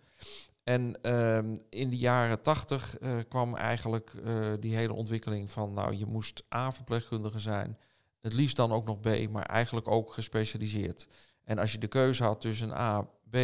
[0.63, 4.11] En ehm, in de jaren tachtig eh, kwam eigenlijk
[4.59, 7.77] die hele ontwikkeling van, nou, je moest A-verpleegkundige zijn,
[8.21, 11.07] het liefst dan ook nog B, maar eigenlijk ook gespecialiseerd.
[11.43, 13.37] En als je de keuze had tussen een A, B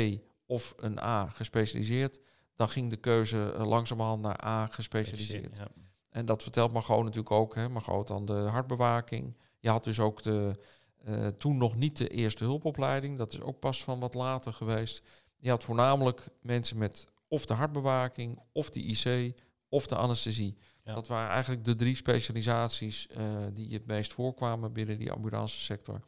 [0.45, 2.19] of een A gespecialiseerd,
[2.55, 5.57] dan ging de keuze eh, langzamerhand naar A gespecialiseerd.
[5.57, 5.67] Ja.
[6.09, 7.55] En dat vertelt Margot natuurlijk ook.
[7.55, 7.69] Hè.
[7.69, 9.37] Margot dan de hartbewaking.
[9.59, 10.59] Je had dus ook de,
[11.03, 13.17] eh, toen nog niet de eerste hulpopleiding.
[13.17, 15.03] Dat is ook pas van wat later geweest.
[15.37, 19.33] Je had voornamelijk mensen met of de hartbewaking, of de IC,
[19.69, 20.57] of de anesthesie.
[20.87, 20.93] Ja.
[20.93, 26.01] Dat waren eigenlijk de drie specialisaties eh, die het meest voorkwamen binnen die ambulancesector.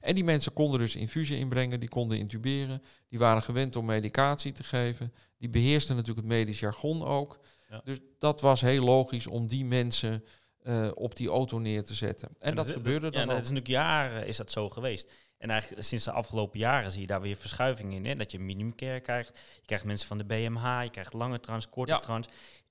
[0.00, 4.52] En die mensen konden dus infusie inbrengen, die konden intuberen, die waren gewend om medicatie
[4.52, 7.40] te geven, die beheersten natuurlijk het medisch jargon ook.
[7.70, 7.80] Ja.
[7.84, 10.24] Dus dat was heel logisch om die mensen
[10.62, 12.28] eh, op die auto neer te zetten.
[12.38, 13.42] En, dat, gebeurde dan dat ook.
[13.42, 15.12] is natuurlijk jaren is dat zo geweest.
[15.38, 18.06] En eigenlijk sinds de afgelopen jaren zie je daar weer verschuiving in.
[18.06, 18.14] Hè?
[18.14, 19.38] Dat je minimumcare krijgt.
[19.54, 21.98] Je krijgt mensen van de BMH, je krijgt lange trans, korte Ja.
[21.98, 22.26] trans.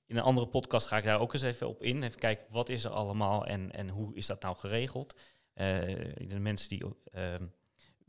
[0.08, 2.02] In een andere podcast ga ik daar ook eens even op in.
[2.02, 5.14] Even kijken, wat is er allemaal en, en hoe is dat nou geregeld?
[5.54, 5.66] Eh,
[6.28, 7.44] de mensen die ehm,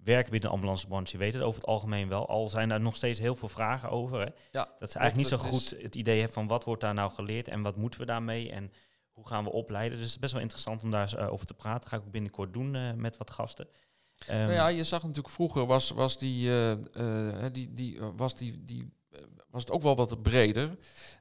[0.04, 2.28] werken binnen de ambulancebranche weten het over het algemeen wel.
[2.28, 4.20] Al zijn daar nog steeds heel veel vragen over.
[4.20, 4.30] Hè?
[4.52, 7.12] Ja, Dat ze eigenlijk niet zo goed het idee hebben van wat wordt daar nou
[7.12, 8.72] geleerd en wat moeten we daarmee en
[9.12, 9.98] hoe gaan we opleiden.
[9.98, 11.80] Dus het is best wel interessant om daar eh, over te praten.
[11.80, 13.68] Dat ga ik ook binnenkort doen eh, met wat gasten.
[14.28, 16.52] Ehm, Nou ja, je zag natuurlijk vroeger was, was, die,
[16.92, 18.94] eh, die, die, was, die, die,
[19.50, 20.78] was het ook wel wat breder.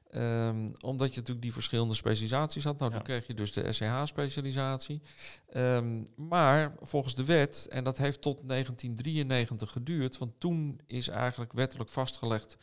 [0.09, 2.79] Ehm, omdat je natuurlijk die verschillende specialisaties had.
[2.79, 2.97] Nou, Ja.
[2.97, 5.01] toen kreeg je dus de SCH-specialisatie.
[5.49, 11.53] Ehm, maar volgens de wet, en dat heeft tot 1993 geduurd, want toen is eigenlijk
[11.53, 12.57] wettelijk vastgelegd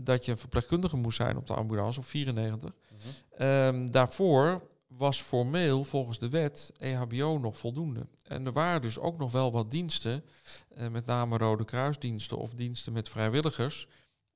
[0.00, 2.70] dat je een verpleegkundige moest zijn op de ambulance, op 94.
[2.90, 3.42] mhm.
[3.42, 8.06] Ehm, daarvoor was formeel volgens de wet EHBO nog voldoende.
[8.26, 10.24] En er waren dus ook nog wel wat diensten,
[10.74, 13.88] eh, met name Rode Kruisdiensten of diensten met vrijwilligers,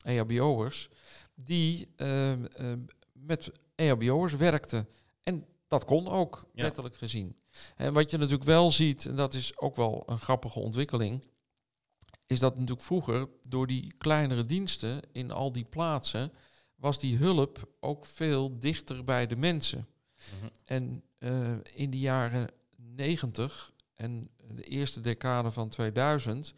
[0.04, 0.88] EHBO'ers,
[1.36, 2.80] die ehm, ehm,
[3.12, 4.88] met EHBO'ers werkten.
[5.22, 6.62] En dat kon ook, Ja.
[6.62, 7.36] wettelijk gezien.
[7.76, 11.24] En wat je natuurlijk wel ziet, en dat is ook wel een grappige ontwikkeling,
[12.26, 16.32] is dat natuurlijk vroeger door die kleinere diensten in al die plaatsen
[16.74, 19.86] was die hulp ook veel dichter bij de mensen.
[20.40, 20.48] Mhm.
[20.64, 26.54] En eh, in de jaren 90 en de eerste decade van 2000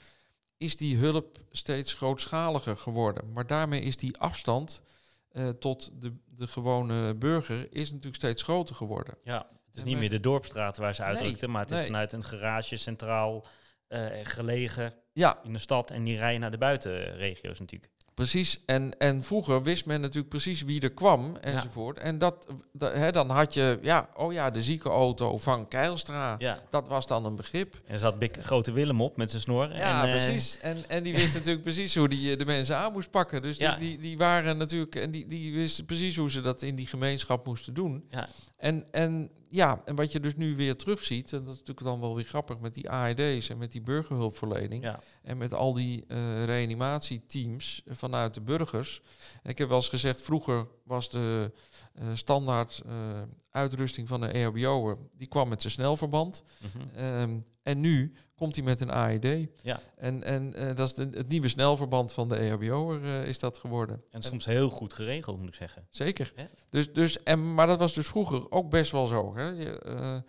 [0.58, 3.32] is die hulp steeds grootschaliger geworden.
[3.32, 4.82] Maar daarmee is die afstand
[5.28, 9.14] eh, tot de, de gewone burger is natuurlijk steeds groter geworden.
[9.24, 11.76] Ja, het is En niet meer de dorpstraat waar ze Nee, uitrukten, maar het is
[11.76, 11.86] nee.
[11.86, 13.46] vanuit een garage centraal
[13.86, 17.92] eh, gelegen Ja, in de stad en die rijden naar de buitenregio's natuurlijk.
[18.18, 21.98] Precies, en, en vroeger wist men natuurlijk precies wie er kwam enzovoort.
[21.98, 26.34] En dat, da- hè, dan had je, ja, oh ja, de ziekenauto van Keilstra.
[26.38, 26.58] Ja.
[26.70, 27.74] Dat was dan een begrip.
[27.86, 29.74] En er zat Bik, grote Willem op met zijn snor.
[29.76, 30.58] Ja, en, eh, precies.
[30.60, 33.42] En, en die wist natuurlijk precies hoe die eh, de mensen aan moest pakken.
[33.42, 33.76] Dus die, Ja.
[33.76, 37.46] die, die waren natuurlijk, en die, die wisten precies hoe ze dat in die gemeenschap
[37.46, 38.04] moesten doen.
[38.10, 38.28] Ja.
[38.58, 42.00] En, en ja, en wat je dus nu weer terugziet, en dat is natuurlijk dan
[42.00, 44.82] wel weer grappig met die AED's en met die burgerhulpverlening.
[44.82, 45.00] Ja.
[45.22, 49.02] En met al die eh, reanimatieteams vanuit de burgers.
[49.42, 51.52] En ik heb wel eens gezegd, vroeger was de
[51.98, 56.42] eh, standaard eh, uitrusting van een E EHBO'er, die kwam met zijn snelverband.
[56.58, 56.96] Mhm.
[56.96, 59.48] Ehm, en nu komt hij met een AED.
[59.62, 59.80] Ja.
[59.96, 63.58] En, en eh, dat is de- het nieuwe snelverband van de EHBO'er eh, is dat
[63.58, 64.02] geworden.
[64.10, 65.86] En soms heel goed geregeld, moet ik zeggen.
[65.90, 66.32] Zeker.
[66.68, 69.36] Dus, dus, en, maar dat was dus vroeger ook best wel zo.
[69.36, 69.44] Hè?
[69.48, 70.22] Je,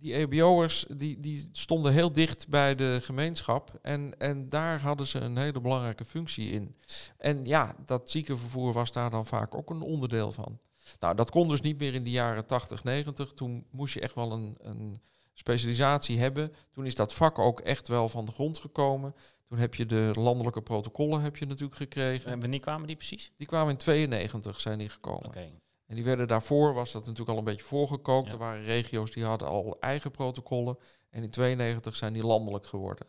[0.00, 3.78] die EBO'ers die, die stonden heel dicht bij de gemeenschap.
[3.82, 6.76] En, en daar hadden ze een hele belangrijke functie in.
[7.16, 10.58] En ja, dat ziekenvervoer was daar dan vaak ook een onderdeel van.
[10.98, 13.32] Nou, dat kon dus niet meer in de jaren 80, 90.
[13.32, 15.00] Toen moest je echt wel een, een
[15.34, 16.52] specialisatie hebben.
[16.72, 19.14] Toen is dat vak ook echt wel van de grond gekomen.
[19.48, 22.30] Toen heb je de landelijke protocollen heb je natuurlijk gekregen.
[22.30, 23.32] En wanneer kwamen die precies?
[23.36, 25.26] Die kwamen in 92 zijn die gekomen.
[25.26, 25.50] Oké.
[25.90, 28.26] En die werden daarvoor, was dat natuurlijk al een beetje voorgekookt.
[28.26, 28.32] Ja.
[28.32, 30.78] Er waren regio's die hadden al eigen protocollen.
[31.10, 33.06] En in 92 zijn die landelijk geworden.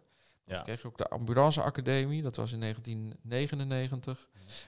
[0.51, 0.57] Ja.
[0.57, 4.27] Toen kreeg je ook de ambulanceacademie, dat was in 1999.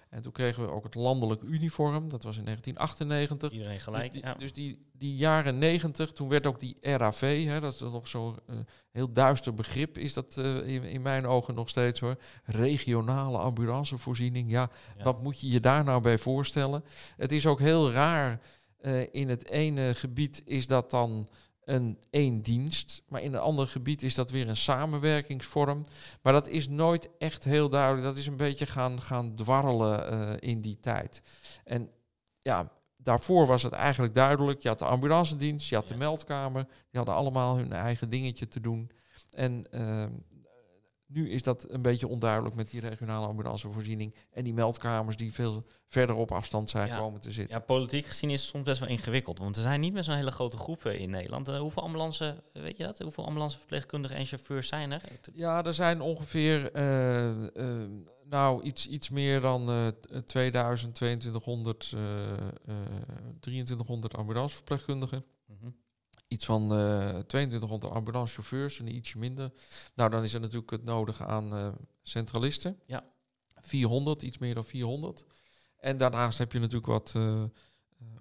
[0.09, 3.51] En toen kregen we ook het landelijk uniform, dat was in 1998.
[3.51, 4.11] Iedereen gelijk.
[4.11, 4.33] Dus, die, ja.
[4.33, 8.39] dus die, die jaren 90, toen werd ook die RAV, hè, dat is nog zo'n
[8.47, 8.55] eh,
[8.91, 12.15] heel duister begrip, is dat eh, in, in mijn ogen nog steeds hoor.
[12.43, 15.03] Regionale ambulancevoorziening, ja, Ja.
[15.03, 16.83] wat moet je je daar nou bij voorstellen?
[17.17, 18.39] Het is ook heel raar,
[18.83, 21.27] eh, in het ene gebied is dat dan
[21.65, 23.03] een één dienst.
[23.07, 25.81] Maar in een ander gebied is dat weer een samenwerkingsvorm.
[26.21, 28.03] Maar dat is nooit echt heel duidelijk.
[28.03, 31.21] Dat is een beetje gaan, gaan dwarrelen eh, in die tijd.
[31.63, 31.89] En
[32.39, 34.61] ja, daarvoor was het eigenlijk duidelijk.
[34.61, 36.63] Je had de ambulancedienst, je had de meldkamer.
[36.63, 38.91] Die hadden allemaal hun eigen dingetje te doen.
[39.29, 40.11] En ehm,
[41.13, 44.15] nu is dat een beetje onduidelijk met die regionale ambulancevoorziening.
[44.31, 46.97] En die meldkamers die veel verder op afstand zijn Ja.
[46.97, 47.57] komen te zitten.
[47.57, 49.39] Ja, politiek gezien is het soms best wel ingewikkeld.
[49.39, 51.47] Want er zijn niet met zo'n hele grote groepen in Nederland.
[51.47, 52.99] Eh, hoeveel ambulance, weet je dat?
[52.99, 55.01] Hoeveel ambulanceverpleegkundigen en chauffeurs zijn er?
[55.33, 57.29] Ja, er zijn ongeveer eh,
[57.81, 57.89] eh,
[58.29, 62.39] nou, iets, iets meer dan eh, t- 2000, 2200, eh, eh,
[63.39, 65.25] 2300 ambulanceverpleegkundigen.
[65.47, 65.69] Mhm.
[66.33, 69.51] Iets van eh 2200 ambulancechauffeurs en ietsje minder.
[69.95, 71.67] Nou, dan is er natuurlijk het nodige aan eh,
[72.01, 72.79] centralisten.
[72.85, 73.03] Ja.
[73.61, 75.25] 400, iets meer dan 400.
[75.77, 77.49] En daarnaast heb je natuurlijk wat eh, eh,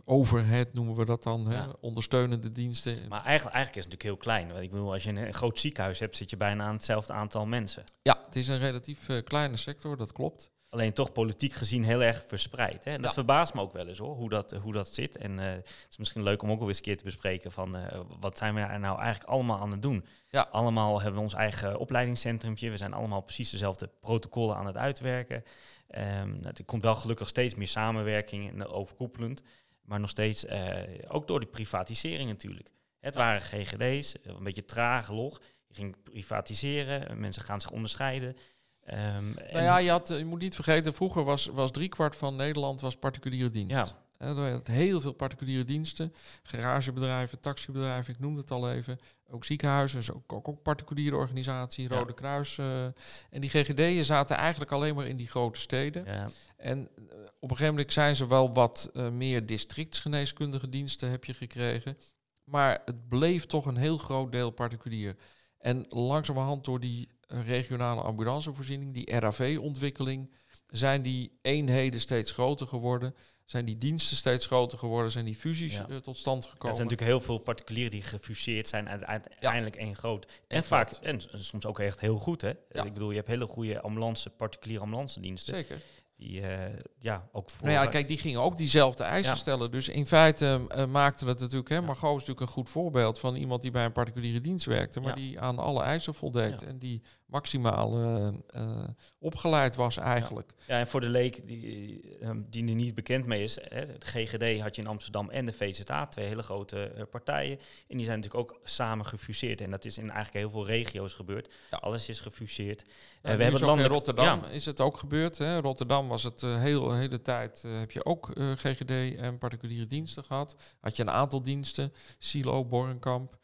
[0.05, 1.47] overhead, noemen we dat dan.
[1.47, 1.69] Hè?
[1.81, 3.09] Ondersteunende diensten.
[3.09, 4.49] Maar eigenlijk, eigenlijk is het natuurlijk heel klein.
[4.49, 7.47] Want ik bedoel, als je een, groot ziekenhuis hebt, zit je bijna aan hetzelfde aantal
[7.47, 7.85] mensen.
[8.03, 10.52] Ja, het is een relatief eh, kleine sector, dat klopt.
[10.73, 12.85] Alleen toch politiek gezien heel erg verspreid.
[12.85, 12.91] Hè?
[12.91, 13.15] En dat Ja.
[13.15, 15.17] verbaast me ook wel eens hoor, hoe dat, hoe dat zit.
[15.17, 17.77] En eh, het is misschien leuk om ook wel eens een keer te bespreken van
[17.77, 20.05] eh, wat zijn we er nou eigenlijk allemaal aan het doen.
[20.29, 20.49] Ja.
[20.51, 22.71] Allemaal hebben we ons eigen opleidingscentrumpje.
[22.71, 25.45] We zijn allemaal precies dezelfde protocollen aan het uitwerken.
[25.89, 29.43] Ehm, nou, er komt wel gelukkig steeds meer samenwerking en overkoepelend.
[29.85, 32.71] Maar nog steeds, eh, ook door die privatisering natuurlijk.
[33.01, 35.41] Het waren GGD's, een beetje traag, log.
[35.67, 38.37] Je ging privatiseren, mensen gaan zich onderscheiden.
[38.85, 42.81] Ehm, Nou ja, je, had, je moet niet vergeten, vroeger was, was driekwart van Nederland
[42.81, 43.71] was particuliere dienst.
[43.71, 43.87] Ja.
[44.19, 46.15] Er had heel veel particuliere diensten.
[46.43, 49.01] Garagebedrijven, taxibedrijven, ik noemde het al even.
[49.31, 51.97] Ook ziekenhuizen, dus ook, ook, ook particuliere organisatie, Ja.
[51.99, 52.59] Rode Kruis.
[52.59, 52.85] eh.
[53.31, 56.05] en die GGD'en zaten eigenlijk alleen maar in die grote steden.
[56.05, 57.03] ja, En eh,
[57.41, 61.99] op een gegeven moment zijn ze wel wat eh, meer districtsgeneeskundige diensten heb je gekregen.
[62.45, 65.17] Maar het bleef toch een heel groot deel particulier.
[65.59, 67.09] En langzamerhand door die
[67.45, 70.31] regionale ambulancevoorziening, die RAV-ontwikkeling,
[70.67, 73.15] zijn die eenheden steeds groter geworden.
[73.45, 75.11] Zijn die diensten steeds groter geworden.
[75.11, 75.89] Zijn die fusies Ja.
[75.89, 76.77] eh, tot stand er gekomen.
[76.77, 80.27] zijn natuurlijk heel veel particulieren die gefuseerd zijn en uiteindelijk één groot.
[80.49, 82.41] En, vaak, en soms ook echt heel goed.
[82.41, 82.51] Hè?
[82.51, 85.55] Ik bedoel, je hebt hele goede ambulance, particuliere ambulance diensten.
[85.55, 85.81] Zeker.
[86.17, 87.67] Die eh, ja, ook voor...
[87.67, 89.71] Nou ja, kijk, die gingen ook diezelfde eisen stellen.
[89.71, 91.69] Dus in feite eh, maakte het natuurlijk...
[91.69, 91.81] Hè.
[91.81, 95.01] Margot is natuurlijk een goed voorbeeld van iemand die bij een particuliere dienst werkte...
[95.01, 96.63] maar die aan alle eisen voldeed.
[96.63, 97.03] En die
[97.33, 98.89] maximaal eh, eh,
[99.19, 100.53] opgeleid was eigenlijk.
[100.67, 104.07] Ja, en voor de leek die, eh, die er niet bekend mee is, hè, de
[104.07, 107.59] GGD had je in Amsterdam en de VZA, twee hele grote partijen.
[107.89, 109.61] En die zijn natuurlijk ook samen gefuseerd.
[109.61, 111.55] En dat is in eigenlijk heel veel regio's gebeurd.
[111.71, 111.77] Ja.
[111.77, 112.83] Alles is gefuseerd.
[113.23, 114.49] We hebben in Rotterdam ja.
[114.49, 115.39] is het ook gebeurd.
[115.39, 115.61] Hè.
[115.61, 117.63] Rotterdam was het de hele, tijd...
[117.67, 120.57] heb je ook GGD en particuliere diensten gehad.
[120.81, 121.93] Had je een aantal diensten.
[122.19, 123.41] Silo, Borrenkamp.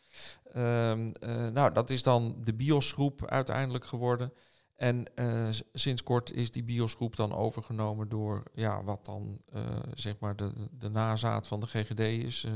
[0.52, 4.32] Ehm, eh, nou, dat is dan de BIOS-groep uiteindelijk geworden.
[4.78, 9.62] En eh, sinds kort is die BIOS-groep dan overgenomen door ja, wat dan eh,
[9.94, 12.46] zeg maar de, de nazaat van de GGD is.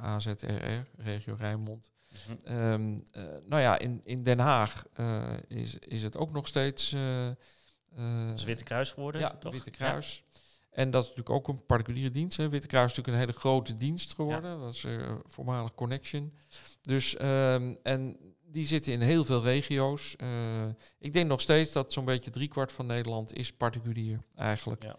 [0.00, 1.90] AZRR, regio Rijnmond.
[2.28, 2.36] Mhm.
[2.44, 4.84] Ehm, eh, nou ja, in, in Den Haag
[5.48, 6.90] is, is het ook nog steeds.
[8.28, 9.52] Dat is Witte Kruis geworden, ja, toch?
[9.52, 10.24] Witte Kruis.
[10.76, 12.36] En dat is natuurlijk ook een particuliere dienst.
[12.36, 12.48] Hè.
[12.48, 14.58] Witte Kruis is natuurlijk een hele grote dienst geworden.
[14.60, 16.32] Dat is eh, voormalig Connection.
[16.82, 20.16] Dus, ehm, en die zitten in heel veel regio's.
[20.16, 20.28] Eh,
[20.98, 24.82] ik denk nog steeds dat zo'n beetje driekwart van Nederland is particulier eigenlijk.
[24.82, 24.98] Ja.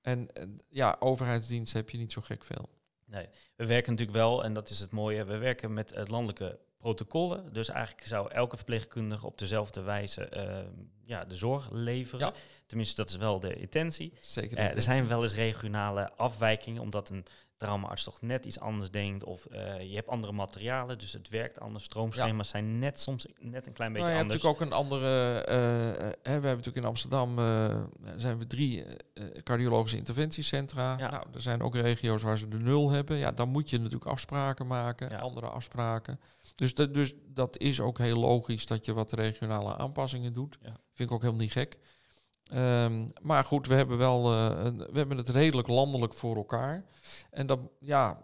[0.00, 0.28] En
[0.68, 2.68] ja, overheidsdienst heb je niet zo gek veel.
[3.04, 6.58] Nee, we werken natuurlijk wel, en dat is het mooie, we werken met het landelijke
[6.82, 7.52] protocollen.
[7.52, 10.58] Dus eigenlijk zou elke verpleegkundige op dezelfde wijze eh,
[11.04, 12.26] ja, de zorg leveren.
[12.26, 12.32] Ja.
[12.66, 14.12] Tenminste, dat is wel de intentie.
[14.20, 14.58] Zeker.
[14.58, 17.24] Eh, er zijn wel eens regionale afwijkingen, omdat een
[17.56, 19.24] traumaarts toch net iets anders denkt.
[19.24, 21.84] Of eh, je hebt andere materialen, dus het werkt anders.
[21.84, 24.42] Stroomschema's zijn net soms net een klein beetje Nou, je hebt anders.
[24.42, 25.06] natuurlijk ook een andere.
[26.22, 27.36] hè, we hebben natuurlijk in Amsterdam
[28.16, 28.84] zijn we drie
[29.42, 30.96] cardiologische interventiecentra.
[30.98, 31.10] Ja.
[31.10, 33.16] Nou, er zijn ook regio's waar ze de nul hebben.
[33.16, 35.18] Ja, dan moet je natuurlijk afspraken maken, Ja.
[35.18, 36.20] andere afspraken.
[36.62, 40.58] Dus, dat- dus dat is ook heel logisch dat je wat regionale aanpassingen doet.
[40.60, 40.76] Ja.
[40.92, 41.76] Vind ik ook helemaal niet gek.
[42.44, 46.84] Ehm, maar goed, we hebben wel eh, we hebben het redelijk landelijk voor elkaar.
[47.30, 48.22] En dat, ja,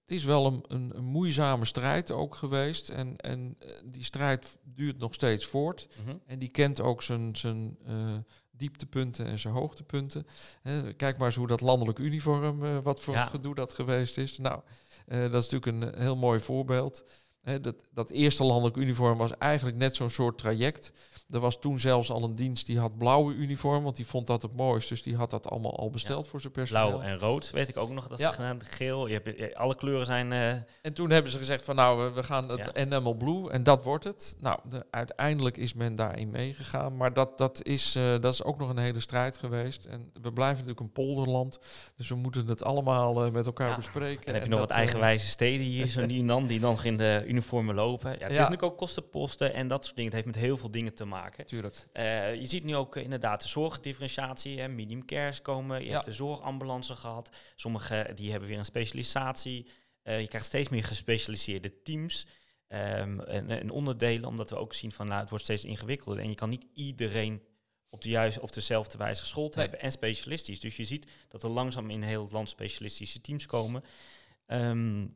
[0.00, 2.88] het is wel een, een, een moeizame strijd ook geweest.
[2.88, 5.88] En, en eh, die strijd duurt nog steeds voort.
[6.04, 6.16] Mhm.
[6.26, 7.94] En die kent ook zijn, zijn eh,
[8.50, 10.26] dieptepunten en zijn hoogtepunten.
[10.96, 13.26] Kijk maar eens hoe dat landelijk uniform, wat voor Ja.
[13.26, 14.38] gedoe dat geweest is.
[14.38, 14.60] Nou,
[15.06, 17.04] dat is natuurlijk een heel mooi voorbeeld.
[17.60, 20.92] Dat, dat eerste landelijk uniform was eigenlijk net zo'n soort traject.
[21.30, 24.42] Er was toen zelfs al een dienst die had blauwe uniform, want die vond dat
[24.42, 24.88] het mooist.
[24.88, 26.88] Dus die had dat allemaal al besteld voor zijn personeel.
[26.88, 28.28] Blauw en rood, weet ik ook nog dat Ja.
[28.28, 28.58] ze gedaan.
[28.64, 30.32] Geel, je hebt, je- alle kleuren zijn...
[30.32, 30.48] eh,
[30.82, 32.72] En toen hebben ze gezegd van nou, we- gaan het Ja.
[32.72, 34.36] enamel blue en dat wordt het.
[34.40, 36.96] Nou, de- uiteindelijk is men daarin meegegaan.
[36.96, 39.84] Maar dat, dat, is, eh, dat is ook nog een hele strijd geweest.
[39.84, 41.58] En we blijven natuurlijk een polderland.
[41.96, 44.26] Dus we moeten het allemaal eh, met elkaar bespreken.
[44.26, 46.60] En heb je En nog dat, wat eh, eigenwijze steden hier, zo die dan, die
[46.60, 48.10] dan in de uniformen lopen.
[48.10, 50.12] Ja, het is natuurlijk ook kostenposten en dat soort dingen.
[50.14, 51.46] Het heeft met heel veel dingen te maken.
[51.46, 51.86] Tuurlijk.
[51.92, 55.84] Eh, je ziet nu ook inderdaad de zorgdifferentiatie, hè, medium cares komen.
[55.84, 57.36] Je hebt de zorgambulance gehad.
[57.56, 59.66] Sommige die hebben weer een specialisatie.
[60.02, 62.26] Eh, je krijgt steeds meer gespecialiseerde teams.
[62.68, 66.22] ehm, en, en onderdelen, omdat we ook zien van nou, het wordt steeds ingewikkelder.
[66.22, 67.42] En je kan niet iedereen
[67.90, 69.64] op de juiste of dezelfde wijze geschoold Nee.
[69.64, 70.60] hebben en specialistisch.
[70.60, 73.84] Dus je ziet dat er langzaam in heel het land specialistische teams komen.
[74.46, 75.06] Ehm,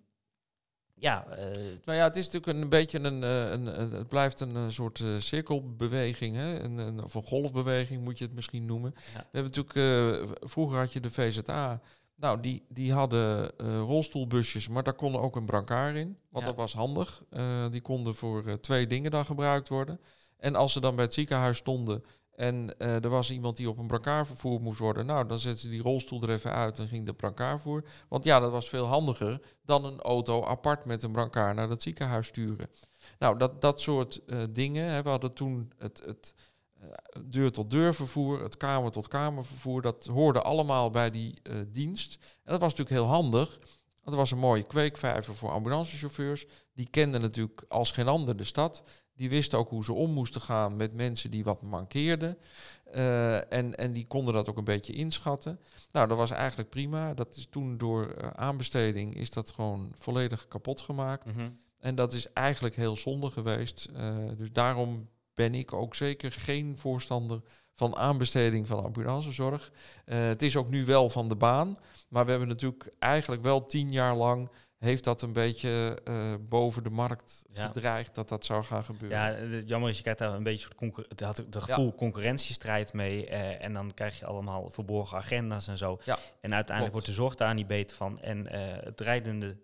[1.00, 1.44] ja, eh,
[1.84, 4.64] Nou ja, het is natuurlijk een beetje een, eh, een, een- het blijft een eh,
[4.68, 6.60] soort eh, cirkelbeweging, hè?
[6.60, 8.92] Een, een, of een golfbeweging moet je het misschien noemen.
[8.94, 9.00] Ja.
[9.30, 11.80] We hebben natuurlijk, eh, vroeger had je de VZA,
[12.16, 16.50] nou die, die hadden eh, rolstoelbusjes, maar daar kon ook een brancard in, want Ja.
[16.50, 17.22] dat was handig.
[17.30, 20.00] Eh, die konden voor eh, twee dingen dan gebruikt worden.
[20.38, 22.02] En als ze dan bij het ziekenhuis stonden
[22.40, 25.60] en eh, er was iemand die op een brancard vervoerd moest worden, nou dan zetten
[25.60, 27.84] ze die rolstoel er even uit en ging de brancard voor.
[28.08, 31.82] Want ja, dat was veel handiger dan een auto apart met een brancard naar dat
[31.82, 32.70] ziekenhuis sturen.
[33.18, 34.90] Nou, dat, dat soort eh, dingen.
[34.90, 36.34] Hè, we hadden toen het, het
[36.80, 36.88] eh,
[37.24, 39.82] deur-tot-deur vervoer, het kamer-tot-kamer vervoer.
[39.82, 42.18] Dat hoorde allemaal bij die eh, dienst.
[42.44, 43.58] En dat was natuurlijk heel handig.
[44.04, 46.46] Er was een mooie kweekvijver voor ambulancechauffeurs.
[46.74, 48.82] Die kenden natuurlijk als geen ander de stad.
[49.20, 52.38] Die wisten ook hoe ze om moesten gaan met mensen die wat mankeerden.
[52.84, 55.60] Eh, en, en die konden dat ook een beetje inschatten.
[55.92, 57.14] Nou, dat was eigenlijk prima.
[57.14, 61.34] Dat is toen door eh, aanbesteding is dat gewoon volledig kapot gemaakt.
[61.34, 61.50] mhm.
[61.78, 63.88] En dat is eigenlijk heel zonde geweest.
[63.94, 67.40] Eh, dus daarom ben ik ook zeker geen voorstander
[67.74, 69.72] van aanbesteding van ambulancezorg.
[70.04, 71.76] Het is ook nu wel van de baan.
[72.08, 74.50] Maar we hebben natuurlijk eigenlijk wel tien jaar lang...
[74.80, 77.66] heeft dat een beetje eh, boven de markt Ja.
[77.66, 79.18] gedreigd dat dat zou gaan gebeuren.
[79.18, 82.92] Ja, het jammer is, je krijgt daar een beetje soort het had het gevoel concurrentiestrijd
[82.92, 83.26] mee.
[83.26, 85.98] eh, en dan krijg je allemaal verborgen agenda's en zo.
[86.04, 86.92] Ja, en uiteindelijk klopt.
[86.92, 88.18] wordt de zorg daar niet beter van.
[88.18, 89.56] En eh, het rijdende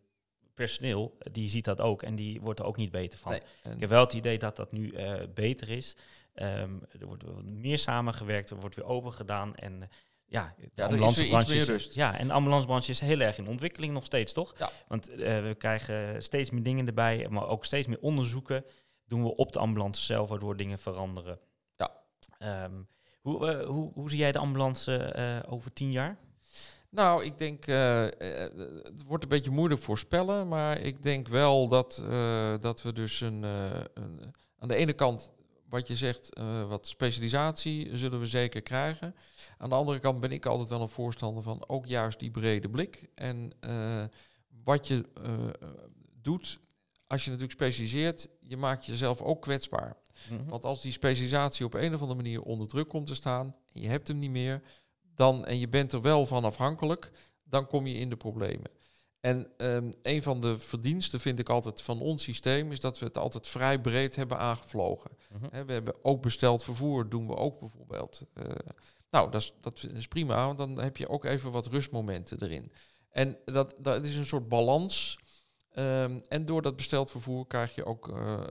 [0.55, 3.30] personeel, die ziet dat ook en die wordt er ook niet beter van.
[3.32, 4.94] Nee, en- Ik heb wel het idee dat dat nu
[5.34, 5.97] beter is.
[6.34, 6.70] Ehm,
[7.01, 9.55] er wordt meer samengewerkt, er wordt weer open gedaan.
[9.55, 9.88] En
[10.28, 11.94] ja, de is weer ambulancebranche is- rust.
[11.94, 14.54] Ja, en de ambulancebranche is heel erg in ontwikkeling nog steeds, toch?
[14.58, 14.70] Ja.
[14.88, 18.64] Want eh, we krijgen steeds meer dingen erbij, maar ook steeds meer onderzoeken
[19.04, 21.38] doen we op de ambulance zelf, waardoor dingen veranderen.
[21.76, 21.90] Ja.
[22.38, 22.82] Ehm,
[23.20, 26.18] hoe, eh, hoe, hoe zie jij de ambulance eh, over tien jaar?
[26.90, 32.04] Nou, ik denk, het wordt een beetje moeilijk voorspellen, maar ik denk wel dat,
[32.60, 35.32] dat we dus een, een, aan de ene kant,
[35.76, 39.14] wat je zegt, eh, wat specialisatie zullen we zeker krijgen.
[39.58, 42.68] Aan de andere kant ben ik altijd wel een voorstander van ook juist die brede
[42.68, 43.08] blik.
[43.14, 44.04] En eh,
[44.64, 45.32] wat je eh,
[46.22, 46.58] doet,
[47.06, 49.96] als je natuurlijk specialiseert, je maakt jezelf ook kwetsbaar.
[50.30, 50.44] Mhm.
[50.48, 53.80] Want als die specialisatie op een of andere manier onder druk komt te staan, en
[53.80, 54.62] je hebt hem niet meer,
[55.14, 57.10] dan, en je bent er wel van afhankelijk,
[57.44, 58.70] dan kom je in de problemen.
[59.26, 63.06] En ehm, een van de verdiensten vind ik altijd van ons systeem, is dat we
[63.06, 65.10] het altijd vrij breed hebben aangevlogen.
[65.30, 65.66] Mhm.
[65.66, 68.22] We hebben ook besteld vervoer, doen we ook bijvoorbeeld.
[68.34, 68.44] Eh,
[69.10, 72.72] nou, dat is, dat is prima, want dan heb je ook even wat rustmomenten erin.
[73.10, 75.18] En dat, dat is een soort balans.
[75.70, 78.42] Ehm, en door dat besteld vervoer krijg je ook eh,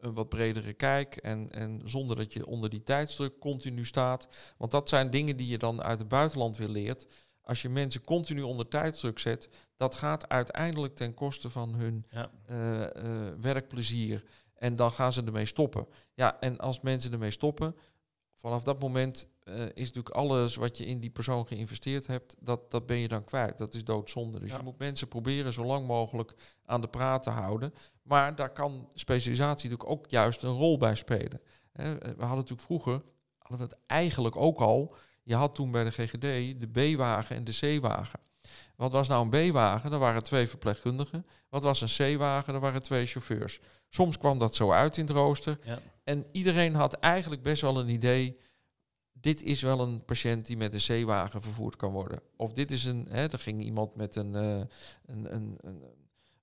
[0.00, 1.16] een wat bredere kijk.
[1.16, 4.28] En, en zonder dat je onder die tijdsdruk continu staat.
[4.58, 7.06] Want dat zijn dingen die je dan uit het buitenland weer leert.
[7.50, 12.30] Als je mensen continu onder tijdsdruk zet, dat gaat uiteindelijk ten koste van hun Ja.
[12.46, 12.82] eh,
[13.28, 14.24] eh, werkplezier.
[14.54, 15.86] En dan gaan ze ermee stoppen.
[16.14, 17.76] Ja, en als mensen ermee stoppen,
[18.34, 22.70] vanaf dat moment eh, is natuurlijk alles wat je in die persoon geïnvesteerd hebt, dat,
[22.70, 23.58] dat ben je dan kwijt.
[23.58, 24.40] Dat is doodzonde.
[24.40, 24.56] Dus Ja.
[24.56, 27.74] je moet mensen proberen zo lang mogelijk aan de praat te houden.
[28.02, 31.40] Maar daar kan specialisatie natuurlijk ook juist een rol bij spelen.
[31.72, 33.02] We hadden natuurlijk vroeger,
[33.38, 36.20] hadden we het eigenlijk ook al, je had toen bij de GGD
[36.60, 38.20] de B-wagen en de C-wagen.
[38.76, 39.90] Wat was nou een B-wagen?
[39.90, 41.26] Dat waren twee verpleegkundigen.
[41.48, 42.52] Wat was een C-wagen?
[42.52, 43.60] Dat waren twee chauffeurs.
[43.88, 45.58] Soms kwam dat zo uit in het rooster.
[45.62, 45.78] Ja.
[46.04, 48.38] En iedereen had eigenlijk best wel een idee.
[49.12, 52.20] Dit is wel een patiënt die met een C-wagen vervoerd kan worden.
[52.36, 53.06] Of dit is een.
[53.10, 54.56] Hè, er ging iemand met een, eh,
[55.06, 55.84] een, een, een,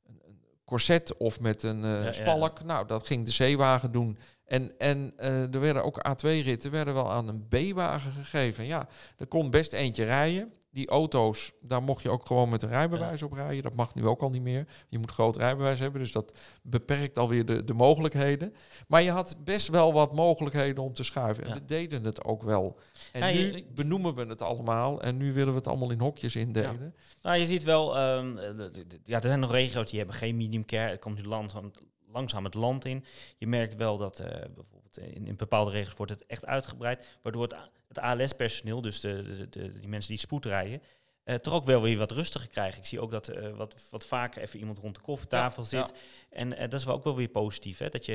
[0.04, 2.12] een, corset of met een eh, ja.
[2.12, 2.64] spalk.
[2.64, 4.18] Nou, dat ging de C-wagen doen.
[4.48, 8.66] En, en eh, er werden ook A2-ritten werden wel aan een B-wagen gegeven.
[8.66, 8.88] Ja,
[9.18, 10.52] er kon best eentje rijden.
[10.72, 13.64] Die auto's, daar mocht je ook gewoon met een rijbewijs op rijden.
[13.64, 14.68] Dat mag nu ook al niet meer.
[14.90, 18.54] Je moet groot rijbewijs hebben, dus dat beperkt alweer de, de mogelijkheden.
[18.88, 21.44] Maar je had best wel wat mogelijkheden om te schuiven.
[21.44, 21.56] En Ja.
[21.56, 22.80] we deden het ook wel.
[23.12, 26.00] En Ja, je- nu benoemen we het allemaal en nu willen we het allemaal in
[26.00, 26.96] hokjes indelen.
[27.22, 28.66] Nou, je ziet wel, ehm, eh,
[29.04, 30.90] ja, er zijn nog regio's die hebben geen medium care.
[30.90, 31.72] Het komt nu langzaam,
[32.18, 33.04] langzaam het land in.
[33.38, 37.42] Je merkt wel dat eh, bijvoorbeeld in, in bepaalde regio's wordt het echt uitgebreid, waardoor
[37.44, 37.56] het,
[37.88, 40.82] het ALS-personeel, dus de, de, de- die mensen die spoed rijden,
[41.24, 42.80] eh, toch ook wel weer wat rustiger krijgen.
[42.80, 45.94] Ik zie ook dat eh, wat, wat vaker even iemand rond de koffietafel Ja, zit.
[46.30, 47.90] En dat is wel ook wel weer positief, hè?
[47.90, 48.14] dat je,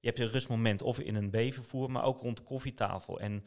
[0.00, 3.20] je hebt een rustmoment of in een B-vervoer, maar ook rond de koffietafel.
[3.20, 3.44] En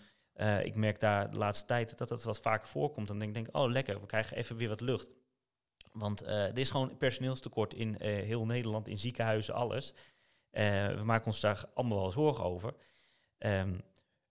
[0.64, 3.08] ik merk daar de laatste tijd dat dat wat vaker voorkomt.
[3.08, 5.10] Dan denk ik, denk, oh lekker, we krijgen even weer wat lucht.
[5.94, 9.94] Want eh, er is gewoon personeelstekort in eh, heel Nederland, in ziekenhuizen, alles.
[10.50, 12.74] Eh, we maken ons daar allemaal wel zorgen over.
[13.38, 13.80] Ehm,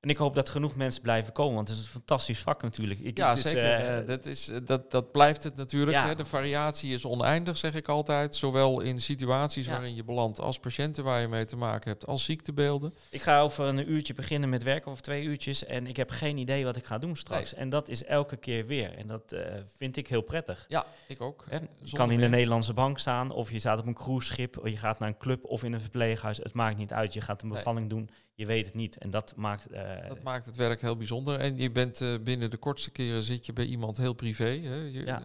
[0.02, 3.00] en ik hoop dat genoeg mensen blijven komen, want het is een fantastisch vak natuurlijk.
[3.00, 3.62] Ik, Ja, het is, zeker.
[3.64, 5.96] eh, Eh, dat, is, eh, dat, dat blijft het natuurlijk.
[5.96, 6.06] Ja.
[6.06, 6.14] Hè.
[6.14, 8.34] De variatie is oneindig, zeg ik altijd.
[8.34, 9.72] Zowel in situaties Ja.
[9.72, 12.94] waarin je belandt als patiënten waar je mee te maken hebt, als ziektebeelden.
[13.10, 15.64] Ik ga over een uurtje beginnen met werken, of twee uurtjes.
[15.64, 17.54] En ik heb geen idee wat ik ga doen straks.
[17.54, 18.94] En dat is elke keer weer.
[18.98, 19.36] En dat
[19.76, 20.64] vind ik heel prettig.
[20.68, 21.44] Ja, ik ook.
[21.48, 22.28] Hè, Je kan in de.
[22.28, 25.44] Nederlandse bank staan, of je staat op een cruiseschip, of je gaat naar een club
[25.44, 26.36] of in een verpleeghuis.
[26.36, 27.12] Het maakt niet uit.
[27.12, 27.56] Je gaat een Nee.
[27.56, 28.98] bevalling doen, je weet het niet.
[28.98, 29.66] En dat maakt.
[30.08, 31.38] Dat maakt het werk heel bijzonder.
[31.40, 34.44] En je bent eh, binnen de kortste keren zit je bij iemand heel privé.
[34.44, 34.74] Hè.
[34.74, 35.18] Je- Ja.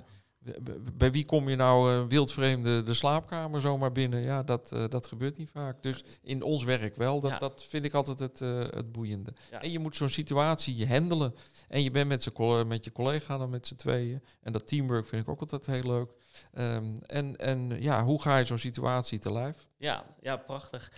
[0.43, 4.21] b- b- Bij wie kom je nou eh, wildvreemde de slaapkamer zomaar binnen?
[4.21, 5.81] Ja, dat, eh, dat gebeurt niet vaak.
[5.83, 7.19] Dus in ons werk wel.
[7.19, 7.37] Dat, Ja.
[7.37, 9.33] dat vind ik altijd het, eh, het boeiende.
[9.51, 9.61] Ja.
[9.61, 11.35] En je moet zo'n situatie handelen.
[11.67, 14.23] En je bent met, z'n met je collega dan met z'n tweeën.
[14.41, 16.11] En dat teamwork vind ik ook altijd heel leuk.
[16.53, 19.67] Ehm, en, en ja, hoe ga je zo'n situatie te lijf?
[19.77, 20.91] Ja, ja, prachtig.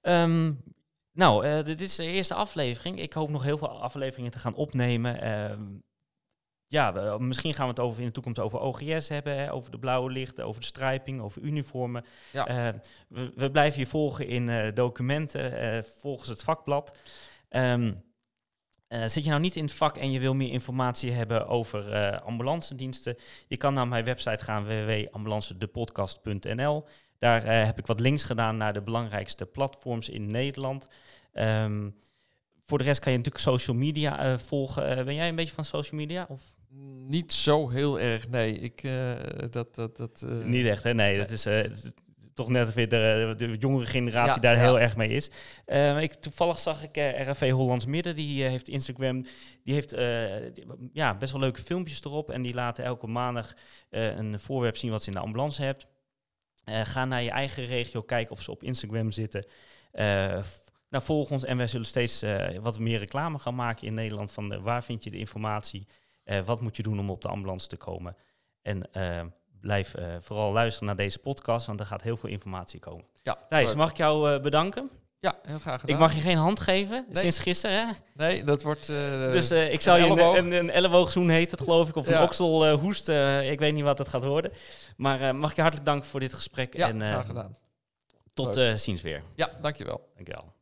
[0.00, 0.52] Ehm,
[1.12, 3.00] nou, eh, dit is de eerste aflevering.
[3.00, 5.20] Ik hoop nog heel veel afleveringen te gaan opnemen.
[5.20, 5.62] Ehm,
[6.66, 9.70] ja, we- misschien gaan we het over, in de toekomst over OGS hebben, hè, over
[9.70, 12.04] de blauwe lichten, over de strijping, over uniformen.
[12.32, 12.46] Ja.
[12.46, 12.68] Eh,
[13.08, 16.96] we, we blijven je volgen in eh, documenten, volgens het vakblad.
[17.48, 17.94] Ehm,
[18.88, 21.92] eh, zit je nou niet in het vak en je wil meer informatie hebben over
[21.92, 23.16] eh ambulancediensten?
[23.48, 26.84] Je kan naar mijn website gaan www.ambulancedepodcast.nl.
[27.22, 30.86] Daar eh, heb ik wat links gedaan naar de belangrijkste platforms in Nederland.
[31.32, 31.90] Ehm,
[32.66, 34.96] voor de rest kan je natuurlijk social media eh, volgen.
[34.96, 36.26] Eh, ben jij een beetje van social media?
[36.28, 36.40] Of?
[37.06, 38.58] Niet zo heel erg, nee.
[38.58, 38.82] Ik,
[39.50, 40.94] dat, dat, dat, Niet echt, hè?
[40.94, 41.46] Nee, dat is,
[42.34, 44.60] toch net weer de, de jongere generatie Ja, daar ja.
[44.60, 45.30] heel erg mee is.
[45.64, 49.22] Eh, ik, toevallig zag ik eh, RFV Hollands Midden, die heeft Instagram,
[49.64, 49.90] die heeft
[50.54, 52.30] die- ja, best wel leuke filmpjes erop.
[52.30, 53.52] En die laten elke maandag
[53.90, 55.86] een voorwerp zien wat ze in de ambulance hebt.
[56.64, 59.46] Eh, ga naar je eigen regio, kijken of ze op Instagram zitten.
[60.88, 64.32] Nou, volg ons en wij zullen steeds eh, wat meer reclame gaan maken in Nederland.
[64.32, 65.86] Van de, waar vind je de informatie?
[66.44, 68.16] Wat moet je doen om op de ambulance te komen?
[68.62, 68.90] En
[69.60, 73.04] blijf vooral luisteren naar deze podcast, want er gaat heel veel informatie komen.
[73.22, 74.90] Ja, Thijs, mag ik jou bedanken?
[75.22, 75.94] Ja, heel graag gedaan.
[75.96, 77.22] Ik mag je geen hand geven, Nee.
[77.22, 77.86] sinds gisteren.
[77.86, 77.92] Hè?
[78.14, 78.88] Nee, dat wordt...
[78.88, 78.96] eh,
[79.32, 80.36] dus eh, ik zou een je elleboog.
[80.36, 83.08] een, een, een elleboogzoen heet het, geloof ik, of een okselhoest.
[83.08, 84.52] eh ik weet niet wat het gaat worden.
[84.96, 87.56] Maar eh, mag ik je hartelijk danken voor dit gesprek ja, en eh, graag gedaan.
[88.34, 89.22] tot eh, ziens weer.
[89.34, 90.08] Ja, dankjewel.
[90.14, 90.52] Dankjewel.